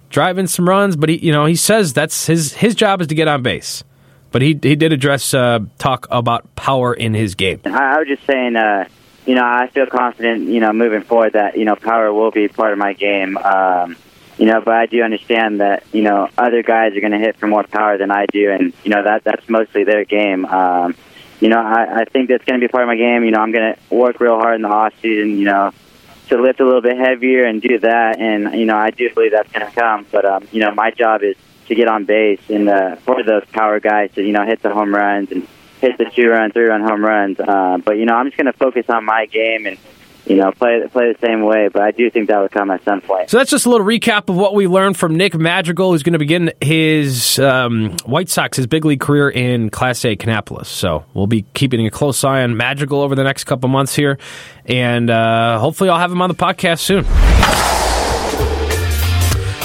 drive 0.08 0.38
in 0.38 0.46
some 0.46 0.68
runs. 0.68 0.96
But 0.96 1.08
he, 1.08 1.18
you 1.18 1.32
know, 1.32 1.46
he 1.46 1.56
says 1.56 1.92
that's 1.92 2.26
his 2.26 2.52
his 2.52 2.74
job 2.74 3.00
is 3.00 3.08
to 3.08 3.14
get 3.14 3.28
on 3.28 3.42
base. 3.42 3.84
But 4.30 4.42
he 4.42 4.58
he 4.62 4.76
did 4.76 4.92
address 4.92 5.34
uh, 5.34 5.60
talk 5.78 6.06
about 6.10 6.54
power 6.54 6.94
in 6.94 7.14
his 7.14 7.34
game. 7.34 7.60
I, 7.64 7.96
I 7.96 7.98
was 7.98 8.08
just 8.08 8.24
saying. 8.26 8.56
Uh, 8.56 8.86
you 9.26 9.34
know, 9.34 9.44
I 9.44 9.68
feel 9.68 9.86
confident, 9.86 10.48
you 10.48 10.60
know, 10.60 10.72
moving 10.72 11.02
forward 11.02 11.34
that, 11.34 11.56
you 11.56 11.66
know, 11.66 11.76
power 11.76 12.10
will 12.12 12.30
be 12.30 12.48
part 12.48 12.72
of 12.72 12.78
my 12.78 12.94
game. 12.94 13.36
Um, 13.36 13.94
you 14.40 14.46
know, 14.46 14.62
but 14.64 14.72
I 14.72 14.86
do 14.86 15.02
understand 15.02 15.60
that 15.60 15.84
you 15.92 16.00
know 16.00 16.30
other 16.38 16.62
guys 16.62 16.96
are 16.96 17.00
going 17.00 17.12
to 17.12 17.18
hit 17.18 17.36
for 17.36 17.46
more 17.46 17.62
power 17.62 17.98
than 17.98 18.10
I 18.10 18.24
do, 18.24 18.50
and 18.50 18.72
you 18.82 18.90
know 18.90 19.02
that 19.04 19.22
that's 19.22 19.46
mostly 19.50 19.84
their 19.84 20.06
game. 20.06 20.46
Um, 20.46 20.94
you 21.40 21.48
know, 21.48 21.60
I, 21.60 22.00
I 22.00 22.04
think 22.04 22.28
that's 22.28 22.44
going 22.44 22.60
to 22.60 22.66
be 22.66 22.70
part 22.70 22.84
of 22.84 22.88
my 22.88 22.96
game. 22.96 23.24
You 23.24 23.30
know, 23.30 23.40
I'm 23.40 23.52
going 23.52 23.74
to 23.74 23.94
work 23.94 24.20
real 24.20 24.36
hard 24.36 24.56
in 24.56 24.62
the 24.62 24.68
off 24.68 24.92
season. 25.00 25.38
You 25.38 25.44
know, 25.44 25.72
to 26.28 26.40
lift 26.40 26.60
a 26.60 26.64
little 26.64 26.82
bit 26.82 26.96
heavier 26.96 27.44
and 27.44 27.60
do 27.60 27.78
that, 27.80 28.18
and 28.18 28.54
you 28.58 28.66
know, 28.66 28.76
I 28.76 28.90
do 28.90 29.12
believe 29.12 29.32
that's 29.32 29.50
going 29.50 29.66
to 29.66 29.72
come. 29.72 30.06
But 30.10 30.24
um, 30.24 30.48
you 30.52 30.60
know, 30.60 30.72
my 30.72 30.90
job 30.90 31.22
is 31.22 31.36
to 31.66 31.74
get 31.74 31.88
on 31.88 32.04
base 32.04 32.40
and 32.50 32.68
uh, 32.68 32.96
for 32.96 33.22
those 33.22 33.44
power 33.52 33.78
guys 33.78 34.10
to 34.14 34.22
you 34.22 34.32
know 34.32 34.44
hit 34.44 34.60
the 34.60 34.74
home 34.74 34.94
runs 34.94 35.30
and 35.30 35.46
hit 35.80 35.96
the 35.98 36.04
two 36.04 36.28
run, 36.28 36.52
three 36.52 36.64
run 36.64 36.82
home 36.82 37.04
runs. 37.04 37.40
Uh, 37.40 37.78
but 37.84 37.96
you 37.96 38.04
know, 38.04 38.14
I'm 38.14 38.26
just 38.26 38.36
going 38.36 38.52
to 38.52 38.58
focus 38.58 38.86
on 38.88 39.04
my 39.04 39.26
game 39.26 39.66
and 39.66 39.78
you 40.30 40.36
know, 40.36 40.52
play 40.52 40.80
play 40.92 41.12
the 41.12 41.26
same 41.26 41.42
way. 41.42 41.68
But 41.72 41.82
I 41.82 41.90
do 41.90 42.08
think 42.08 42.28
that 42.28 42.40
would 42.40 42.52
come 42.52 42.70
at 42.70 42.84
some 42.84 43.00
point. 43.00 43.28
So 43.30 43.36
that's 43.36 43.50
just 43.50 43.66
a 43.66 43.70
little 43.70 43.84
recap 43.84 44.28
of 44.28 44.36
what 44.36 44.54
we 44.54 44.68
learned 44.68 44.96
from 44.96 45.16
Nick 45.16 45.34
Madrigal, 45.34 45.90
who's 45.90 46.04
going 46.04 46.12
to 46.12 46.20
begin 46.20 46.52
his 46.60 47.40
um, 47.40 47.96
White 48.04 48.28
Sox, 48.28 48.56
his 48.56 48.68
big 48.68 48.84
league 48.84 49.00
career 49.00 49.28
in 49.28 49.70
Class 49.70 50.04
A 50.04 50.14
Kannapolis. 50.14 50.66
So 50.66 51.04
we'll 51.14 51.26
be 51.26 51.42
keeping 51.54 51.84
a 51.84 51.90
close 51.90 52.22
eye 52.22 52.42
on 52.42 52.56
Madrigal 52.56 53.00
over 53.00 53.16
the 53.16 53.24
next 53.24 53.44
couple 53.44 53.68
months 53.68 53.96
here, 53.96 54.18
and 54.66 55.10
uh, 55.10 55.58
hopefully 55.58 55.90
I'll 55.90 55.98
have 55.98 56.12
him 56.12 56.22
on 56.22 56.28
the 56.28 56.36
podcast 56.36 56.78
soon. 56.78 57.69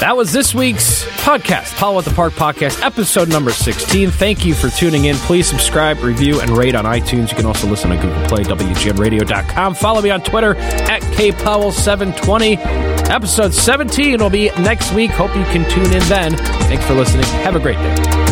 That 0.00 0.14
was 0.14 0.30
this 0.30 0.54
week's 0.54 1.04
podcast, 1.24 1.74
Powell 1.76 1.98
at 1.98 2.04
the 2.04 2.12
Park 2.12 2.34
podcast, 2.34 2.84
episode 2.84 3.30
number 3.30 3.50
16. 3.50 4.10
Thank 4.10 4.44
you 4.44 4.54
for 4.54 4.68
tuning 4.68 5.06
in. 5.06 5.16
Please 5.16 5.48
subscribe, 5.48 6.02
review, 6.02 6.40
and 6.40 6.50
rate 6.50 6.74
on 6.74 6.84
iTunes. 6.84 7.30
You 7.30 7.36
can 7.36 7.46
also 7.46 7.66
listen 7.66 7.90
on 7.92 8.00
Google 8.00 8.22
Play, 8.26 8.42
WGNradio.com. 8.44 9.74
Follow 9.74 10.02
me 10.02 10.10
on 10.10 10.20
Twitter 10.20 10.54
at 10.56 11.00
KPowell720. 11.02 13.08
Episode 13.08 13.54
17 13.54 14.20
will 14.20 14.28
be 14.28 14.50
next 14.60 14.92
week. 14.92 15.10
Hope 15.12 15.34
you 15.34 15.44
can 15.44 15.68
tune 15.70 15.86
in 15.86 16.06
then. 16.08 16.36
Thanks 16.36 16.84
for 16.84 16.92
listening. 16.92 17.24
Have 17.24 17.56
a 17.56 17.60
great 17.60 17.78
day. 17.78 18.25